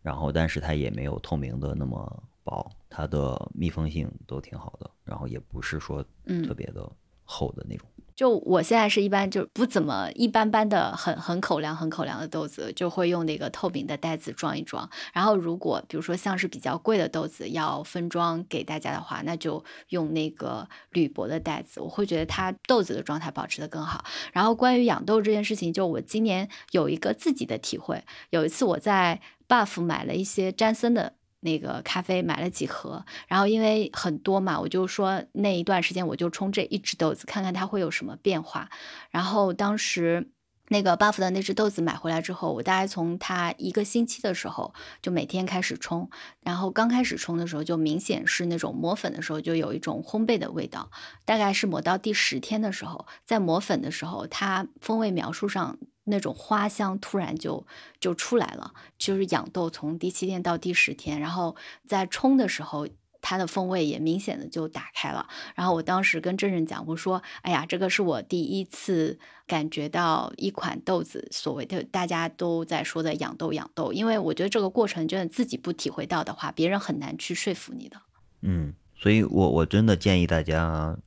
[0.00, 6.88] 然后但是它也没有透明的那么薄，它的密封性都挺好的，然后也不是说嗯特别的
[7.24, 7.88] 厚的那种。
[8.14, 14.88] 就我现在是一般就不怎么一般般的很很口粮很口粮的豆子，就会用那个透明的袋子装一装。
[15.12, 24.04] 然后如果比如说像是比较贵的豆子要分装给大家的话，那就用那个铝箔的袋子，我会觉得它豆子的状态保持的更好。
[24.32, 28.04] 然后关于养豆这件事情，就我今年有一个自己的体会。
[28.30, 31.14] 有一次我在 Buff 买了一些詹森的。
[31.44, 38.70] 那个咖啡买了几盒，然后因为很多嘛，我就说那一段时间我就冲这一只豆子，看看它会有什么变化。
[39.10, 40.30] 然后当时
[40.68, 44.72] 那个 buff 的那只豆子买回来之后，我大概从它一个星期的时候
[45.02, 46.08] 就每天开始冲，
[46.40, 50.90] 然后刚开始冲的时候就明显是那种磨粉的时候就有一种烘焙的味道，
[51.26, 55.76] 大概是磨到第十天的时候，在磨粉的时候，它风味描述上。
[56.04, 57.66] 那种花香突然就
[57.98, 62.86] 就出来了，就是养豆从第七天到第十天，然后在冲的时候，
[63.20, 65.26] 它的风味也明显的就打开了。
[65.54, 77.96] 然后我当时跟郑郑讲，我说：“哎呀，这个是我第一次感觉到一款豆子所谓的大家都在说的养豆养豆，因为我觉得这个过程真的自己不体会到的话，别人很难去说服你的。
[78.42, 80.98] 嗯，所以我我真的建议大家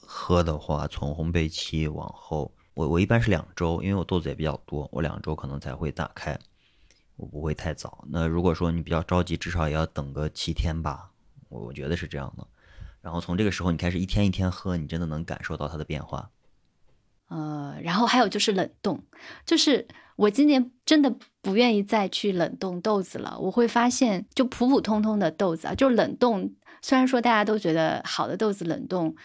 [0.00, 6.38] 喝的话，从烘焙期往后，我我一般是两周，因为我豆子也比较多，我两周可能才会打开，
[7.16, 8.04] 我不会太早。
[8.10, 11.10] 那如果说你比较着急，至少也要等个七天吧，
[11.48, 12.46] 我我觉得是这样的。
[13.00, 16.28] 然后从这个时候你开始一天一天喝，你真的能感受到它的变化。
[17.28, 19.02] 呃，然后还有就是冷冻，
[19.46, 23.38] 就是我今年真的不愿意再去冷冻豆子了。
[23.40, 29.16] 我会发现，就普普通通的豆子啊，就冷冻，虽然说大家都觉得好的豆子冷冻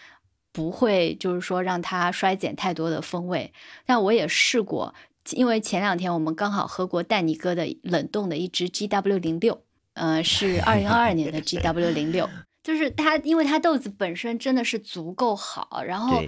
[0.52, 3.52] 不会，就是说让它衰减太多的风味，
[3.86, 4.94] 但我也试过，
[5.30, 9.62] 因为前两天我们刚好喝过蛋尼哥的冷冻的一支 GW 零六，
[9.94, 12.28] 呃，是二零二二年的 GW 零六。
[12.62, 16.22] 就是它，因为它豆子本身真的是足够好，然后，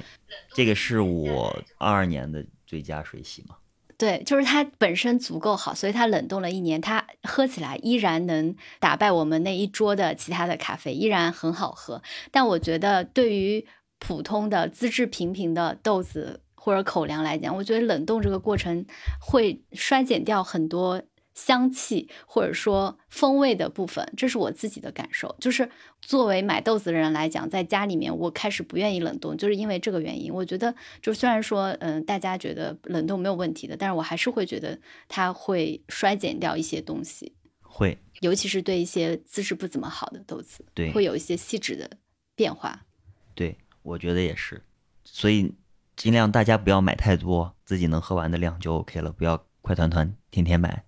[0.53, 3.55] 这个是我二二年的最佳水洗嘛。
[3.97, 12.03] 对，就是它本身足够好，所以它冷冻了一年，它喝起来依然能打败我们那一桌的其他的咖啡，依然很好喝。
[12.33, 13.65] 但我觉得对于
[13.99, 18.85] 普通的资质平平的豆子或者口粮来讲，我觉得冷冻这个过程
[19.21, 21.03] 会衰减掉很多
[21.35, 25.35] 香气或者说风味的部分，这是我自己的感受。
[25.41, 25.69] 就是
[26.01, 30.33] 作为买豆子的人来讲，在家里面我开始不愿意冷冻，就是因为这个原因。
[30.33, 34.79] 我觉得，就虽然说，嗯、大家觉得冷冻没有问题的，但是我还是会觉得
[35.09, 41.91] 它会衰减掉一些东西，会，尤其是对一些资质不怎么好的豆子，对会有一些细致的
[42.37, 42.87] 变化。
[43.35, 44.65] 对，我觉得也是。
[45.05, 45.55] 所以
[45.95, 50.85] 尽量大家不要买太多，自己能喝完的量就 OK 了，不要快团团天天买。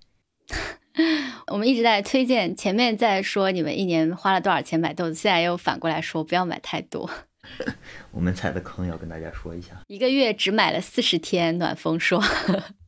[1.47, 7.09] 我们一直在推荐，前面在说你们一年花了多少钱买豆子，现在又反过来说不要买太多，
[8.11, 9.81] 我们踩的坑要跟大家说一下。
[9.87, 11.57] 一个月只买了四十天。
[11.59, 12.21] 暖风说。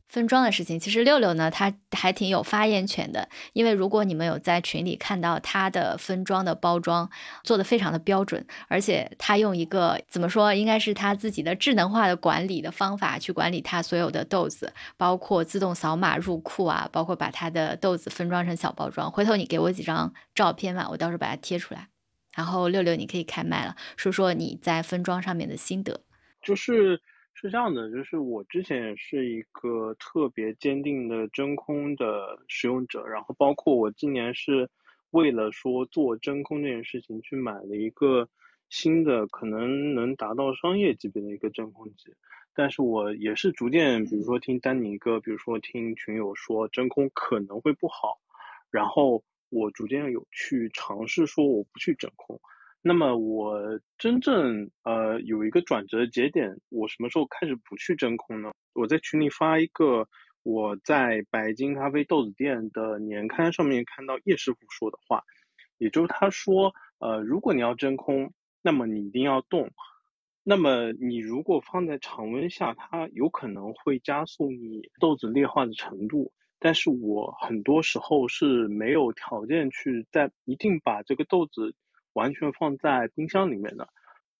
[0.09, 7.07] 分装的事情，其实六六呢，他还挺有发言权的，因为如果你们有在群里看到他的分装的包装
[7.43, 19.11] 做的非常的标准，而且他用一个怎么说，应该是他自己的智能化的管理的方法去管理他所有的豆子，包括自动扫码入库啊，包括把他的豆子分装成小包装。
[19.11, 21.87] 回头你给我几张照片嘛，我到时候把它贴出来。
[22.35, 26.01] 然后六六你可以开麦了，说说你在分装上面的心得。
[26.41, 27.01] 就是
[27.41, 34.69] 是这样的，就是我之前也是一个特别坚定的真空的使用者，然后包括我今年是
[35.11, 38.27] 为了说做真空这件事情去买了一个
[38.67, 42.13] 新的，可能能达到商业级别的一个真空机。
[42.53, 48.19] 但是我也是逐渐，比如说听丹尼哥，比如说听群友说真空可能会不好，
[48.69, 52.41] 然后我逐渐有去尝试说我不去真空。
[52.81, 53.59] 那么我
[53.97, 58.53] 真正呃有一个转折节点，我什么时候开始不去真空呢？
[58.73, 60.07] 我在群里发一个
[60.43, 65.25] 我在白金咖啡豆子店的年刊上面看到叶师傅说的话，
[65.77, 69.69] 也就是他说，呃，如果你要真空，那么你一定要冻，
[70.41, 76.31] 那么你如果放在常温下，它有可能会加速你豆子裂化的程度。
[76.59, 81.75] 但是我很多时候是没有条件去在一定把这个豆子。
[82.19, 83.87] 完全放在冰箱里面的，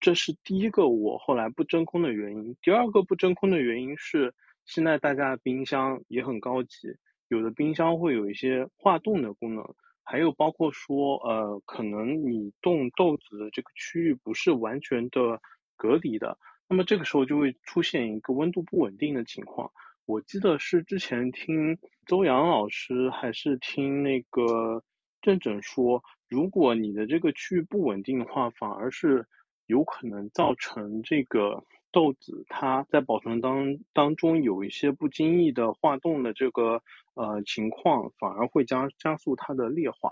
[0.02, 2.58] 这是第一个我后来不真空的原因。
[2.62, 4.34] 第二个不真空的原因是，
[4.66, 6.98] 现在大家的冰箱也很高级，
[7.30, 9.64] 有的冰箱会有一些化冻的功能，
[10.04, 15.42] 还有包括说，呃，可能你冻豆子的这个区域不是完全的
[15.78, 19.72] 隔离的，那么这个时候就会出现一个温度不稳定的情况。
[20.06, 24.84] 我记得是之前听周洋老师还是听那个
[25.22, 26.04] 郑郑说。
[26.28, 29.26] 如果你的这个区域不稳定的话，反而是
[29.66, 36.84] 有可能造成这个豆子它在保存当当中有一些不经意的化冻的这个
[37.16, 40.12] 呃情况，反而会加加速它的裂化。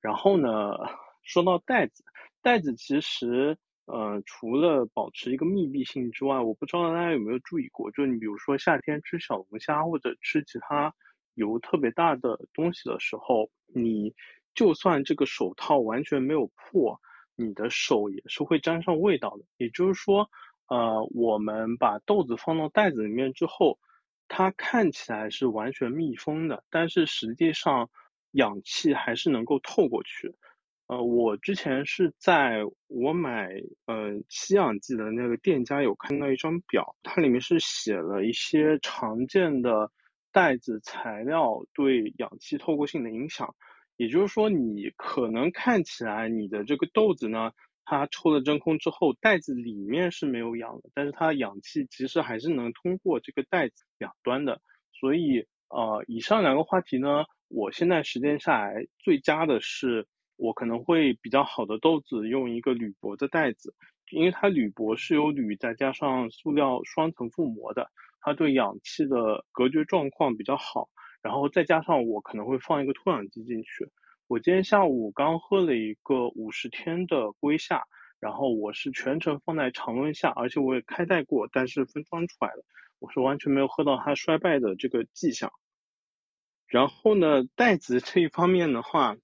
[0.00, 0.76] 然后呢，
[1.24, 2.04] 说到袋子，
[2.42, 10.94] 袋子其实呃除了保持一个密闭性之外，我不知道大家有没有注意过，就你比如说夏天吃小龙虾或者吃其他
[11.34, 14.14] 油特别大的东西的时候，你。
[14.56, 17.00] 就算这个手套完全没有破，
[17.36, 19.44] 你的手也是会沾上味道的。
[19.58, 20.28] 也就是说，
[20.66, 23.78] 呃，我们把豆子放到袋子里面之后，
[24.26, 27.88] 它看起来是完全密封的，但是实际上
[28.32, 30.34] 氧气还是能够透过去。
[30.88, 33.50] 呃，我之前是在我买
[33.86, 39.90] 呃吸氧剂的那个店家有看到一张表，它里面是写了一些常见的
[40.32, 43.54] 袋子材料对氧气透过性的影响。
[43.96, 47.52] 也就是说，你可能看起来你的这个豆子呢，
[47.84, 54.60] 它抽了真空之后，袋子里面是没有氧的，但是它氧气其实还是能通过这个袋子两端的。
[54.92, 63.74] 所以，呃，以上两个话题呢，我现在实践下来最佳的是，我可能会比较好的豆子用一个铝箔的袋子，
[64.10, 67.90] 因为它铝箔是由铝再加上塑料双层覆膜的，
[68.20, 70.88] 它对氧气的隔绝状况比较好。
[71.26, 73.90] 然后再加上我可能会放一个脱氧机进去。
[74.28, 77.82] 我今天下午刚喝了一个五十天的龟夏，
[78.20, 82.64] 然后我是全程放在常温下，而且我也开袋过，但是分装出来了，
[83.00, 85.50] 我是完全没有喝到它衰败的这个迹象。
[86.68, 89.16] 然后呢，袋子这一方面的话，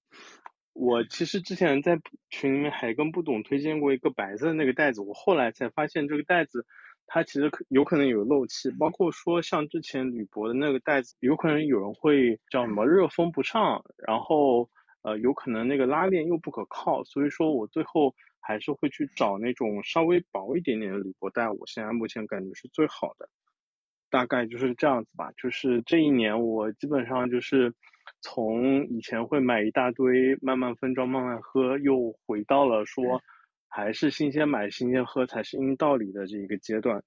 [0.73, 6.65] 我其实之前在群里面还跟不懂推荐过一个白色的那个袋子，我后来才发现这个袋子。
[7.05, 14.67] 它其实可有可能有漏气，包括说像之前铝箔的那个袋子，有可能有人会叫什么热封不上，然后
[15.03, 23.29] 呃有可能那个拉链又不可靠，所以说我最后还是会去找那种稍微薄一点点的铝箔袋，我现在目前感觉是最好的，
[24.09, 25.31] 大概就是这样子吧。
[25.37, 27.73] 就是这一年我基本上就是
[28.21, 33.21] 从以前会买一大堆慢慢分装慢慢喝，又回到了说。
[33.75, 37.03] 还是新鲜买新鲜喝才是硬道理的这一个阶段。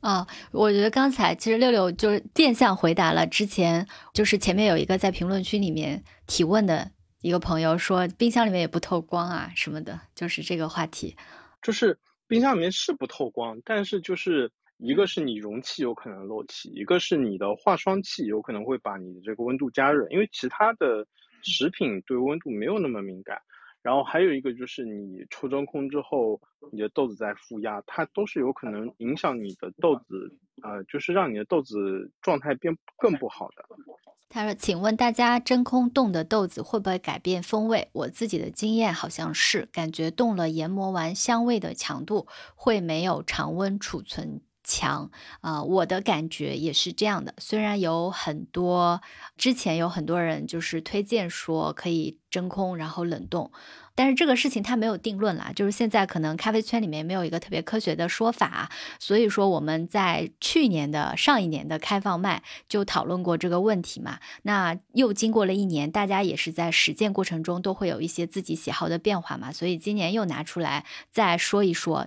[0.00, 11.16] 啊，我觉得刚才其实六六就是变相回答了之前就是前面有一个在评论区里面提问的一个朋友说冰箱里面也不透光啊什么的，就是这个话题。
[11.62, 21.06] 就是冰箱里面是不透光，但是就是一个是你容器有可能漏气，一个是你的化霜器有可能会把你的这个温度加热，因为其他的
[21.42, 23.38] 食品对温度没有那么敏感。
[23.82, 26.40] 然后还有一个就是你抽真空之后，
[26.72, 33.64] 你的豆子在负压，它都是有可能影响你的豆子，呃，就是让你的豆子状态变更不好的。
[34.28, 37.88] 他说：“请问大家真空冻的豆子会不会改变风味？
[37.92, 44.40] 我自己的经验好像是，感觉冻了研磨完香味的强度会没有常温储存。”
[44.70, 45.10] 强
[45.40, 47.34] 啊，我的感觉也是这样的。
[47.38, 49.00] 虽然有很多
[49.36, 53.50] 之前有很多人就是推荐说可以真空然后冷冻，
[53.96, 55.50] 但是这个事情它没有定论啦。
[55.54, 64.20] 就是现在可能咖啡圈里面没有一个特别科学的说法，所以说我们在去年的上一年的开放麦就讨论过这个问题嘛。
[64.42, 72.06] 那又经过了一年，大家也是在实践过程中都会有一些自己喜好的变化嘛，所以今年又拿出来再说一说。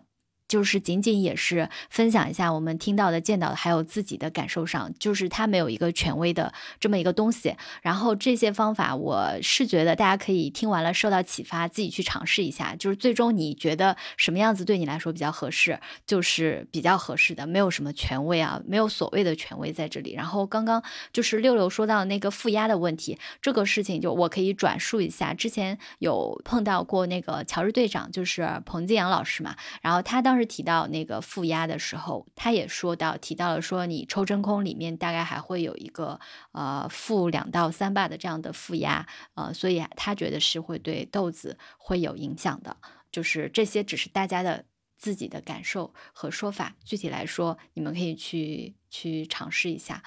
[0.53, 7.55] 就是仅仅也是分享一下我们听到的、见到的，还有自己的感受上，就是它没有一个权威的这么一个东西。
[7.81, 12.75] 然后这些方法，我是觉得大家可以听完了受到启发，自己去尝试一下。
[12.75, 20.13] 就是最终你觉得什么样子对你来说比较合适，就是比较合适的，没有什么权威啊，没有所谓的权威在这里。
[20.13, 36.19] 然后刚刚就是六六说到那个负压的问题，这个事情就我可以转述一下，之前有碰到过那个乔治队长，就是彭金阳老师嘛，然后他当时提到那个负压的时候，他也说到提到了说你抽真空里面大概还会有一个
[36.51, 42.75] 呃负两到三巴的这样的负压，呃，所以他觉得是会对豆子会有影响的，
[43.11, 44.65] 就是这些只是大家的
[44.97, 50.01] 自己的感受和说法，具体来说你们可以去去尝试一下。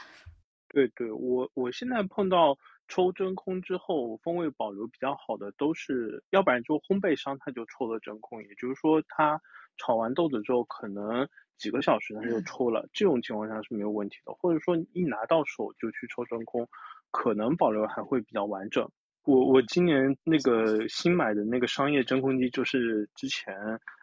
[0.68, 2.59] 对对，我我现在碰到
[2.89, 9.41] 抽真空之后风味保留比较好的，都是要不然就烘焙商他就抽了真空，也就是说他
[9.76, 11.28] 炒完豆子之后可能
[11.59, 16.68] 几个小时他就抽了，这种情况下是没有问题的，或者说一拿到手就去抽真空，
[17.11, 18.89] 可能保留还会比较完整。
[19.24, 23.53] 我我今年那个新买的那个商业真空机，就是之前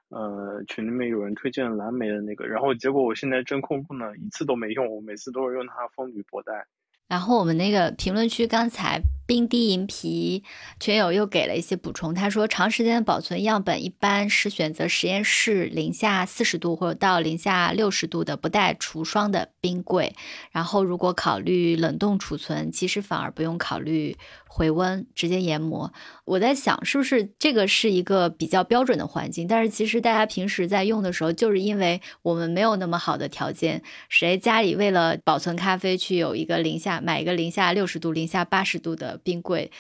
[0.09, 6.67] 呃群里面有人推荐蓝莓的那个，然后结果我现在真空不能一次都没用，我每次都是用它封铝箔袋。
[7.07, 10.43] 然后我们那个评论区刚才冰滴银皮
[10.79, 20.15] 群友又给了一些补充，他说长时间保存样本一般是选择实验室零下四十度或者到零下六十度的不带除霜的冰柜，
[20.51, 24.17] 然后如果考虑冷冻储存，其实反而不用考虑。
[24.55, 25.91] 回温直接研磨，
[26.25, 39.71] 我在想是不是这个是一个比较标准的环境，但是其实大家平时在用的时候，就是因为我们没有那么好的条件，谁家里为了保存咖啡去有一个零下买一个零下六十度、零下八十度的冰柜，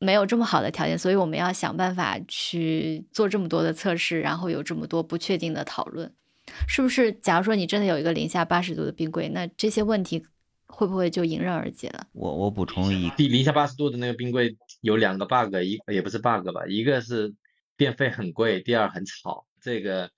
[0.00, 6.12] 没有这么好的条件，所以我们要想办法去做这么多的测试，然后有这么多不确定的讨论，
[6.66, 7.12] 是不是？
[7.12, 10.26] 假如说你真的有一个零下八十度的冰柜，那这些问题。
[10.68, 12.06] 会不会就迎刃而解了？
[12.12, 17.32] 我我补充一，第零下八十度的那个冰柜有两个 bug，一也不是 bug 吧，一个是
[17.76, 20.10] 电费很贵，第二很吵，这个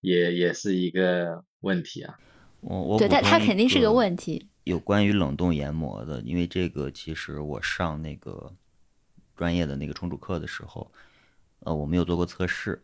[0.00, 2.18] 也也是一个问题啊。
[2.60, 4.48] 我我对它它肯定是个问题。
[4.64, 8.54] 有关于冷冻研磨的，因为这个其实我上那个
[9.36, 10.90] 专业的那个冲煮课的时候，
[11.60, 12.82] 呃，我没有做过测试。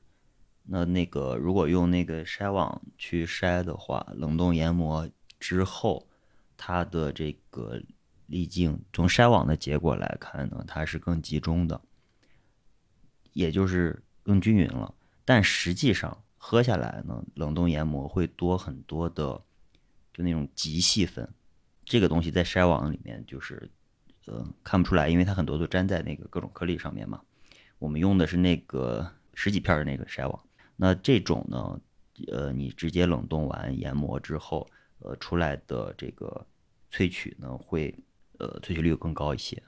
[0.66, 5.08] 那那个如果用那个筛网去筛的话，冷冻研磨
[5.38, 6.06] 之后。
[6.56, 7.80] 它的这个
[8.26, 11.80] 粒径，从筛网的结果来看呢，它是更集中的，
[13.32, 14.94] 也就是更均匀了。
[15.24, 19.42] 但实际上喝下来呢，冷冻研磨会多很多的，
[20.12, 21.28] 就那种极细粉。
[21.84, 23.70] 这个东西在筛网里面就是
[24.24, 27.20] 呃看不出来，因为它很多都粘在那个各种颗粒上面嘛。
[27.78, 30.42] 我们用的是那个十几片的那个筛网。
[30.76, 31.78] 那这种呢，
[32.28, 34.66] 呃，你直接冷冻完研磨之后。
[35.00, 36.46] 呃，出来的这个
[36.90, 37.94] 萃取呢，会
[38.38, 39.62] 呃萃取率更高一些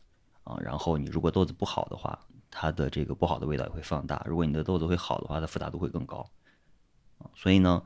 [0.44, 0.56] 啊。
[0.62, 2.18] 然后你如果豆子不好的话，
[2.50, 4.24] 它的这个不好的味道也会放大。
[4.26, 6.30] 如果你的豆子会好的话，它复杂度会更高
[7.18, 7.28] 啊。
[7.34, 7.82] 所以呢，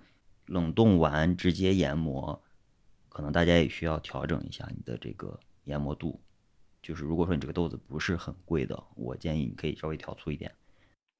[0.47, 2.41] 冷冻完直接研磨，
[3.09, 6.21] 可能大家也需要调整一下你的这个研磨度。
[6.83, 10.55] 就是如果说你这个豆子不是很贵的，我建议你可以稍微调粗一点。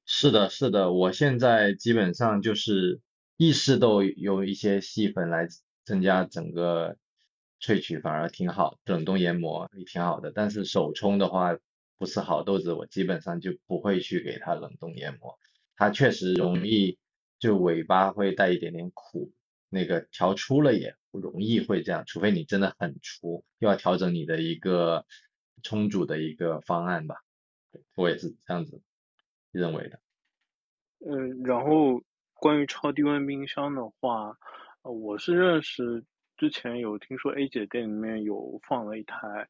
[0.05, 3.01] 是的，是的，我现在基本上就是
[3.37, 5.47] 意式豆有一些细粉来。
[5.83, 6.97] 增加整个
[7.59, 10.31] 萃取反而挺好，冷冻研磨也挺好的。
[10.31, 11.57] 但是手冲的话，
[11.97, 15.37] 不是好豆子，我基本上就不会去给它冷冻研磨。
[15.75, 16.97] 它确实容易
[17.39, 19.31] 就尾巴会带一点点苦，
[19.69, 25.05] 那个调粗了也不容易会这样，除非你真的很粗，又要调整你的一个
[25.63, 27.15] 冲煮的一个方案吧。
[27.95, 28.81] 我也是这样子
[29.51, 29.99] 认为的。
[30.99, 32.01] 嗯，然后
[32.33, 34.37] 关于超低温冰箱的话。
[35.21, 36.03] 是认识
[36.35, 39.47] 之前有听说 A 姐店里面有放了一台，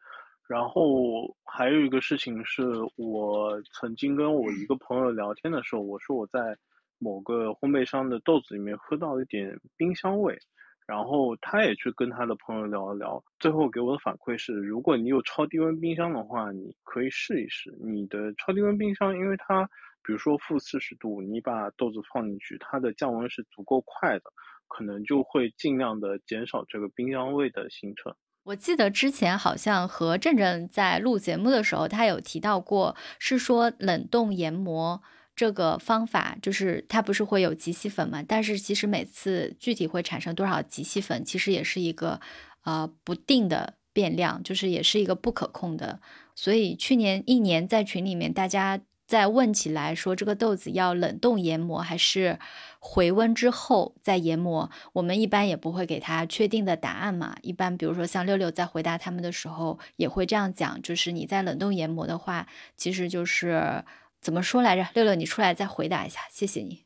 [0.50, 2.62] 然后还有一个事情是
[2.98, 6.58] 我曾经跟我一个朋友聊天的时候，我说我在
[7.00, 10.38] 某个烘焙商的豆子里面喝到了一点冰箱味，
[10.86, 17.74] 然后他也去跟他的朋友聊了聊，最后给我的反馈是，如果你有超低温冰箱的话，你可以试一试。
[17.80, 19.64] 你的超低温冰箱，因为它
[20.04, 24.24] 比如说负四十度，你把豆子放进去，它的降温是足够快的。
[24.72, 28.16] 可能就会尽量的减少这个冰箱味的形成。
[28.44, 35.02] 我记得之前好像和正正在录节目的时候，他有提到过，是说冷冻研磨
[35.36, 38.24] 这个方法，就是它不是会有极细粉嘛？
[38.24, 42.20] 但是其实每次具体会产生多少极细粉，其实也是一个
[42.64, 46.00] 呃不定的变量，就是也是一个不可控的。
[46.34, 48.80] 所以去年一年在群里面大家。
[49.12, 52.40] 再问起来说这个豆子要冷冻研磨还是
[52.80, 57.36] 回温之后再研磨，我们一般也不会给他确定的答案嘛。
[57.42, 62.48] 一般比如说像六六在回答他们的时候也会这样讲，就是你在冷冻研磨的话，
[62.78, 63.84] 其实就是
[64.22, 64.88] 怎么说来着？
[64.94, 66.86] 六六你出来再回答一下，谢谢你。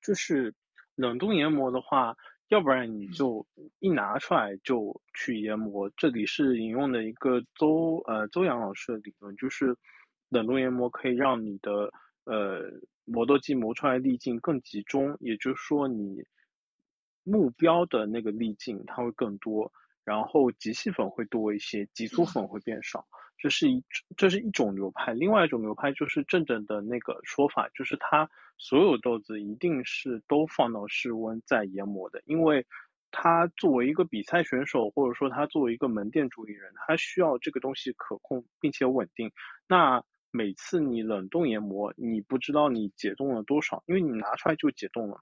[0.00, 0.54] 就是
[0.94, 2.16] 冷冻研磨的话。
[2.48, 3.46] 要不然你就
[3.78, 5.88] 一拿出来就去研磨。
[5.96, 9.76] 这里是引用的一个邹呃邹阳老师的理论，就是
[10.30, 11.92] 冷冻研磨可以让你的
[12.24, 16.24] 呃磨豆机磨出来的粒径更集中，也就是说你
[17.22, 19.70] 目标的那个粒径它会更多，
[20.04, 23.06] 然后极细粉会多一些，极粗粉会变少。
[23.36, 23.82] 这是一
[24.16, 32.66] 这是一种流派，另外一种流派就是正正的那个说法，就是它所有豆子一定是都放到室温再研磨的，因为
[33.10, 39.32] 他作为一个比赛选手，或者说他作为一个门店主理人，他需要这个东西可控并且稳定。
[39.66, 45.20] 那每次你冷冻研磨，你不知道你解冻了多少，因为你拿出来就解冻了嘛，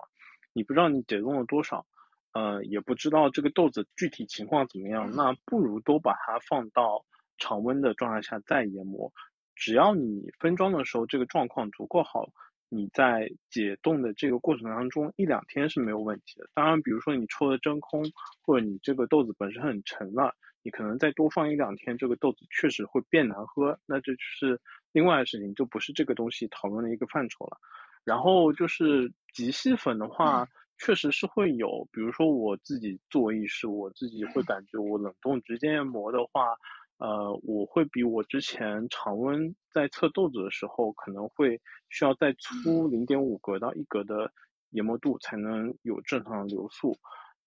[0.53, 1.87] 你不知道你解冻了多少，
[2.33, 7.05] 呃，也不知道这个豆子具体情况怎么样，那不如都把它放到。
[7.41, 9.13] 常温的状态下再研磨，
[9.55, 12.27] 只要你分装的时候这个状况足够好，
[12.69, 16.51] 你在解冻的这个过程当中一两天是没有问题的。
[16.53, 18.03] 当然，比如说你抽了真空，
[18.43, 24.61] 或者你这个豆子本身很沉了，你可能再多放一两天，这个豆子确实会变难喝，那这就是
[24.93, 27.59] 另外的事情，就不是这个东西讨论的一个范畴了。
[28.05, 30.47] 然后就是极细粉的话，
[30.79, 36.55] 确实是会有，比如说我自己做意式，我自己会感觉我冷冻直接研磨的话。
[36.99, 41.61] 呃，我会比我之前常温在测豆子的时候，可能会
[41.91, 44.33] 需要再粗零点五格到一格的
[44.71, 46.99] 研磨度，才能有正常的流速。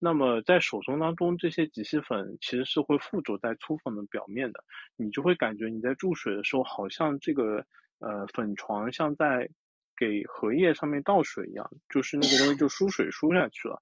[0.03, 4.63] 那么在手中当中，这些极细粉其实是会附着在粗粉的表面的，
[4.95, 7.63] 你就会感觉你在注水的时候，好像这个
[7.99, 9.47] 呃粉床像在
[9.95, 13.79] 给荷叶上面倒水一样，就是那个东西就输水输下去了。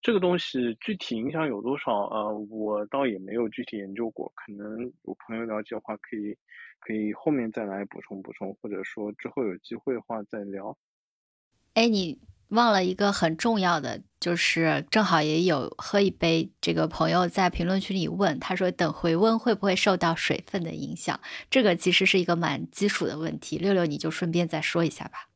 [0.00, 2.04] 这个东西具体影响有多少？
[2.06, 6.34] 呃，我倒也没有具体研究过，可能有朋友了解的话，可以
[6.78, 10.74] 可以后面再来补充补充，或者说之后有机会的话再聊。
[11.74, 12.18] 哎，你
[12.50, 16.50] 忘了一个很重要的，就是正好也有喝一杯。
[16.60, 21.18] 这个朋友在评论区里问，他说等回温会不会受到水分的影响？
[21.50, 23.58] 这个其实是一个蛮基础的问题。
[23.58, 25.28] 六六，你就顺便再说一下吧。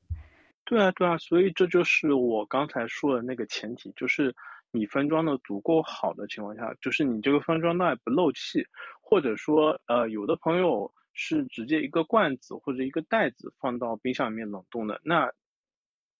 [0.64, 4.34] 对啊，对啊，所以这就是我刚才说的那个前提，就是。
[4.76, 8.66] 你分装的足够好的情况下，就是你这个分装袋不漏气，
[9.00, 15.30] 或者说，呃，有的朋友是直接一个罐子或者一个袋子放到冰箱里面冷冻的，那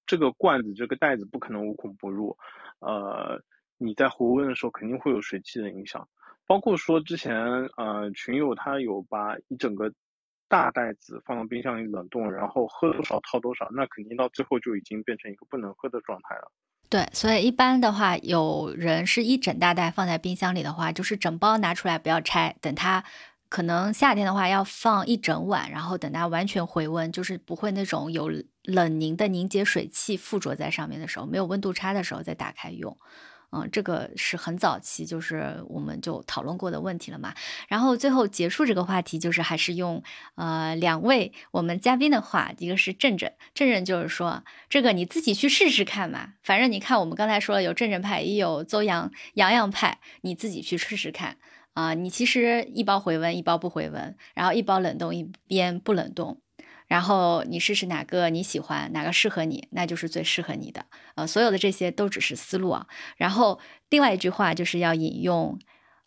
[0.07, 2.37] 这个罐子这个袋子不可能无孔不入，
[2.81, 3.41] 呃，
[3.79, 6.07] 你在回温的时候肯定会有水汽的影响，
[6.47, 7.37] 包括说之前，
[7.77, 9.93] 呃，群友他有把一整个
[10.49, 16.53] 大袋子放到冰箱里冷冻，然后喝多少套多少，那肯定到最后就已经变成一个不能喝的状态了。
[16.91, 23.03] 对，所以一般的话，有人是一整大袋放在冰箱里的话，就是整包拿出来不要拆，等它
[23.49, 28.29] 可能夏天的话要放一整晚，然后等它完全回温，就是不会那种有
[28.65, 32.97] 冷凝的凝结水汽附着在上面的时候，没有温度差的时候再打开用。
[33.57, 37.33] 嗯，这个是很早期，就是我们就讨论过的问题了嘛。
[37.69, 40.03] 然后最后结束这个话题，就是还是用
[40.35, 46.33] 呃两位我们嘉宾的话，一个是正正，正正就是说这个你自己去试试看嘛。
[46.43, 51.37] 反正你看我们刚才说了有正正派，也有邹阳洋洋派，你自己去试试看
[51.75, 51.95] 啊。
[51.95, 56.41] 你其实一包回温，一包不回温，然后一包冷冻，一边不冷冻。
[56.87, 60.85] 然后你试试哪个你喜欢，哪个适合你，那就是最适合你的。
[61.15, 62.87] 呃，所有的这些都只是思路啊。
[63.17, 63.59] 然后
[63.91, 65.59] 另外一句话就是要引用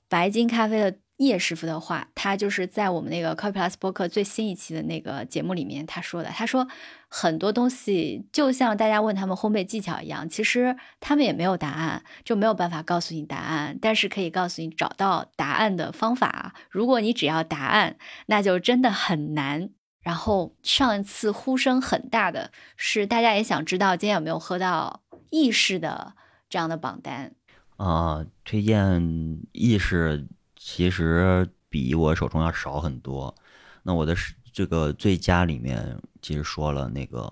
[0.08, 6.30] 白金咖啡的叶师傅的话，他就是在我们那个 Coffee Plus 博客最新一期的那个节目里面他说的。
[6.30, 6.68] 他说
[7.10, 16.54] 很多东西就像大家问他们烘焙技巧一样，其实他们也没有答案，就没有办法告诉你答案，但是可以告诉你找到答案的方法。
[16.70, 17.98] 如果你只要答案，
[18.28, 19.72] 那就真的很难。
[20.08, 26.14] 然后上一次呼声很大的是，大家也想知道今天有没有喝到意式的
[26.48, 27.36] 这样的榜单
[27.76, 28.26] 啊？
[28.46, 30.26] 推荐意式
[30.56, 33.36] 其实比我手中要少很多。
[33.84, 34.16] 那我的
[34.54, 37.30] 这个最佳里面其实说了那个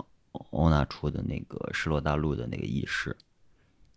[0.49, 3.15] 欧娜出的那个失落大陆的那个意式，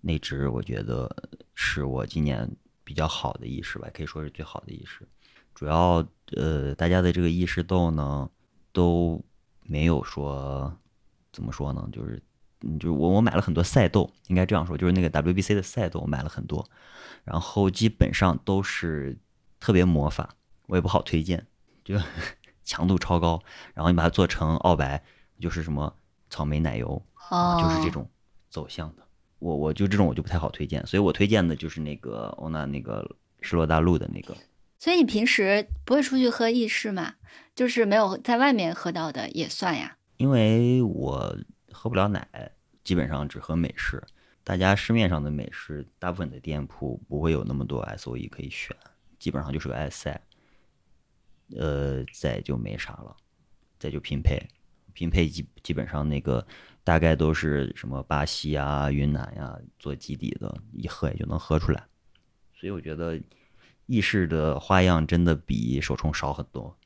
[0.00, 1.10] 那支我觉得
[1.56, 2.48] 是我今年
[2.84, 5.04] 比较好的意式吧，可以说是最好的意式。
[5.52, 6.06] 主要
[6.36, 8.30] 呃，大家的这个意式豆呢。
[8.78, 9.20] 都
[9.64, 10.72] 没有说
[11.32, 11.88] 怎么说呢？
[11.92, 12.22] 就是，
[12.78, 16.64] 就是我我买了很多赛豆，应该这样说，就是那个 WBC 的赛豆我买了很多，
[17.24, 19.18] 然后基本上都是
[19.58, 20.36] 特别魔法，
[20.68, 21.44] 我也不好推荐，
[21.84, 21.96] 就
[22.64, 23.42] 强度超高。
[23.74, 25.02] 然后你把它做成澳白，
[25.40, 25.92] 就是什么
[26.30, 27.02] 草莓奶油，
[27.60, 28.08] 就是这种
[28.48, 29.02] 走向的。
[29.40, 33.04] 我我就这种我就不太好推荐，所以我推荐的就是那个欧娜那个
[33.40, 34.36] 失落大陆的那个。
[34.78, 37.14] 所以你平时不会出去喝意式吗？
[37.54, 39.96] 就是没有在外面喝到的也算呀。
[40.16, 41.36] 因为我
[41.72, 42.52] 喝不了奶，
[42.84, 44.02] 基本上只喝美式。
[44.44, 48.74] 大家市面上的美式，大部分的店铺不会有那么多 S O E 可以选，
[49.18, 50.18] 基本上就是个埃塞。
[51.56, 53.16] 呃，再就没啥了，
[53.78, 54.40] 再就拼配，
[54.92, 56.46] 拼配基基本上那个
[56.84, 61.82] 大概都是什么巴西啊、云南呀做基底的，一喝也就能喝出来。
[62.54, 63.20] 所以我觉得
[63.88, 66.76] 意式的花样真的比手冲少很多。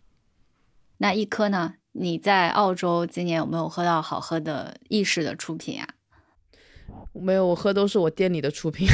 [0.98, 1.74] 那一颗呢？
[1.94, 5.86] 你在澳洲今年有没有喝到好喝的意式的出品啊？
[7.12, 8.86] 没有，我喝都是我店里的出品。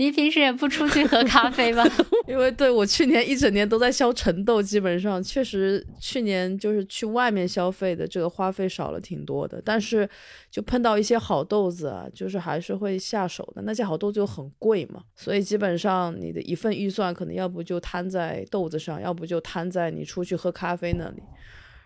[0.00, 1.84] 你平时也不出去喝咖啡吗？
[2.26, 10.08] 因为对我去年一整年都在消沉豆，基本上确实去年就是去外面消费的这个花费少了挺多的，但是
[10.50, 13.60] 就碰到一些好豆子啊，就是还是会下手的。
[13.60, 21.22] 那些好豆子就很贵嘛，所以基本上你的一份预算可能要不就摊在豆子上，要不就摊在你出去喝咖啡那里。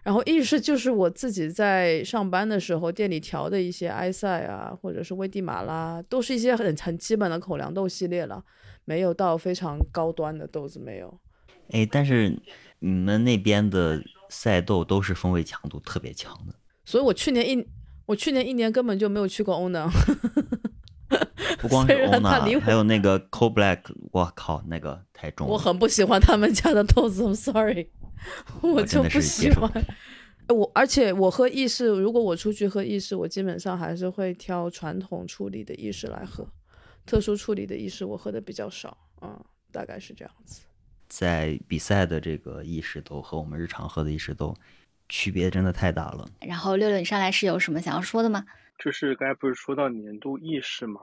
[0.05, 8.45] 然后意式就是我自己在上班的时候店里调的一些埃塞啊，或者是危地马拉，都是一些很很基本的口粮豆系列了，
[8.85, 11.19] 没有到非常高端的豆子没有。
[11.71, 12.39] 哎，但是
[12.81, 16.55] 你们那边的赛豆都是风味强度特别强的，
[16.85, 17.67] 所以我去年一
[18.05, 19.89] 我去年一年根本就没有去过欧能。
[21.65, 23.81] 不光是虽然欧娜它离，我还有那个 Cold Black，
[24.13, 25.53] 我靠，那个太重了。
[25.55, 27.89] 我很不喜欢他们家的豆子，I'm sorry，
[28.61, 29.71] 我就不喜欢
[30.49, 36.47] 我而且我喝意式，如果我出去喝意式，我基本上还是会挑传统处理的意式来喝，
[37.07, 39.43] 特殊处理的意式我喝的比较少，嗯，
[39.73, 40.61] 大概是这样子。
[41.09, 44.55] 在比赛的这个意式豆和我们日常喝的意式豆
[45.09, 46.29] 区别真的太大了。
[46.43, 48.45] 然后六六，你上来是有什么想要说的吗？
[48.77, 51.01] 就是刚才不是说到年度意式嘛，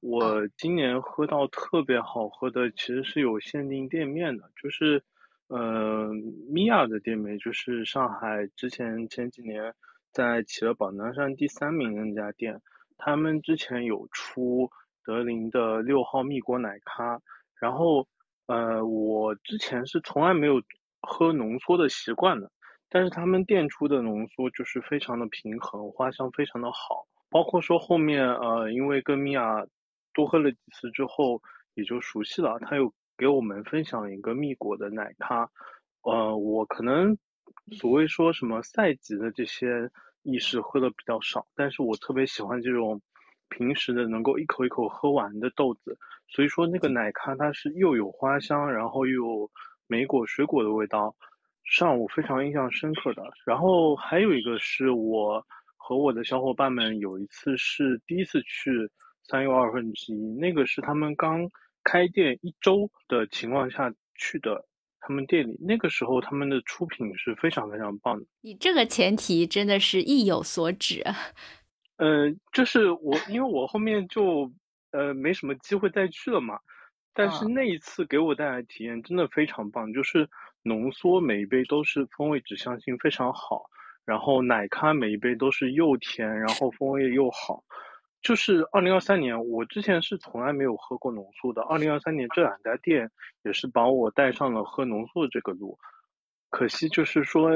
[0.00, 5.02] 我今年喝到特别好喝的，其实是有限定店面的，就是，
[5.48, 6.08] 呃，
[6.48, 9.74] 米娅的店面，就是上海之前前几年
[10.12, 12.60] 在企鹅榜单上第三名的那家店，
[12.98, 14.70] 他们之前有出
[15.04, 17.20] 德林的六号蜜果奶咖，
[17.58, 18.06] 然后，
[18.46, 20.62] 呃，我之前是从来没有
[21.00, 22.50] 喝浓缩的习惯的。
[22.88, 27.06] 但是他们店出的浓缩就是非常的平衡，花香非常的好。
[27.28, 29.66] 包括说后面呃，因为跟米娅
[30.16, 31.42] 多喝了几次之后，
[31.74, 32.58] 也就熟悉了。
[32.60, 35.50] 他又给我们分享一个蜜果的奶咖，
[36.00, 37.18] 呃，我可能
[37.78, 39.90] 所谓说什么赛级的这些
[40.22, 43.02] 意式喝的比较少，但是我特别喜欢这种
[43.50, 45.98] 平时的能够一口一口喝完的豆子。
[46.28, 49.50] 所以说那个奶咖它是又有花香，然后又有
[49.86, 51.14] 莓果水果的味道。
[51.64, 55.44] 上午非常印象深刻的，然后还有一个是我
[55.76, 58.88] 和我的小伙伴们有一次是第一次去
[59.28, 61.50] 三又二分之一，那个是他们刚
[61.82, 64.66] 开店一周的情况下去的，
[65.00, 68.26] 他们店里那个时候他们的出品是非常非常棒的。
[68.40, 71.04] 你这个前提真的是意有所指。
[71.98, 74.52] 呃，就是我因为我后面就
[74.92, 76.58] 呃没什么机会再去了嘛，
[77.14, 80.28] 但是嗯那一次给我带来的体验真的非常棒，就是
[80.62, 83.64] 浓缩每一杯都是风味指向性非常好，
[84.04, 87.64] 然后奶咖每一杯都是又甜，然后风味又好。
[88.26, 91.62] 就是二零二三年，我之前是从来没有喝过浓缩的。
[91.62, 93.08] 二零二三年这两家店
[93.44, 95.78] 也是把我带上了喝浓缩的这个路。
[96.50, 97.48] 可惜就是说，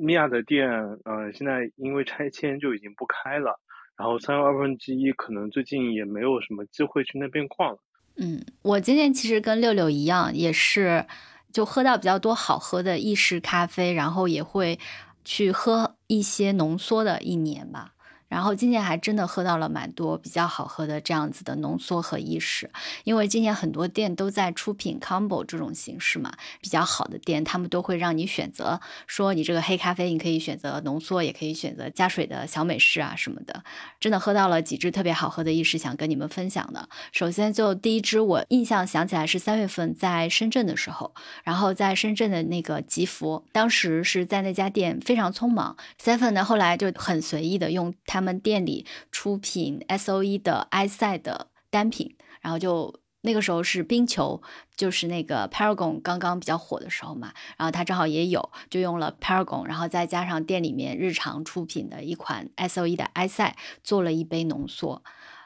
[0.00, 0.68] 米娅的店，
[1.04, 3.60] 呃，现在因为拆迁就已经不开了。
[3.96, 7.78] 然后三又二分之一可能最近也没有什么机会去那边逛了。
[8.16, 11.06] 嗯，我今年其实跟六六一样，也是
[11.52, 14.76] 就喝到比较多好喝的意式咖啡，然后也会
[15.24, 17.92] 去喝一些浓缩的一年吧。
[18.28, 22.70] 然后今年还真的喝到了蛮多比较好喝的这样子的浓缩和意式，
[23.04, 33.64] 因为今年很多店都在出品 combo 这种形式嘛，比较好的店他们都会让你选择，说你这个黑咖啡你可以选择浓缩，也可以选择加水的小美式啊什么的。
[33.98, 36.88] 真的喝到了几支特别好喝的意式，想跟你们分享的。
[37.12, 41.14] 首先就第一支，我印象想起来是三月份在深圳的时候，
[41.44, 53.00] 然后在深圳的那个吉福，当时是在那家店非常匆忙，seven 呢后来就很随意的用他们店里出品 S O E 的埃塞的单品，然后就。
[53.22, 54.40] 那个时候是冰球，
[54.76, 65.02] 就是那个 Paragon 刚刚比较火的时候嘛，然后它正好也有，就用了 Paragon，然后再加上店里面日常出品的一款 S O E 的埃塞，做了一杯浓缩。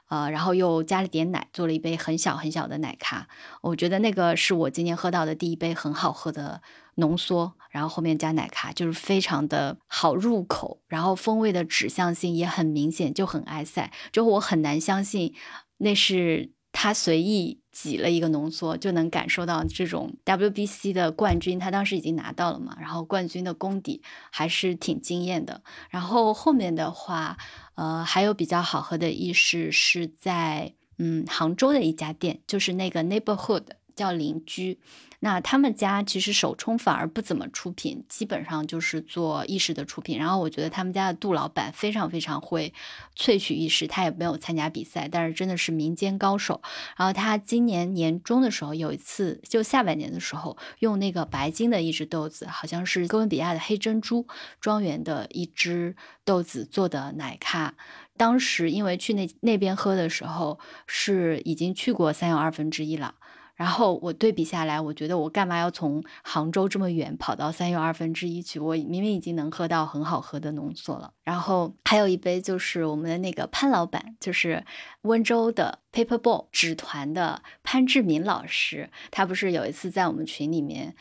[0.09, 3.27] 呃，然后又加了点奶，做了一杯很小很小的奶咖。
[3.63, 6.61] 我觉得那个是我今天喝到的第一杯很好喝的
[6.97, 15.35] 浓缩，然后后面加奶咖，就是非常的好入口，然后风味的指向性也很明显，就很埃塞，就我很难相信
[15.79, 25.63] 那是他随意挤了一个浓缩就能感受到这种 WBC 的冠军，他当时已经拿到了嘛，然后冠军的功底还是挺惊艳的。
[25.89, 27.39] 然后后面的话，
[27.75, 33.65] 呃，还有比较好喝的意式是在嗯杭州的一家店，就是那个 Neighborhood
[33.97, 34.79] 叫邻居。
[35.25, 40.19] 那他们家其实手冲反而不怎么出品，基本上就是做意式的出品。
[40.19, 42.75] 然后我觉得他们家的杜老板非常非常会
[43.17, 46.61] 萃取意式，他也没有参加比赛，但是真的是民间高手。
[46.97, 54.27] 然后他今年年中的时候有一次，就下半年的时候，用那个白金的一只豆子，好像是哥伦比亚的黑珍珠
[54.61, 55.95] 庄园的一只
[56.25, 57.75] 豆子做的奶咖。
[58.17, 60.59] 当时因为去那那边喝的时候
[60.89, 63.15] 是已经去过三又二分之一了。
[63.55, 68.59] 然后我对比下来，我觉得我干嘛要从杭州这么远跑到三又二分之一去？
[68.59, 71.13] 我明明已经能喝到很好喝的浓缩了。
[71.23, 74.65] 然后还有一杯就是我们的那个潘老板，就是
[75.03, 80.97] 温州的 Paper Ball 纸团的潘志明老师，他不是有一次在我们群里面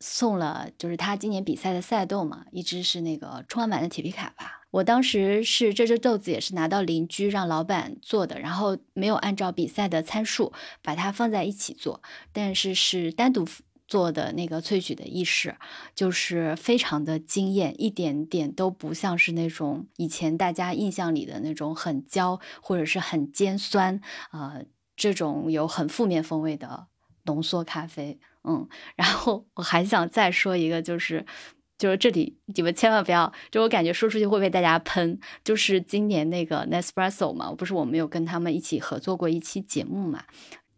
[0.00, 4.62] 送了，就是他今年比赛的赛豆嘛，一只是那个充满的铁皮卡吧。
[4.76, 13.46] 我当时是这只豆子也是拿到邻居让老板做的，然后没有按照比赛的参数把它放在一起做，但是是单独
[13.88, 15.56] 做的那个萃取的意式，
[15.94, 23.98] 就是非常的惊艳，一点点都不像是那种以前大家印象里的那种很焦或者是很尖酸
[24.30, 24.58] 啊
[24.94, 26.88] 这种有很负面风味的
[27.24, 28.18] 浓缩咖啡。
[28.44, 31.24] 嗯，然后我还想再说一个，就是。
[31.78, 35.20] 就是这里，你们千万不要，就我感觉说出去会被大家喷。
[35.44, 40.24] 就是今年那个 Nespresso 嘛，不是我们有跟他们一起合作过一期节目嘛，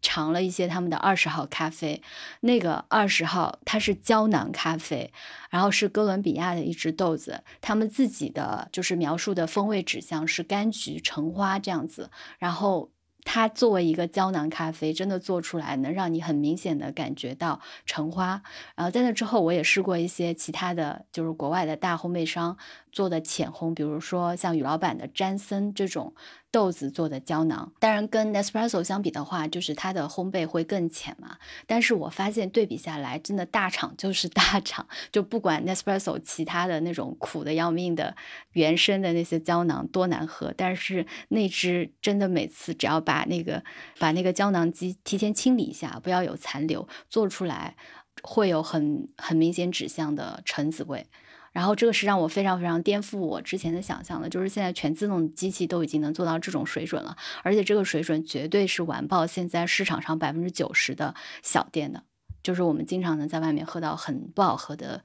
[0.03, 2.03] 尝了一些他们的二十号咖啡。
[2.41, 5.13] 那个二十号它是胶囊咖啡，
[5.51, 12.91] 然后是哥伦比亚的一只豆子，他们自己的就是描述的风味指向是柑橘、橙花这样子，然后。
[13.31, 18.43] 它作为一个胶囊咖啡，真的做出来能让你很明显的感觉到橙花。
[18.75, 22.57] 然后在那之后，我也试过一些其他的就是国外的大烘焙商
[22.93, 26.15] 做的浅烘，比如说像宇老板的詹森这种。
[26.51, 31.37] 豆子做的胶囊，当然跟 Nespresso 相比的话，就是它的烘焙会更浅嘛。
[31.67, 38.17] 但是我发现对比下来，真的大厂就是大厂，就不管 Nespresso 其他的那种苦的要命的
[38.53, 43.63] 原生的那些胶囊多难喝，但是那只真的每次只要把那个
[43.99, 47.77] 把那个胶囊机提前清理一下，不要有残留，做出来
[48.23, 51.07] 会有很很明显指向的橙子味。
[51.59, 61.13] 然后这个是让我非常非常颠覆我之前的想象的，就是现在全自动机器都已经能做到这种水准了，而且这个水准绝对是完爆现在市场上百分之九十的
[61.43, 62.05] 小店的，
[62.45, 65.03] 就是我们经常能在外面喝到很不好喝的，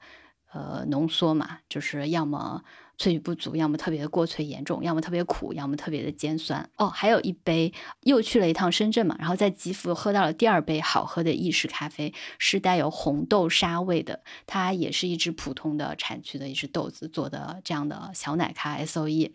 [0.52, 2.62] 呃，浓缩嘛，就是要么。
[2.98, 6.68] 萃取不足，要么特别的过萃严重，要么特别苦，要么特别的尖酸。
[6.76, 7.72] 哦，还有一杯，
[8.02, 19.32] 又去了一趟深圳嘛，然后在吉福喝到了第二杯好喝的意式咖啡，是带有红豆沙味的，它也是一只普通的产区的一只豆子做的这样的小奶咖 S O E。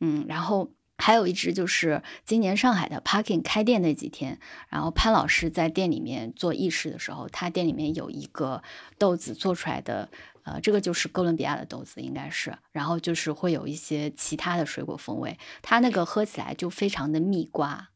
[0.00, 0.70] 嗯，然后
[1.00, 8.62] 还有一只就是今年上海的 Parking 开店那几天，然后潘老师在店里面做意式的时候，他店里面有一个
[8.98, 10.08] 豆子做出来的。
[10.42, 17.90] 呃，这个就是哥伦比亚的豆子，应该是，然后就是会有一些其他的水果风味，它那个喝起来就非常的蜜瓜，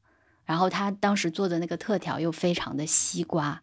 [0.45, 3.63] 然后他当时做的那个特调又非常的西瓜，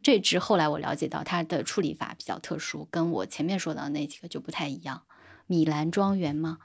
[0.00, 5.02] 这支后来我了解到它的处理法比较特殊，跟我前面说的那几个就不太一样。
[5.48, 6.58] 米兰庄园吗？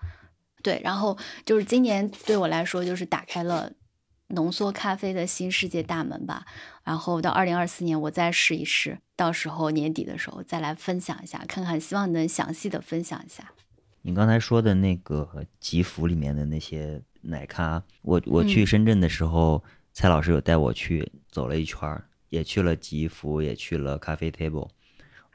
[0.66, 1.16] 对，然后
[1.46, 3.72] 就是今年对我来说就是打开了。
[4.30, 6.48] 浓缩咖啡的新世界大门吧，
[6.84, 13.52] 然后到二零二四年我再试一试，到时候年底的时候再来分享一下，看看希望能详细的分享一下。
[14.02, 19.64] 你刚才说的那个吉福里面的那些奶咖，我我去深圳的时候，
[19.94, 24.70] 蔡老师有带我去走了一圈，也去了吉福，也去了咖啡 table。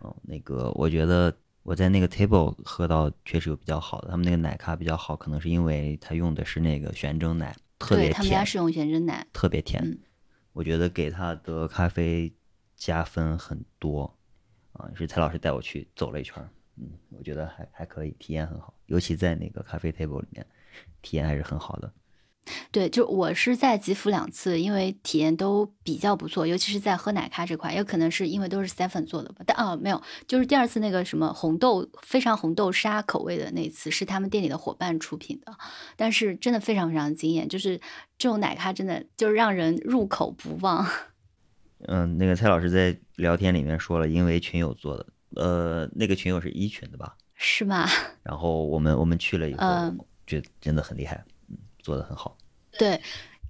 [0.01, 7.56] 哦，那个我觉得我在那个 table 喝到确实有比较好的，他们那个奶咖比较好，可能是因为他用的是那个玄蒸奶。
[7.78, 9.98] 特别甜，他们家是用玄蒸奶，特别甜。
[10.52, 12.30] 我觉得给他的咖啡
[12.76, 14.14] 加分很多
[14.72, 14.90] 啊！
[14.94, 16.46] 是蔡老师带我去走了一圈，
[16.76, 20.46] 嗯，我觉得还还可以，体验很好，尤其在那个咖啡 table 里面，
[21.00, 21.90] 体验还是很好的。
[22.72, 29.44] 对，就我是在吉福两次，因为体验都比较不错，尤其是在喝奶咖这块，也可能是因为都是 Stephen 做的吧。
[29.46, 35.56] 但哦，没有，就是第二次那个什么红豆非常红豆沙口味的那次，是他们店里的伙伴出品的，
[35.96, 37.78] 但是真的非常非常惊艳，就是
[38.18, 40.84] 这种奶咖真的就是让人入口不忘。
[41.86, 45.06] 嗯，那个蔡老师在聊天里面说了，因为群友做的，
[45.36, 47.16] 呃，那个群友是一群的吧？
[47.34, 47.86] 是吗？
[48.24, 51.30] 然后我们我们去了以后，嗯觉得真的很厉害，嗯，
[51.82, 52.36] 做的很好。
[52.78, 53.02] 对，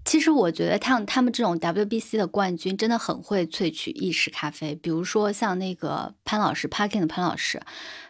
[0.05, 7.61] 其实我觉得他他们这种 WBC 的冠军真的很会萃取意式咖啡，比如说像那个潘老师 Parking 的潘老师，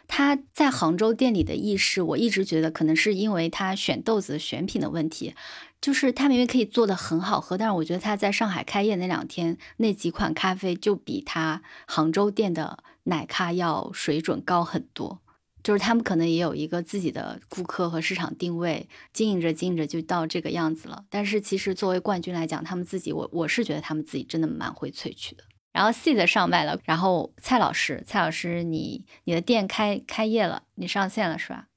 [0.07, 5.35] 他在杭州店里的意式，我一直觉得可能是因为他选豆子选品的问题，
[5.81, 15.19] 就是他明明可以做的很好喝，但是我觉得他在上海开业那两天那几款咖啡就比他杭州店的奶咖要水准高很多。
[15.63, 21.05] 就是他们可能也有一个自己的顾客和市场定位，经营着经营着就到这个样子了。
[21.09, 25.43] 但是其实作为冠军来讲，他们自己我我是觉得他们自己真的蛮会萃取的。
[25.71, 31.67] 然后 C 的上麦了，然后蔡老师，蔡老师你你的店开开业了，你上线了是吧？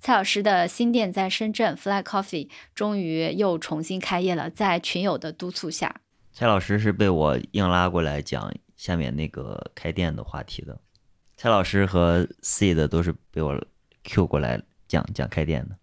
[0.00, 6.00] 蔡老师的新店在深圳，Fly Coffee 终于又重新开业了，在群友的督促下，
[6.32, 10.80] 蔡老师是被我硬拉过来讲下面那个开店的话题的。
[11.44, 13.62] 蔡老师和 C 的都是被我
[14.02, 15.76] Q 过来讲讲开店的。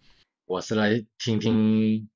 [0.44, 2.08] 我是来听听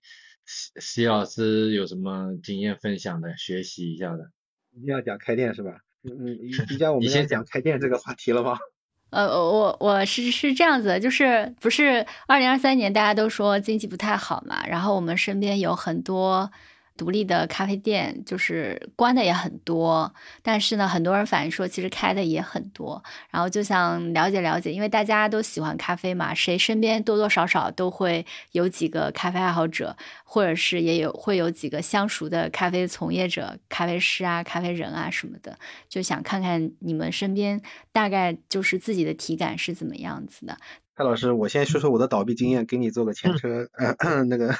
[0.44, 4.32] 西西老师有什么经验分享的，学习一下的。
[4.72, 5.78] 一定要讲开店是吧？
[6.02, 8.58] 嗯嗯，宜宜家我 们你先讲开店这个话题了吗？
[9.10, 16.50] 呃，我我是是这样子的，就是不是二零二三年大家都说经济不太好嘛，然后我们身边有很多
[16.96, 20.12] 独立的咖啡店，就是关的也很多，
[20.42, 35.58] 但是呢，很多人反映说其实开的也很多，然后就想了解了解，因为大家都喜欢咖啡嘛，谁身边多多少少都会有几个咖啡爱好者，或者是也有会有几个相熟的咖啡从业者、咖啡师啊、咖啡人啊什么的，
[35.88, 37.60] 就想看看你们身边
[37.92, 40.56] 大概就是自己的体感是怎么样子的。
[40.98, 43.68] 蔡老师，我先说说我的倒闭经验，给你做个前车。
[43.72, 44.54] 呃、 那个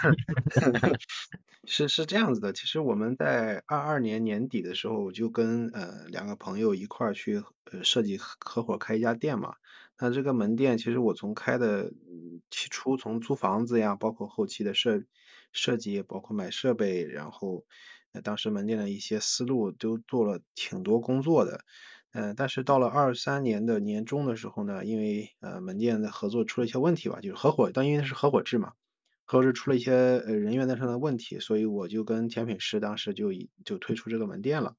[1.64, 7.42] 是是这样子的，其实我们在二二年年底的时候，我就跟呃两个朋友一块儿去
[7.72, 9.54] 呃设计合合伙开一家店嘛。
[9.98, 15.04] 那这个门店其实我从开的嗯起初从租房子呀，包括后期的设
[15.52, 17.64] 设计，包括买设备，然后
[18.12, 21.64] 呃当时门店的一些思路都做了挺多工作的。
[22.16, 28.72] 呃，但是到了二三年的年中的时候呢，因为呃门店的合作出了一些问题吧，就是合伙，但因为是合伙制嘛，
[29.26, 33.34] 合伙制出了一些呃人员上的问题，所以我就跟甜品师当时就
[33.66, 34.76] 就推出这个门店了。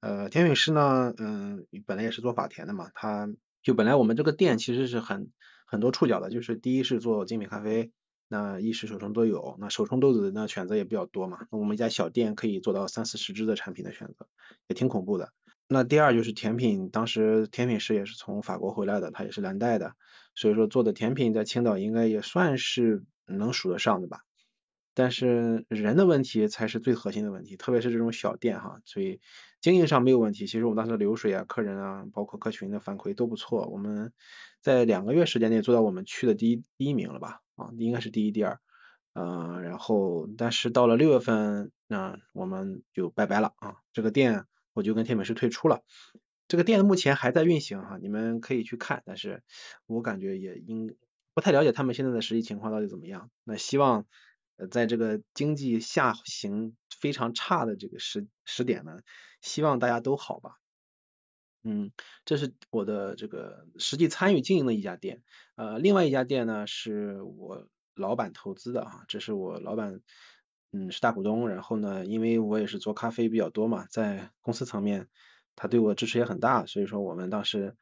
[0.00, 3.28] 呃，甜品师呢，嗯、本来也是做法甜的嘛，他
[3.62, 5.30] 就本来我们这个店其实是很
[5.66, 7.92] 很多触角的，就是第一是做精品咖啡，
[8.28, 14.26] 那意式手冲都有，那手冲豆子呢选择也比较多嘛，那我们一家小店可以做到三四十支的产品的选择，
[14.68, 15.34] 也挺恐怖的。
[15.68, 19.92] 那第二就是甜品，当时甜品师也是从法国回来的，他也是蓝带的，
[20.34, 24.22] 所以说做的甜品在青岛应该也算是能数得上的吧。
[24.94, 29.20] 但是人的问题才是最核心的问题，特别是这种小店哈，所以
[29.60, 30.46] 经营上没有问题。
[30.46, 33.68] 其实我们当时流水啊、客人啊，包括客群的反馈都不错。
[33.68, 34.12] 我们
[34.60, 37.42] 在两个月时间内做到我们区的第一第一名了吧？
[37.54, 38.58] 啊，应该是第一、第二。
[39.12, 44.46] 嗯、然后但是到了六月份，那、我们就拜拜了啊，这个店
[44.78, 45.82] 我就跟天美师退出了。
[46.46, 49.42] 这个店目前还在运行哈，你们可以去看，但是
[49.86, 50.96] 我感觉也应
[51.34, 53.28] 不太了解他们现在的实际情况到底怎么样。
[53.42, 54.06] 那希望
[54.70, 59.00] 在这个经济下行非常差的这个时时点呢，
[59.40, 60.52] 希望大家都好吧。
[61.64, 61.90] 嗯，
[62.24, 65.24] 这是我的这个实际参与经营的一家店。
[65.56, 70.00] 呃，另外一家店呢是我老板投资的啊，这是我老板
[70.72, 75.06] 嗯是大股东，然后呢，因为我也是做咖啡比较多嘛，在公司层面
[75.56, 77.74] 他对我支持也很大，所以说我们当时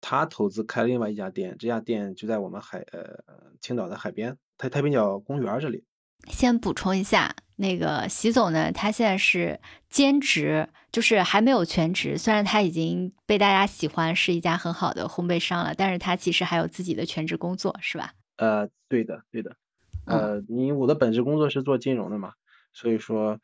[0.00, 3.22] 他投资开了另外一家店，这家店就在我们海呃
[3.60, 5.84] 青岛的海边，太太平角公园这里。
[6.28, 12.18] 先补充一下，那个习总呢，他现在是兼职，就是还没有全职。
[12.18, 18.12] 虽然他已经被大家喜欢，是一家很好的烘焙商了，但是他其实还有自己的全职工作，是吧？
[18.36, 19.56] 呃，对的，对的。
[20.04, 22.32] 嗯呃，因为我的本职工作是做金融的嘛，
[22.72, 23.40] 所以说，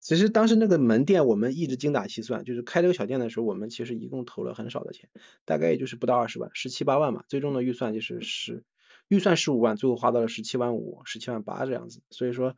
[0.00, 5.10] 其实当时那个门店我们一直精打细算，就是开这个小店的时候，我们其实一共投了很少的钱，
[5.44, 8.64] 大概也就是不到二十万，十七八万嘛，最终的预算就是十，
[9.08, 12.54] 预算十五万，最后花到了十七万五、十七万八这样子，所以说，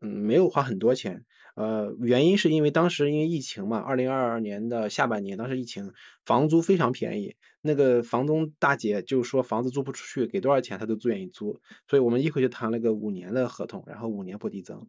[0.00, 1.24] 嗯，没有花很多钱。
[1.54, 5.92] 呃，原因是因为当时因为疫情嘛，二零二二年的下半年，当时疫情，
[6.24, 14.88] 房租非常便宜，那个房东大姐就说房子租不出去，给多少钱她都自愿意租，所以我们一口就谈了个五年的合同，然后五年不递增，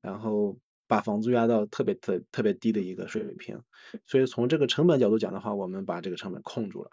[0.00, 3.62] 然后把房租压到特别特特别低的一个水平，
[4.06, 6.90] 所以从这个成本角度讲的话，我们把这个成本控住了。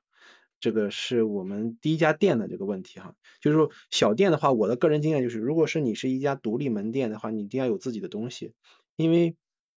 [0.60, 8.54] 这个是我们第一家店的这个问题哈，就是说小店的话，我的个人经验就是，如果是你是一家独立门店的话，你一定要有自己的东西，
[8.96, 9.36] 因为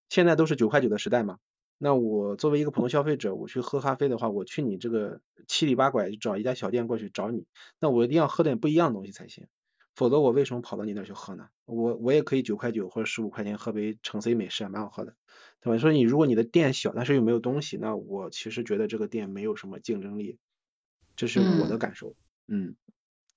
[0.08, 1.38] 现在都是九块九的时代嘛，
[1.78, 7.46] 那我作为一个普通消费者，我去喝咖啡的话，我去你这个七里八拐找一家小店过去找你，
[7.80, 9.46] 那我一定要喝点不一样的东西才行，
[9.94, 11.48] 否则我为什么跑到你那儿去喝呢？
[11.64, 15.14] 我我也可以九块九或者十五块钱喝杯橙 C 美式，蛮好喝的，
[15.60, 15.78] 对吧？
[15.78, 20.38] 所以你如果你的店小，但是又没有东西，那我其实觉得这个店没有什么竞争力，
[21.16, 22.14] 这是我的感受。
[22.46, 22.76] 嗯，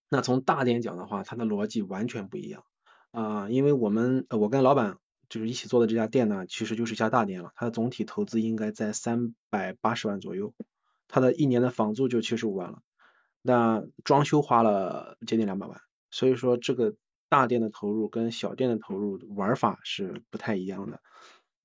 [0.10, 2.66] 那从大店讲的话，它的逻辑完全不一样
[3.12, 5.00] 啊，因为我们我跟老板。
[5.30, 7.52] 就是一起做的这家店呢，其实就是一家大店了。
[7.56, 10.54] 它的总体投资应该在三百八十万左右，
[11.08, 12.82] 它的一年的房租就七十五万了，
[13.42, 15.82] 那装修花了接近两百万。
[16.12, 16.96] 所以说这个
[17.30, 21.02] 大店的投入跟小店的投入玩法是不太一样的。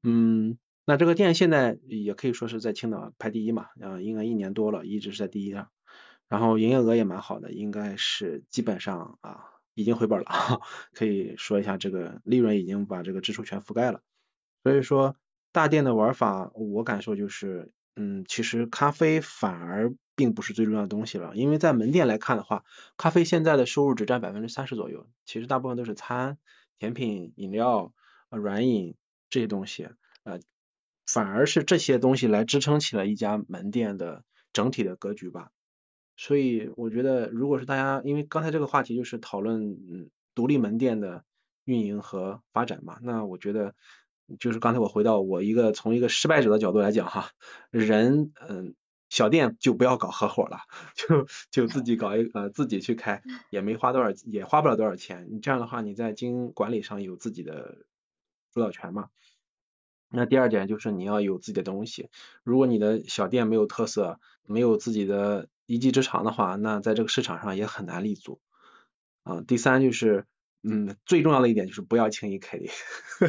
[0.03, 5.69] 嗯，那这个店现在也可以说是在青岛排第一嘛，啊，应该一年多了，一直是在第一上。
[6.29, 9.45] 然后营业额也蛮好的，应该是基本上啊。
[9.75, 10.27] 已经回本了，
[10.93, 14.01] 可以说一下这个利润已经把这个支出全覆盖了。
[14.63, 15.17] 所以说
[15.51, 22.65] 大店的玩法，我感受就是，嗯，其实咖啡反而并不是最重要的东西了，因为在门店来看的话，
[22.97, 26.39] 咖啡现在的收入只占百分之三十左右，其实大部分都是餐、
[26.79, 27.93] 甜品、饮料、
[28.31, 28.95] 呃软饮
[29.31, 29.89] 这些东西，
[30.25, 30.41] 呃，
[31.07, 35.51] 反而是这些东西来支撑起了一家门店的整体的格局吧。
[36.25, 41.25] 所以我觉得，如果是大家，因为刚才这个话题就是讨论嗯独立门店的
[41.65, 43.75] 运营和发展嘛，那我觉得
[44.39, 47.31] 就是刚才我回到我一个从一个失败者的角度来讲哈，
[47.71, 48.77] 人嗯
[49.09, 50.59] 小店就不要搞合伙了，
[50.95, 53.21] 就就自己搞一呃自己去开，
[53.51, 57.79] 也没花多少，也花不了多少钱，你这样的话你在经营管理上有自己的
[58.53, 59.09] 主导权嘛。
[60.09, 62.11] 那第二点就是你要有自己的东西，
[62.45, 65.49] 如果你的小店没有特色，没有自己的。
[65.73, 68.43] 一技之长的话，那在这个市场上也很难立足
[69.23, 69.41] 啊。
[69.41, 70.27] 第三就是，
[70.63, 72.71] 嗯，最重要的一点就是不要轻易开店，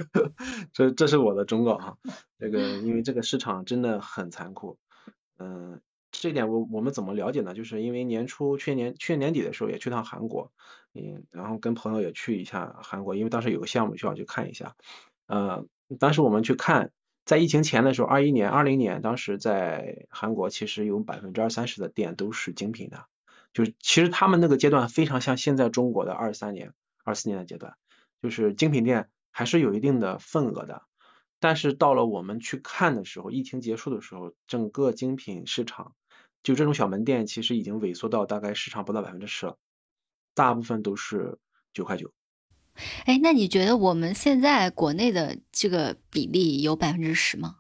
[0.73, 1.97] 这这是我的忠告哈。
[2.37, 4.77] 这个因为这个市场真的很残酷，
[5.39, 5.79] 嗯，
[6.11, 7.53] 这点我我们怎么了解呢？
[7.53, 10.51] 就是因为年初去年去年年底的时候也去趟韩国，
[10.93, 14.75] 嗯，然后跟朋友也去一下韩国，因为当时有个项目需要去看一下，
[15.27, 15.65] 呃，
[15.97, 16.91] 当时我们去看。
[17.25, 23.05] 在疫情前的时候，二一年、二零年，当时在韩国其实有百分之二三十的店都是精品的，
[23.53, 26.73] 就是其实他们那个阶段非常像现在中国的二三年、
[27.03, 27.75] 二四年的阶段，
[28.21, 30.83] 就是精品店还是有一定的份额的。
[31.39, 35.93] 但是到了我们去看的时候，疫情结束的时候，整个精品市场
[36.41, 39.57] 就这种小门店其实已经萎缩到大概市场不到百分之十了，
[40.33, 41.37] 大部分都是
[41.73, 42.11] 九块九。
[43.05, 47.57] 哎，那你觉得我们现在国内的这个比例有百分之十吗？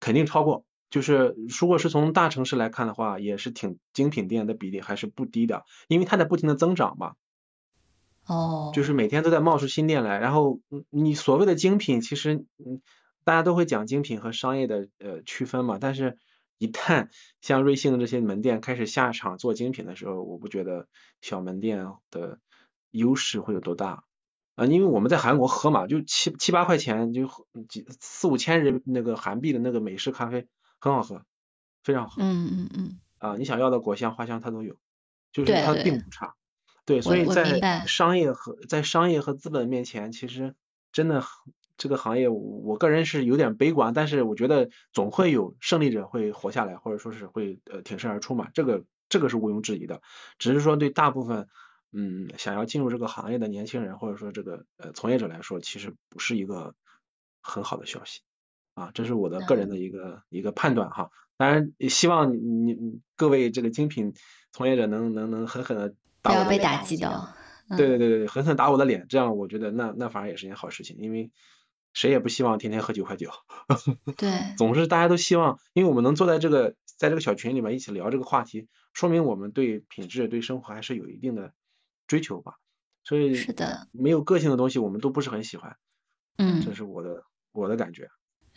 [0.00, 0.64] 肯定超过。
[0.88, 7.14] 就是如果是从大城市来看的话，也是挺精品店的比例还是不低的，因为它在不停的增长嘛。
[8.24, 8.70] 哦。
[8.72, 10.60] 就是每天都在冒出新店来，然后
[10.90, 12.80] 你所谓的精品，其实嗯，
[13.24, 15.78] 大家都会讲精品和商业的呃区分嘛。
[15.78, 16.16] 但是，
[16.56, 17.08] 一旦
[17.42, 20.88] 像瑞幸的这些门店开始下场做精品的时候，我不觉得
[21.20, 22.38] 小门店的
[22.92, 24.04] 优势会有多大。
[24.56, 27.28] 啊，因为我们在韩国喝嘛，就七七八块钱，就
[27.68, 30.48] 几四五千人那个韩币的那个美式咖啡，
[30.80, 31.22] 很好喝，
[31.84, 32.22] 非常好喝。
[32.22, 32.98] 嗯嗯嗯。
[33.18, 34.76] 啊，你想要的果香、花香它都有，
[35.30, 36.34] 就是它并不差。
[36.86, 40.54] 对，所以在商业和在商业和资本面前，其实
[40.90, 41.22] 真的
[41.76, 50.00] 这个行业，我个人是有点悲观，但是我觉得总会有胜利者会活下来，或者说是会呃挺身而出嘛，这个这个是毋庸置疑的。
[50.38, 51.46] 只是说对大部分。
[51.92, 56.74] 嗯，想要进入这个行业的年轻人，或者说这个呃从业者来说，其实不是一个
[57.40, 58.20] 很好的消息
[58.74, 61.10] 啊，这是我的个人的一个一个判断哈。
[61.38, 64.14] 当然，也希望你你各位这个精品
[64.52, 67.34] 从业者能能能狠狠的打我被打击到。
[67.76, 71.30] 对对对对，狠狠打我的脸，这样我觉得那那反而也是件好事情，因为
[71.92, 73.30] 谁也不希望天天喝九块九。
[74.16, 74.54] 对。
[74.56, 81.52] 总是大家都希望，因为我们能坐在这个在这个小群里面一起聊这个话题，说明我们对品质对生活还是有一定的。
[82.06, 82.54] 追求吧，
[83.04, 85.76] 所以是的，没有个性的东西我们都不是很喜欢，
[86.38, 88.08] 嗯，这是我的我的感觉。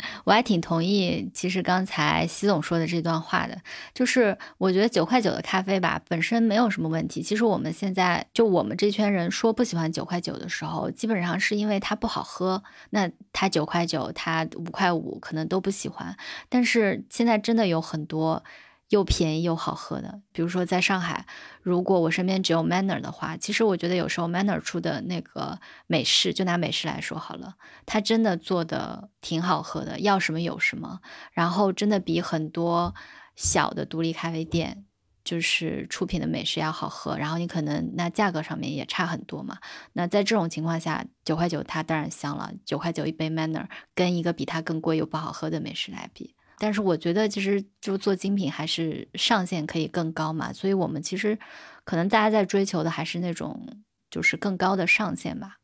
[0.23, 3.61] 我还挺同意，其实刚才习总说的这段话的，
[3.93, 7.21] 就是我觉得九块九的咖啡吧，本身没有什么问题。
[7.21, 12.63] 其实我们现在就我们这圈人说不喜欢九块九的时候，基本上是因为它不好喝。
[12.91, 16.15] 那它九块九，它五块五，可能都不喜欢。
[16.47, 18.41] 但是现在真的有很多。
[18.89, 21.25] 又便宜又好喝的，比如说在上海，
[21.61, 27.55] 如果我身边只有 Manner 的话，其实我觉得有时候 Manner 出的那个美式，就拿美式来说好了，
[27.85, 31.01] 它真的做的挺好喝的，要什么有什么，
[31.31, 32.95] 然后真的比很多
[33.35, 34.85] 小的独立咖啡店
[35.23, 39.59] 就是出品的美式要好喝，然后你可能那价格上面也差很多嘛。
[39.93, 46.35] 那在这种情况下，九块九它当然香了，九块九一杯 Manner 跟一个比它更贵又不好喝的美式来比。
[46.59, 51.39] 但是我觉得其实就做精品还是上限可以更高嘛，所以我们其实
[51.85, 53.65] 可能大家在追求的还是那种
[54.11, 55.55] 就是更高的上限吧。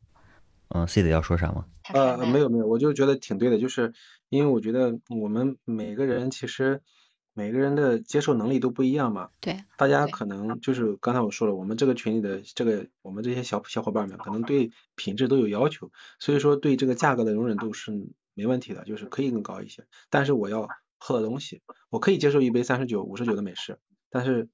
[0.70, 1.66] 嗯，C 的要说啥吗？
[1.94, 3.92] 呃，没有没有，我就觉得挺对的，就是
[4.28, 6.82] 因为我觉得我们每个人其实
[7.34, 9.28] 每个人的接受能力都不一样嘛。
[9.40, 9.62] 对。
[9.76, 17.92] 大家可能就是刚才我说了，我们这个群里的这个我们这些小小伙伴们可能对品质都有要求，所以说对这个价格的容忍度是
[18.34, 19.84] 没问题的，就是可以更高一些。
[20.10, 20.68] 但是我要
[20.98, 23.78] 喝的东西，我可以接受一杯三十九、五十九的美式，
[24.10, 24.48] 但是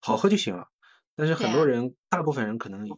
[0.00, 0.68] 好喝就行了。
[1.16, 2.88] 但是很多人，大部分人可能。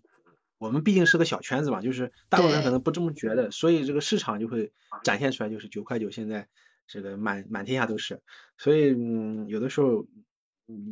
[0.59, 4.73] 我们毕竟是个小圈子嘛，就是大部分人可能不这么觉得，所以这个市场就会
[5.03, 6.47] 展现出来，就是九块九现在
[6.87, 8.23] 这个满满天下都是，
[8.59, 10.07] 所以嗯，有的时候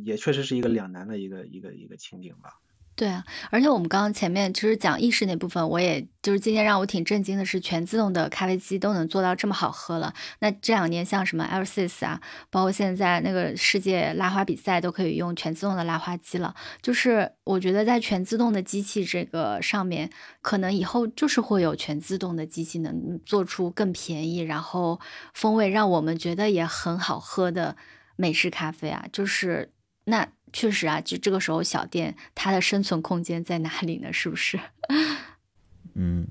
[0.03, 2.59] 也确实是一个两难的一个一个一个情景吧。
[2.93, 10.13] 对啊，而且我们刚刚前面其实讲意式那部分，我也就是今天让我挺震惊的是，全自动的咖啡机都能做到这么好喝了。
[10.39, 16.53] 那这两年像什么 L six 啊，包括现在那个世界拉花比赛都可以用全自动的拉花机了。
[16.81, 20.07] 就是我觉得在全自动的机器这个上面，
[20.41, 24.99] 可能以后就是会有全自动的机器能做出更便宜，然后
[25.33, 27.75] 风味让我们觉得也很好喝的
[28.15, 29.05] 美式咖啡啊。
[29.11, 29.71] 就是
[30.05, 30.27] 那。
[30.53, 34.11] 确实啊，就这个时候小店它的生存空间在哪里呢？
[34.11, 34.59] 是不是？
[35.95, 36.27] 嗯，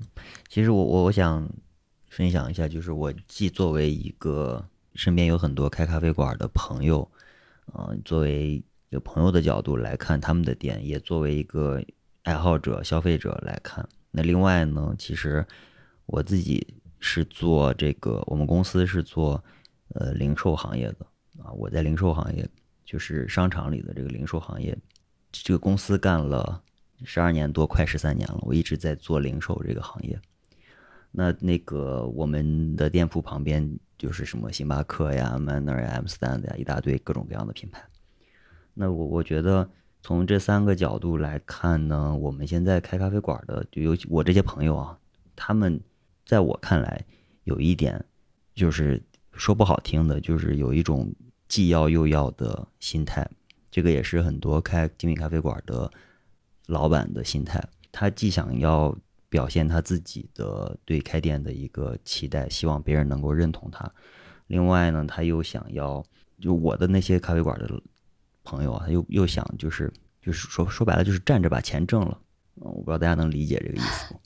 [0.47, 1.47] 其实我我我想
[2.09, 7.09] 分享一下，就是我既作为一个身边有很多开咖啡馆的朋友，
[7.73, 11.81] 呃，作为一个朋友的角度来看他们的店，也作为一个
[12.23, 13.87] 爱好者、消费者来看。
[14.11, 15.45] 那另外呢，其实
[16.05, 19.43] 我自己是做这个，我们公司是做
[19.93, 21.05] 呃零售行业的
[21.43, 22.47] 啊，我在零售行业。
[22.91, 24.77] 就是商场里的这个零售行业，
[25.31, 26.61] 这个公司干了
[27.05, 28.37] 十二年多，快十三年了。
[28.41, 30.19] 我一直在做零售这个行业。
[31.09, 37.81] 那那个我们的店铺旁边就是什么星巴克呀、Manner 呀、M Stand 呀，一大堆各种各样的品牌。
[38.73, 39.69] 那我我觉得
[40.01, 44.99] 从这三个角度来看呢，我们现在开咖啡馆的，就尤其我这些朋友啊，
[45.33, 45.79] 他们
[46.25, 47.05] 在我看来
[47.45, 48.03] 有一点，
[48.53, 49.01] 就是
[49.31, 51.09] 说不好听的，就是有一种。
[51.51, 53.29] 既要又要的心态，
[53.69, 55.91] 这个也是很多开精品咖啡馆的
[56.67, 57.61] 老板的心态。
[57.91, 58.97] 他既想要
[59.27, 63.85] 表现他自己的对开店的一个期待，希望别人能够认同他；
[64.47, 66.01] 另外呢，他又想要，
[66.39, 67.81] 就我的那些咖啡馆的
[68.45, 69.91] 朋友啊，他又又想就是
[70.21, 72.17] 就是说说白了，就是站着把钱挣了。
[72.55, 74.21] 我不知道大家能理解这个意思不？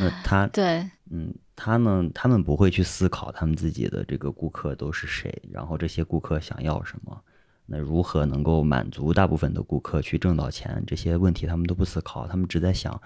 [0.00, 2.08] 那他对，嗯，他呢？
[2.14, 7.20] 他们不会去思考他们自己的这个顾客都是谁，然后这些顾客想要什么，
[7.66, 10.80] 那如何能够满足大部分的顾客去挣到钱？
[10.86, 13.02] 这些问题他们都不思考，他们只在想：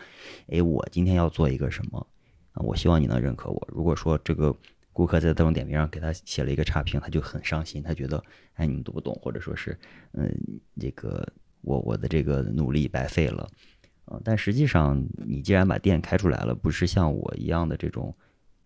[0.48, 2.06] 哎，我今天要做一个什么？
[2.52, 3.68] 啊，我希望你能认可我。
[3.72, 4.54] 如果说这个
[4.92, 8.22] 顾客在大众点评上给他写了一个差评，他就很伤心，他觉得
[8.56, 9.78] 哎，你们都不懂，或者说是
[10.12, 10.30] 嗯，
[10.78, 11.26] 这个
[11.62, 13.48] 我我的这个努力白费了。
[13.50, 18.14] 嗯但实际上，你既然把店开出来了，不是像我一样的这种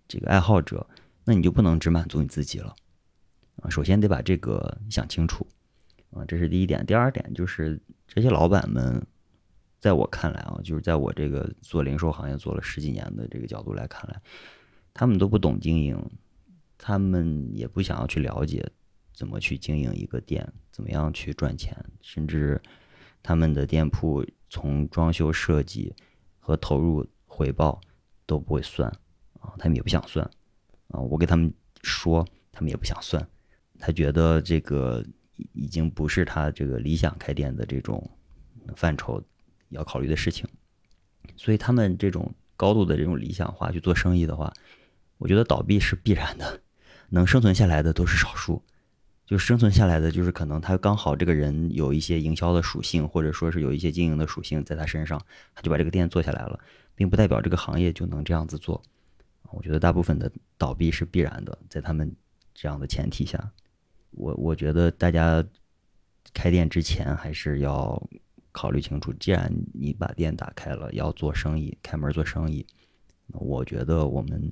[0.09, 0.87] 这个爱好者，
[1.25, 2.75] 那你就不能只满足你自己了
[3.63, 3.71] 啊！
[3.71, 5.47] 首先得把这个想清楚
[6.11, 6.85] 啊，这是第一点。
[6.87, 9.05] 第二点就是这些老板们，
[9.81, 14.21] 在我看来啊，就是在我这个做零售行业做了十几年的这个角度来看来，
[14.95, 15.99] 他们都不懂经营，
[16.79, 18.65] 他们也不想要去了解
[19.13, 22.61] 怎么去经营一个店，怎么样去赚钱，甚至
[23.23, 24.25] 他们的店铺。
[24.49, 25.93] 从装修设计
[26.39, 27.81] 和投入回报
[28.27, 28.91] 都不会算
[29.59, 30.25] 他们也不想算
[30.89, 31.01] 啊。
[31.01, 31.53] 我给他们
[31.83, 33.27] 说，他们也不想算。
[33.79, 35.05] 他觉得这个
[35.53, 38.11] 已经不是他这个理想开店的这种
[38.75, 39.23] 范畴
[39.69, 40.49] 要考虑的事情。
[41.37, 44.53] 所以他们这种高度的这种理想化去做生意的话，
[45.19, 46.61] 我觉得倒闭是必然的，
[47.11, 48.63] 能生存下来的都是少数。
[49.27, 55.21] 就生存下来的，就是可能他刚好这个人有一些营销的属性，或者说是有一些经营的属性在他身上，
[55.53, 56.61] 他就把这个店做下来了，
[56.95, 58.81] 并不代表这个行业就能这样子做。
[59.51, 62.15] 我觉得大部分的倒闭是必然的，在他们
[62.55, 63.53] 这样的前提下，
[64.11, 65.45] 我我觉得大家
[66.33, 68.01] 开店之前还是要
[68.53, 72.67] 考虑清楚，既然你把店打开了，要做生意，开门做生意，
[73.33, 74.51] 我觉得我们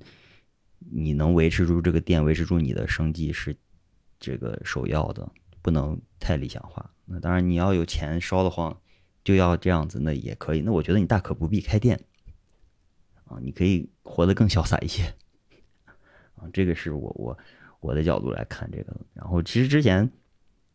[0.79, 3.57] 你能维持住这个店，维持住你的生计是。
[4.21, 5.31] 这个首要的
[5.61, 6.91] 不能太理想化。
[7.05, 8.75] 那当然，你要有钱烧得慌，
[9.23, 10.63] 就要这样子，那也可以。
[10.63, 12.01] 那我觉得你大可不必开店
[13.27, 15.03] 啊，你可以活得更潇洒一些
[16.37, 16.47] 啊。
[16.53, 17.37] 这个是我我
[17.81, 18.95] 我的角度来看这个。
[19.15, 20.09] 然后，其实之前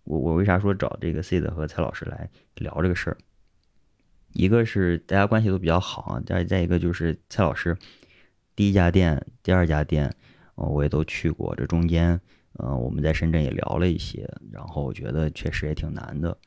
[0.03, 3.17] 我我为啥说找这个 C 的和蔡老师来聊这个事儿？
[4.33, 7.77] 一个是大家关系都比较好啊，再再一个就是蔡老师
[8.55, 10.13] 第一家店、第二家店，
[10.55, 12.19] 我也都去过，这中间。
[12.61, 16.37] 嗯、我们在深圳也聊了一些，然后我觉得确实也挺难的。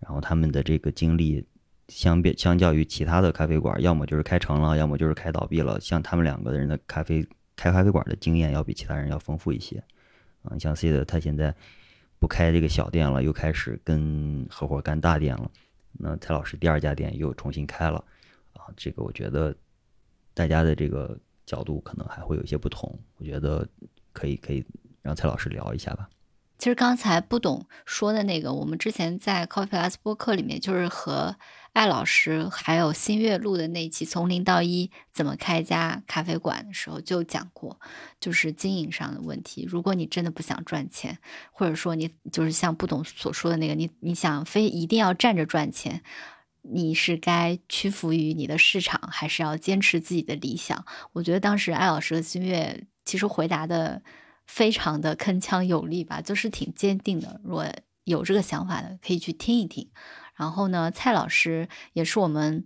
[0.00, 1.46] 然后他们的这个经历，
[1.90, 5.78] 相比相较于其他的咖啡馆，要么就是开成了，要么就是开倒闭了。
[5.80, 9.82] 像他们两个人的咖啡开咖啡馆的经验，要比其他人要丰富一些。
[10.42, 11.54] 啊，像 C 的他现在
[12.18, 15.50] 不开这个小店了，又开始跟合伙干大店了。
[15.92, 18.02] 那蔡老师第二家店又重新开了，
[18.54, 19.54] 啊，这个我觉得
[20.32, 22.98] 大家的这个角度可能还会有一些不同。
[23.18, 23.68] 我觉得
[24.12, 24.64] 可以可以
[25.02, 26.08] 让蔡老师聊一下吧。
[26.58, 31.34] 其实刚才不懂说的那个，我们之前在 Coffee Plus 播客里面，就是和
[31.72, 37.80] 艾老师还有新月录的那期《从零到一怎么开家咖啡馆》的时候就讲过，
[38.20, 39.64] 就是经营上的问题。
[39.68, 41.18] 如果你真的不想赚钱，
[41.52, 46.02] 或者说你就是像不懂所说的那个，你你想非一定要站着赚钱，
[46.62, 50.84] 你是该屈服于你的市场，还是要坚持自己的理想？
[51.12, 54.02] 我觉得当时艾老师和新月其实回答的。
[54.46, 57.40] 非常的铿锵有力吧，就是挺坚定的。
[57.44, 57.64] 如果
[58.02, 59.88] 有这个想法的，可以去听一听。
[60.40, 62.64] 然后呢，蔡老师也是我们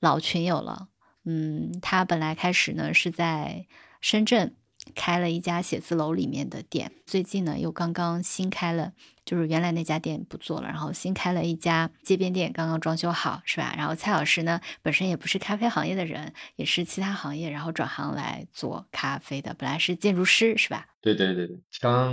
[0.00, 0.88] 老群友了。
[1.24, 3.66] 嗯，他本来开始呢是在
[4.00, 4.56] 深圳
[4.96, 8.92] 开了一家写字楼里面的店，最近呢又刚刚新开了，
[9.24, 13.72] 就是原来那家店不做了，然后新开了一家街边店，刚刚装修好，是吧？
[13.76, 20.88] 然后蔡老师呢本身也不是咖啡行业的人，也是其他行业，然后转行来做咖啡的，本来是建筑师，是吧？
[21.00, 22.12] 对对对对，刚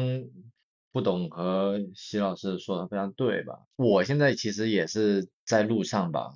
[0.91, 3.59] 不懂和席老师说的非常对吧？
[3.75, 6.33] 我现在其实也是在路上吧，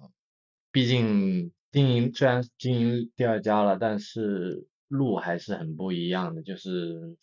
[0.72, 7.18] 毕竟经营虽然经营第二家了，但是路还是很不一样的，就是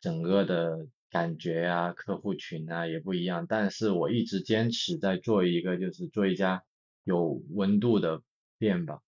[0.00, 3.46] 整个的感觉啊，客户群啊也不一样。
[3.48, 6.62] 但是我一直坚持在做一个，就是做一家
[7.02, 8.22] 有温度的
[8.58, 9.00] 店吧。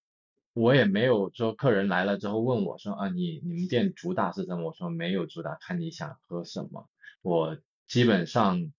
[0.52, 4.64] 我也没有说客人来了之后问我说啊，你你们店主打是什么？
[4.66, 6.88] 我说没有主打，看你想喝什么。
[7.22, 7.56] 我
[7.88, 8.72] 基本上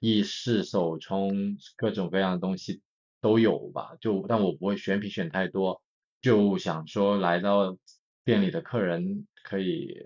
[0.00, 2.82] 意式手冲各种各样的东西
[3.20, 5.82] 都有吧，就但我不会选品选太多，
[6.20, 7.78] 就想说来到
[8.24, 9.96] 店里的客人可以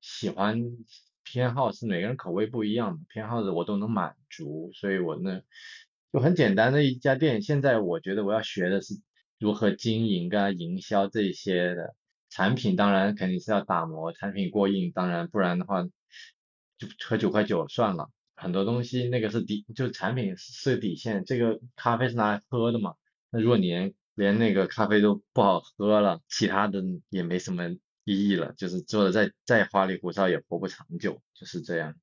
[0.00, 0.62] 喜欢
[1.24, 5.42] 偏好是每个人口味不一样的，偏好的我都能满足，所以我呢
[6.12, 7.42] 就很简单的一家店。
[7.42, 8.94] 现在我觉得我要学的是。
[9.38, 11.94] 如何经营跟营销这些的
[12.30, 15.86] 产品，当然肯定是要打磨，产品过硬，当然不然的话
[16.78, 18.10] 就喝九块九算了。
[18.34, 21.24] 很多东西那个是底，就产品是底线。
[21.24, 22.94] 这个咖啡是拿来喝的嘛，
[23.30, 27.70] 那如果你连连那个咖啡都不好喝了，其他的也没什么
[28.04, 31.94] 意义了，就是做的再再花里胡哨也活不长久，就是这样。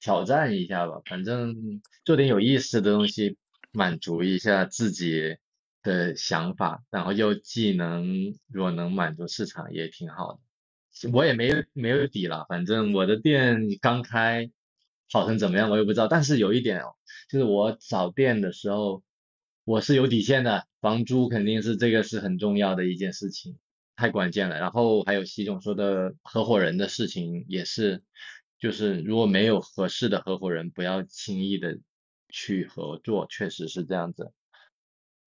[0.00, 3.36] 挑战一下吧，反正做点有意思的东西，
[3.72, 5.36] 满足一下自己。
[5.84, 10.38] 的想法，然后又既能如果能满足市场也挺好的。
[11.12, 14.50] 我也没有没有底了，反正我的店刚开，
[15.10, 16.08] 跑成怎么样我也不知道。
[16.08, 16.94] 但是有一点哦，
[17.30, 19.02] 就是我找店的时候，
[19.64, 23.58] 我是有底线的，房租肯定是这个是很重要的一件事情，
[23.96, 24.58] 太关键了。
[24.58, 28.02] 然后还有习总说的合伙人的事情也是，
[28.58, 31.78] 就是如果没有合适的合伙人，不要轻易的
[32.28, 34.32] 去合作，确实是这样子。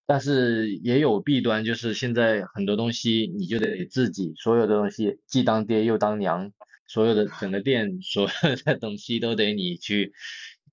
[0.07, 6.51] 但是也有弊端，就是现在很多东西你就得自己，所有的东西既当爹又当娘，
[6.87, 10.13] 所有的整个店所有的东西都得你去，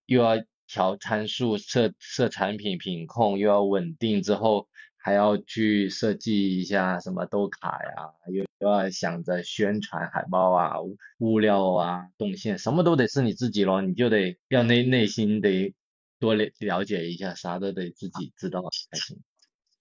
[0.05, 4.69] 又要调参数、设设产品品控，又要稳定，之后
[4.99, 10.75] 还要去设计一下什么豆卡呀，又又要想着宣传海报啊、
[11.21, 15.75] 物料啊、动线，什么都得是你自己咯，你就得要内内心得。
[16.23, 19.19] 多了了解一下，啥都得自己知道才行。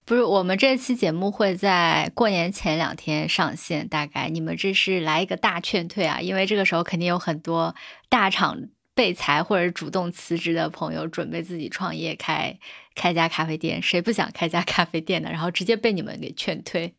[0.04, 7.76] 不是，我们这期节目会在过年前两天上线，大概你们这是来一个大劝退啊，因为这个时候肯定有很多
[8.08, 8.60] 大厂
[8.92, 12.58] 被裁或者主动辞职的朋友，准备自己创业开
[12.96, 15.30] 开家咖啡店，谁不想开家咖啡店呢？
[15.30, 16.92] 然后直接被你们给劝退。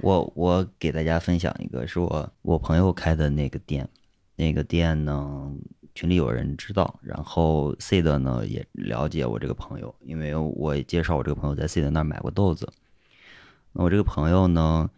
[0.00, 3.86] 我我给大家分享一个，是我我朋友开的那个店，
[4.36, 5.52] 那个店呢。
[5.98, 12.72] 群里有人知道，然后 C 的呢也了解我这个朋友，因为我介绍我这个朋友在 C 的那儿买过豆子。
[13.72, 14.88] 那我这个朋友呢，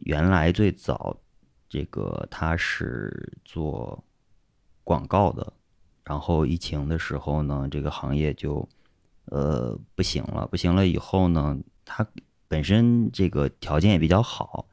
[0.00, 1.14] 原来最早
[1.68, 4.02] 这个他是做
[4.82, 5.52] 广告的，
[6.02, 8.66] 然后疫情的时候呢，这个行业就
[9.26, 12.06] 呃不行了，不行了以后呢，他
[12.48, 14.66] 本身这个条件也比较好，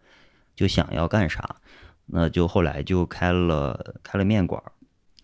[0.56, 1.58] 就想要干啥，
[2.06, 4.64] 那就后来就开了开了面馆。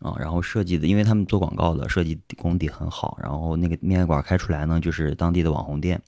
[0.06, 3.18] 啊，然后设计的，因为他们做广告的，设计功底很好。
[3.22, 6.00] 然后那个面馆开出来呢，就是当地的网红店。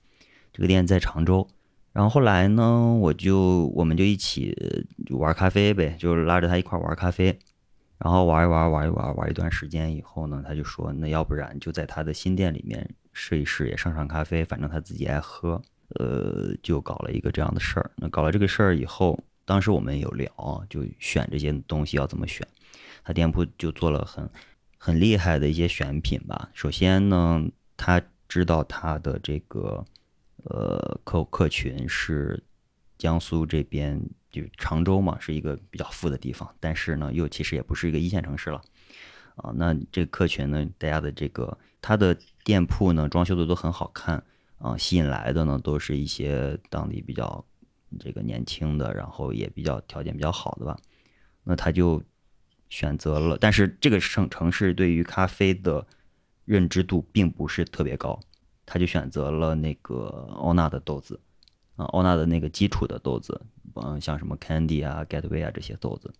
[0.53, 1.47] 这个店在常州。
[1.93, 4.55] 然后后来呢，我就我们就一起
[5.09, 7.37] 玩咖啡呗，就拉着他一块玩咖啡。
[7.97, 15.59] 然后玩一玩，玩一玩，玩一段时间以后呢，他就说，那要不然就在他的新店里面试一试，也上上咖啡，反正他自己爱喝，
[15.95, 17.89] 呃，就搞了一个这样的事儿。
[17.95, 20.29] 那搞了这个事儿以后，当时我们有聊，
[20.69, 22.47] 就选这些东西要怎么选。
[23.07, 24.29] 他店铺就做了很
[24.77, 26.49] 很厉害的一些选品吧。
[26.53, 27.41] 首先呢，
[27.77, 29.85] 他知道他的这个
[30.43, 32.43] 呃客客群是
[32.97, 34.01] 江苏这边。
[34.29, 38.61] 就常州嘛，是一个比较富的地方，但是呢，又其实也不是一个一线城市了，
[39.37, 44.21] 啊，那这客群呢，大家的这个他的店铺呢，装修的都很好看，
[44.59, 47.43] 啊，吸引来的呢，都是一些当地比较
[47.97, 50.77] 这个年轻的，然后也比较条件比较好的吧，
[51.43, 52.03] 那他就
[52.69, 55.85] 选择了，但是这个省城市对于咖啡的
[56.45, 58.19] 认知度并不是特别高，
[58.65, 61.19] 他就选择了那个欧娜的豆子。
[61.77, 63.39] 啊，欧娜的那个基础的豆子，
[63.75, 66.11] 嗯，像什么 Candy 啊、Gateway 啊这些豆子，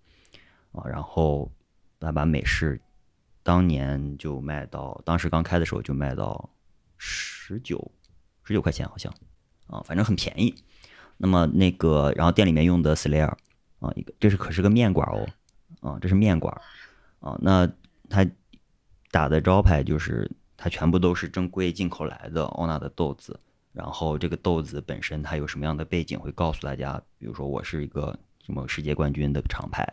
[0.72, 1.52] 啊，然后
[2.00, 2.80] 他把美式
[3.42, 6.48] 当年就卖到，当时刚开的时候就卖到
[6.96, 7.92] 十九
[8.44, 9.12] 十九块钱，好像
[9.66, 10.54] 啊，反正很便宜。
[11.18, 13.34] 那么那个，然后店里面用的 Slayer
[13.80, 15.28] 啊，一个这是可是个面馆哦，
[15.82, 16.54] 啊，这是面馆
[17.20, 17.70] 啊，那
[18.10, 18.26] 他
[19.12, 23.40] 打的招牌就是它全部都是正规进口来的欧娜的豆子。
[23.74, 29.88] 然后这个豆子本身它有什么样的背景，会告诉大家，比如说我是一个什么世界冠军的厂牌，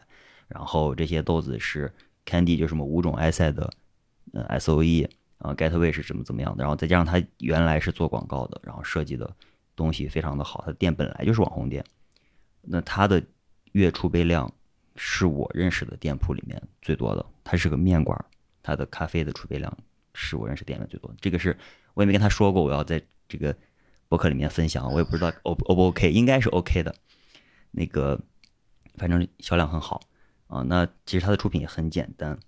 [0.48, 1.92] 然后这些豆子是
[2.24, 3.70] Candy 就什么五种埃塞的，
[4.32, 5.06] 呃 S O E
[5.36, 9.30] 啊，Getaway 是怎么怎么样的，然后再加上它原来是做广告的，然后设计的
[9.76, 11.84] 东西非常的好，它店本来就是网红店，
[12.62, 13.22] 那它的
[13.72, 14.50] 月储备量
[14.96, 18.24] 是我认识的店铺里面最多的，它是个面馆，
[18.62, 19.76] 它的咖啡的储备量
[20.14, 21.56] 是我认识店面最多，这个是
[21.94, 23.56] 我也没跟他说过，我要在这个。
[24.06, 26.94] 博客里面分享，我也不知道 O O 不 OK，应该是 OK 的。
[27.72, 28.20] 那个，
[28.96, 30.00] 反正销量很好
[30.46, 30.62] 啊。
[30.62, 32.38] 那其实它的出品也很简单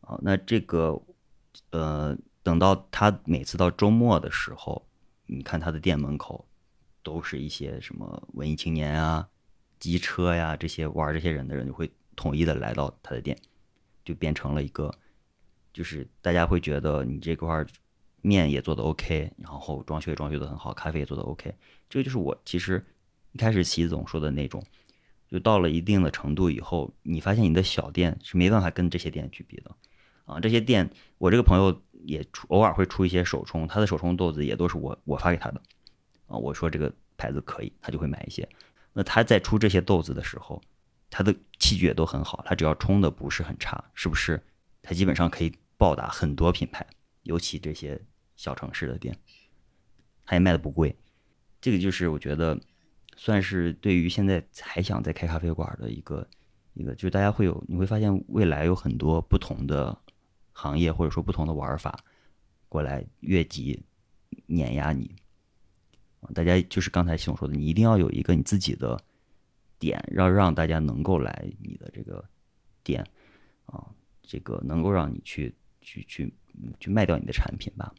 [0.00, 0.18] 啊。
[0.20, 1.00] 那这个，
[1.70, 4.86] 呃，等到他每次到周末的时候，
[5.26, 6.44] 你看他的店门口
[7.02, 9.26] 都是一些什么文艺青年啊、
[9.78, 13.36] 机车呀这些玩这些人的人，就会统一的来到他的店，
[14.04, 14.92] 就变成了一个，
[15.72, 17.64] 就是大家会觉得你这块。
[18.22, 21.54] 面也做的 OK，然后装修也装修的很好，咖啡也做的 OK，
[21.88, 22.84] 这个就是我其实
[23.30, 24.60] 一开始习总说的那种，
[25.28, 29.70] 就到了一定的程度以后，你发现你的小店是没办法跟这些店去比的，
[30.24, 35.62] 啊，这些店我这个朋友也出偶尔会出一些手冲，他的手冲豆子也都是我我发给他的，
[36.26, 38.48] 啊，我说这个牌子可以，他就会买一些。
[38.96, 40.60] 那他在出这些豆子的时候，
[41.10, 44.42] 他的器具也都很好，他只要冲的不是很差，是不是？
[44.80, 46.84] 他基本上可以暴打很多品牌，
[47.22, 48.00] 尤其这些。
[48.38, 49.16] 小城市的店，
[50.26, 50.94] 他也卖的不贵，
[51.58, 52.60] 这个就是我觉得
[53.16, 56.28] 算是对于现在还想再开咖啡馆的一个
[56.74, 59.98] 一个，就是大家会有你会发现未来有很多不同的
[60.52, 61.98] 行业或者说不同的玩法
[62.68, 63.82] 过来越级
[64.44, 65.16] 碾压你，
[66.34, 68.98] 大家就是刚才系统说的，你一定要有一个你自己的
[69.78, 72.24] 点，要让大家能够来你的这个
[72.82, 73.06] 店
[73.66, 73.86] 啊，
[74.22, 76.32] 这个能够让你去去去
[76.80, 77.94] 去卖掉你的产品吧。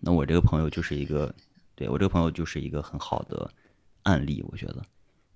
[0.00, 1.34] 那我这个朋友就是一个，
[1.74, 3.50] 对我这个朋友就是一个很好的
[4.02, 4.84] 案例，我觉得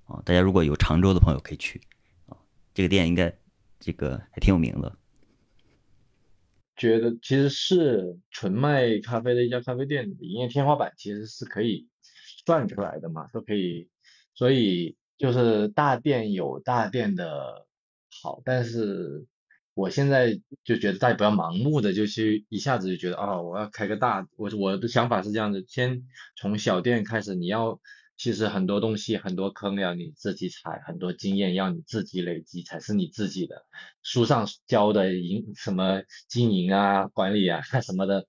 [0.05, 1.81] 啊，大家如果有常州的朋友可以去
[2.27, 2.37] 啊，
[2.75, 3.33] 这个店应该
[3.79, 4.97] 这个还挺有名的。
[6.77, 11.89] 觉得其实是纯卖咖啡的一家咖啡店，营业天花板其实是可以
[12.47, 13.91] 算出来的嘛，都可以，
[14.35, 17.67] 所以就是大店有大店的
[18.23, 19.27] 好，但是。
[19.79, 26.03] 我现在就觉得大家不要盲目的就去一下子就觉得哦，我要开个大，我我的想法是这样的，先
[26.35, 27.79] 从小店开始，你要
[28.17, 33.67] 其实很多东西很多坑要你自己踩，很多经验要你自己累积才是你自己的。
[34.03, 38.27] 书上教的营什么经营啊、管理啊 什么的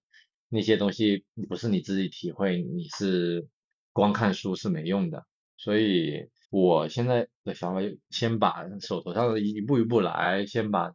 [0.50, 3.48] 那些东西，不是你自己体会，你是
[3.98, 5.26] 光看书是没用的。
[5.58, 10.94] 所以我现在的想法，先把手头上的一步一步来，先把。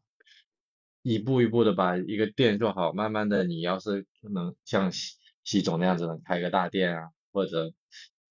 [1.05, 7.73] 一步一步的把一个店做好，慢慢的，你要是能像习习总那样子能开个大店啊，或者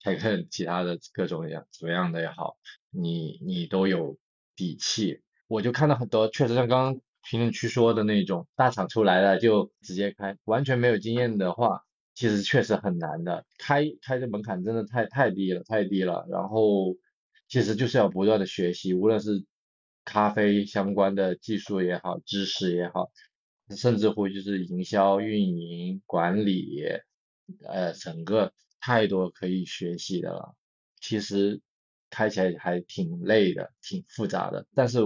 [0.01, 2.55] 开个其他的各种样怎么样的也好，
[2.89, 4.17] 你你都有
[4.55, 5.19] 底气。
[5.49, 13.45] 我就看到很多，确实像刚刚评论区说的那种大厂出来了就直接开，完全没有经验的话，其实确实很难的。
[13.57, 16.25] 开开的门槛真的太太低了，太低了。
[16.29, 16.95] 然后
[17.47, 19.45] 其实就是要不断的学习，无论是。
[20.03, 23.11] 咖啡相关的技术也好，知识也好，
[23.69, 26.81] 甚至乎就是营销、运营、管理，
[27.67, 30.55] 呃，整个太多可以学习的了。
[30.99, 31.61] 其实
[32.09, 34.65] 开起来还挺累的，挺复杂的。
[34.73, 34.97] 但是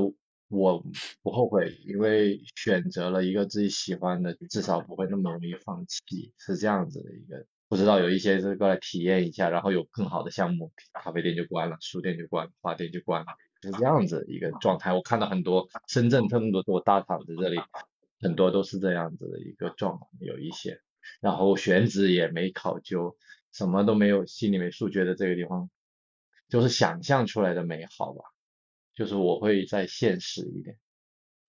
[0.48, 0.84] 我
[1.24, 7.46] 不后悔，因为选择了一个自己喜欢的，至少不会那么容易放弃，是这样子的一个。
[7.68, 13.28] 不知道有一些是过来体验一下，然后有更好的项目，咖啡店就关了，书店就关了，花店就关了，
[13.64, 14.94] 是这样子一个状态。
[14.94, 17.60] 我看到很多深圳这么多做大厂子这里，
[18.22, 20.80] 很多都是这样子的一个状况，有一些，
[21.22, 23.18] 然后选址也没考究，
[23.52, 25.72] 什么都没有，心里没数，觉得这个地方
[26.48, 28.24] 就是想象出来的美好吧。
[28.96, 30.76] 就是我会再现实一点。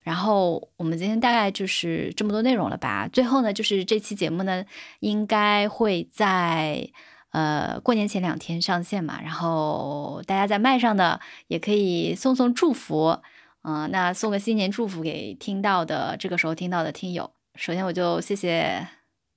[0.02, 3.08] 然后我们今天大概就是这么多内容了吧？
[3.08, 4.64] 最后呢，就是这期节目呢，
[5.00, 6.88] 应该会在
[7.30, 9.20] 呃过年前两天上线嘛。
[9.20, 13.18] 然后大家在麦上的也可以送送祝福，
[13.62, 17.32] 嗯，那送个新年祝福给听到的这个时候听到的听友。
[17.56, 18.95] 首先我就谢谢。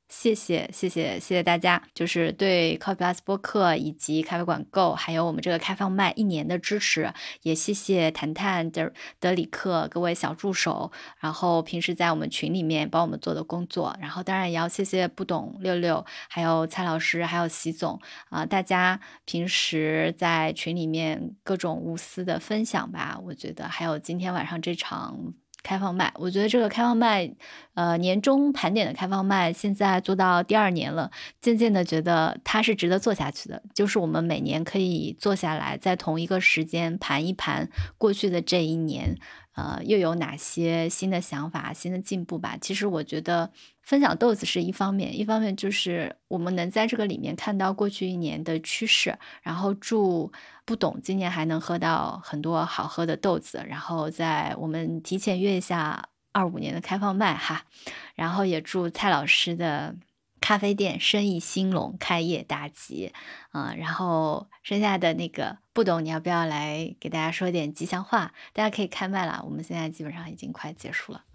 [0.09, 7.13] 谢谢谢谢谢谢大家，就是对 Coffee Plus 播客以及咖啡馆购，还有我们这个开放麦一年的支持，
[7.43, 25.33] 也谢谢谈谈德德里克各位小助手，然后平时在我们群里面帮我们做的工作，然后当然也要谢谢不懂六六，还有蔡老师，还有习总啊，大家平时在群里面各种无私的分享吧，我觉得还有今天晚上这场。
[25.61, 27.29] 开放麦，我觉得这个开放麦，
[27.73, 31.11] 呃，年终盘点的开放麦，现在做到第二年了，
[31.41, 33.61] 渐渐的觉得它是值得做下去的。
[33.73, 39.17] 就是我们每年可以坐下来，在同一个时间盘一盘过去的这一年。
[39.55, 42.57] 呃，又有哪些新的想法、新的进步吧？
[42.61, 43.51] 其实我觉得
[43.89, 49.17] 分享豆子是一方面，一方面就是我们能在这个里面看到过去一年的趋势。
[49.41, 50.31] 然后祝
[50.63, 53.65] 不懂今年还能喝到很多好喝的豆子。
[53.67, 57.65] 然后在我们提前约一下二五年的开放麦哈。
[58.13, 59.95] 然后也祝蔡老师的。
[60.41, 63.11] 咖啡店生意兴隆，开业大吉，
[63.51, 68.31] 啊，然后剩下的那个不懂，你要不要来给大家说点吉祥话？
[68.53, 71.25] 大家可以开麦了，我们现在基本上已经快结束了。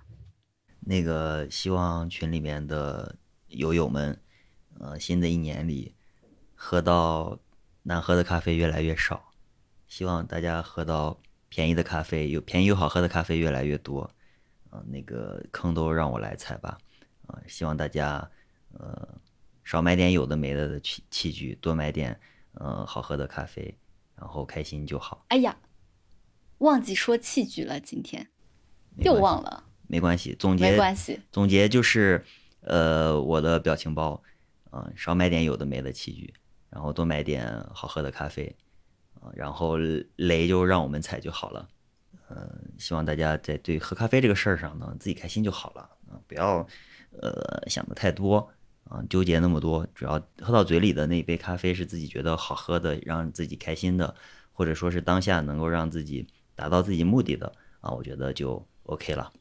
[0.85, 3.16] 那个希望群里面的
[3.48, 4.20] 友友们，
[4.78, 5.94] 呃，新的一年里
[6.55, 7.39] 喝到
[7.82, 9.32] 难喝的咖啡越来越少，
[9.89, 14.02] 希望大家喝到便宜的咖啡，有便宜又好喝的咖啡越来越多，
[14.70, 16.78] 啊，那个坑都让我来踩吧，
[17.27, 18.31] 啊，希望大家。
[18.77, 19.09] 呃，
[19.62, 22.19] 少买点有的没的的器器具，多买点
[22.55, 23.78] 呃好喝的咖啡，
[24.16, 25.24] 然后开心就好。
[25.28, 25.56] 哎呀，
[26.59, 28.28] 忘记说器具了，今天
[28.97, 29.62] 又忘了。
[29.86, 31.20] 没关系，总结没关系。
[31.31, 32.24] 总结就是，
[32.61, 34.23] 呃，我的表情包，
[34.73, 36.32] 嗯，少买点有的没的器具，
[36.70, 38.55] 然后多买点好喝的咖啡，
[39.20, 39.77] 啊，然后
[40.16, 41.69] 雷就让我们踩就好了。
[42.31, 46.66] 嗯，希望大家在对喝咖啡这个事儿上呢，自己开心就好了，啊，不要
[47.20, 48.51] 呃想的太多。
[48.90, 54.15] 啊，纠结那么多，主要喝到嘴里的那杯咖啡是自己觉得好喝的，让自己开心的，
[54.52, 57.51] 或者说是当下能够让自己达到自己目的的
[57.81, 59.32] 啊，我觉得就 OK 了。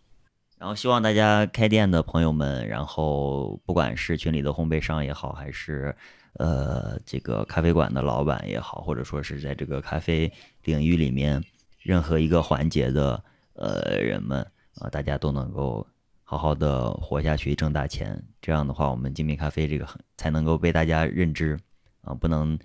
[0.63, 5.93] 然后希望大家开店的朋友们，然后不管是群里的烘焙商也好，还是
[6.35, 10.31] 呃这个咖啡馆的老板也好，或者说是在这个咖啡
[10.63, 11.43] 领域里面
[11.79, 13.21] 任何一个环节的
[13.55, 14.39] 呃人们
[14.75, 15.85] 啊，大家都能够。
[16.23, 19.85] 好好的活下去，挣大钱，这样的话，我们精品咖啡这个
[20.15, 21.59] 才能够被大家认知
[22.01, 22.57] 啊，不能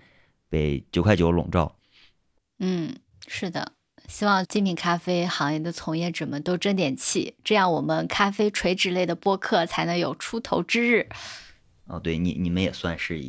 [0.49, 1.75] 被九块九笼罩。
[2.61, 2.95] 嗯，
[3.27, 3.73] 是的，
[4.09, 11.09] 希望精品咖啡行业的从业者们都争点气，这样我们咖啡垂直类的播客才能有出头之日。
[11.85, 13.21] 哦，对你，你们也算是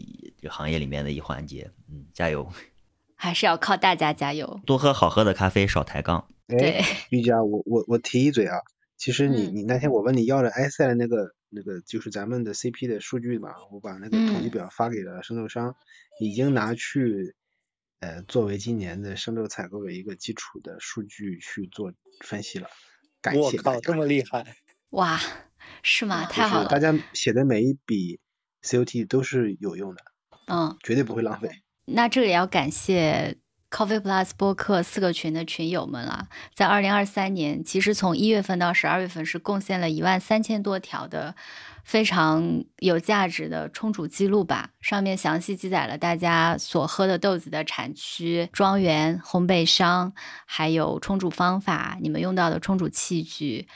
[0.42, 2.50] 这行业里面的一环节，嗯，加油！
[3.16, 6.26] 还是要靠大家加油，多喝好喝的咖啡，少抬杠。
[6.48, 8.58] 对，玉佳，我我我提一嘴啊。
[8.98, 15.76] 其实你你那天我问你要了埃塞的那个那个就是咱们的 CP 的数据嘛，我把那个统计表发给了生豆商，
[16.20, 17.36] 已经拿去
[18.00, 22.70] 呃作为今年的生豆采购的一个基础的数据去做分析了。
[23.22, 23.40] 感谢。
[23.42, 24.56] 我靠，这么厉害！
[24.92, 25.20] 哇，
[25.84, 26.26] 是吗？
[26.26, 26.70] 太好了。
[26.70, 28.20] 大家写的每一笔
[28.64, 30.04] COT 都是有用的，
[30.48, 31.50] 嗯，绝对不会浪费。
[31.86, 33.38] 那这里要感谢。
[33.72, 41.36] Coffee Plus 播客四个群的群友们啦，在二零二三年，其实从一月份到十二月份是贡献了一万三千多条的
[41.84, 44.72] 非常有价值的冲煮记录吧。
[44.82, 50.14] 上面详细记载了大家所喝的豆子的产区、庄园、烘焙商，
[50.46, 53.68] 还有冲煮方法，你们用到的冲煮器具。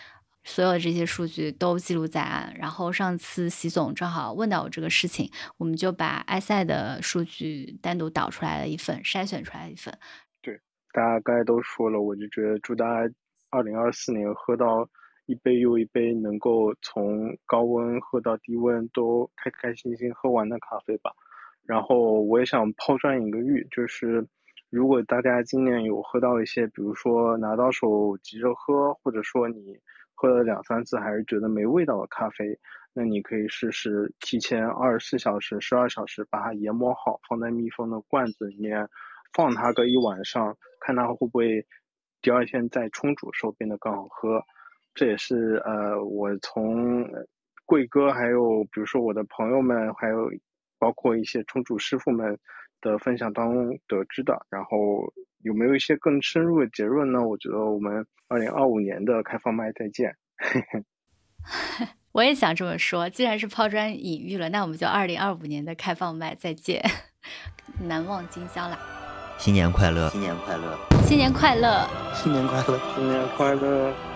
[0.43, 2.53] 所有这些数据都记录在案。
[2.57, 9.97] 然后上次习总正好问到我这个事情，我们就把埃塞的数据单独导出来了一份，筛选出来一份。
[10.41, 10.59] 对，
[10.91, 13.13] 大家刚才都说了，我就觉得祝大家
[13.49, 14.87] 二零二四年喝到
[15.25, 21.11] 一杯又一杯，能够从高温喝到低温都开开心心喝完的咖啡吧。
[21.65, 24.27] 然后我也想抛砖引个玉，就是
[24.69, 29.79] 如果大家今年有喝到一些，比如说拿到手急着喝，或者说你
[30.23, 32.57] 喝了两三次还是觉得没味道的咖啡，
[32.93, 38.87] 那你可以试试提前二十四小时、十二小时把它研磨好，放在密封的罐子里面，
[39.33, 41.65] 放它个一晚上，看它会不会
[42.21, 44.41] 第二天再冲煮时候变得更好喝。
[44.93, 47.05] 这也是呃，我从
[47.65, 50.31] 贵哥还有比如说我的朋友们，还有
[50.79, 52.39] 包括一些冲煮师傅们。
[52.83, 55.11] 的分享当中得知的，然后
[55.41, 57.25] 有没有一些更深入的结论呢？
[57.25, 60.15] 我觉得我们二零二五年的开放麦再见。
[62.11, 66.83] 我也想这么说，既然是抛砖引玉了，那我们就二零二五年的开放麦再见，
[67.81, 68.77] 难忘今宵啦！
[69.39, 70.09] 新年快乐！
[70.09, 70.77] 新年快乐！
[71.07, 71.89] 新年快乐！
[72.13, 72.79] 新年快乐！
[72.95, 74.12] 新年快乐！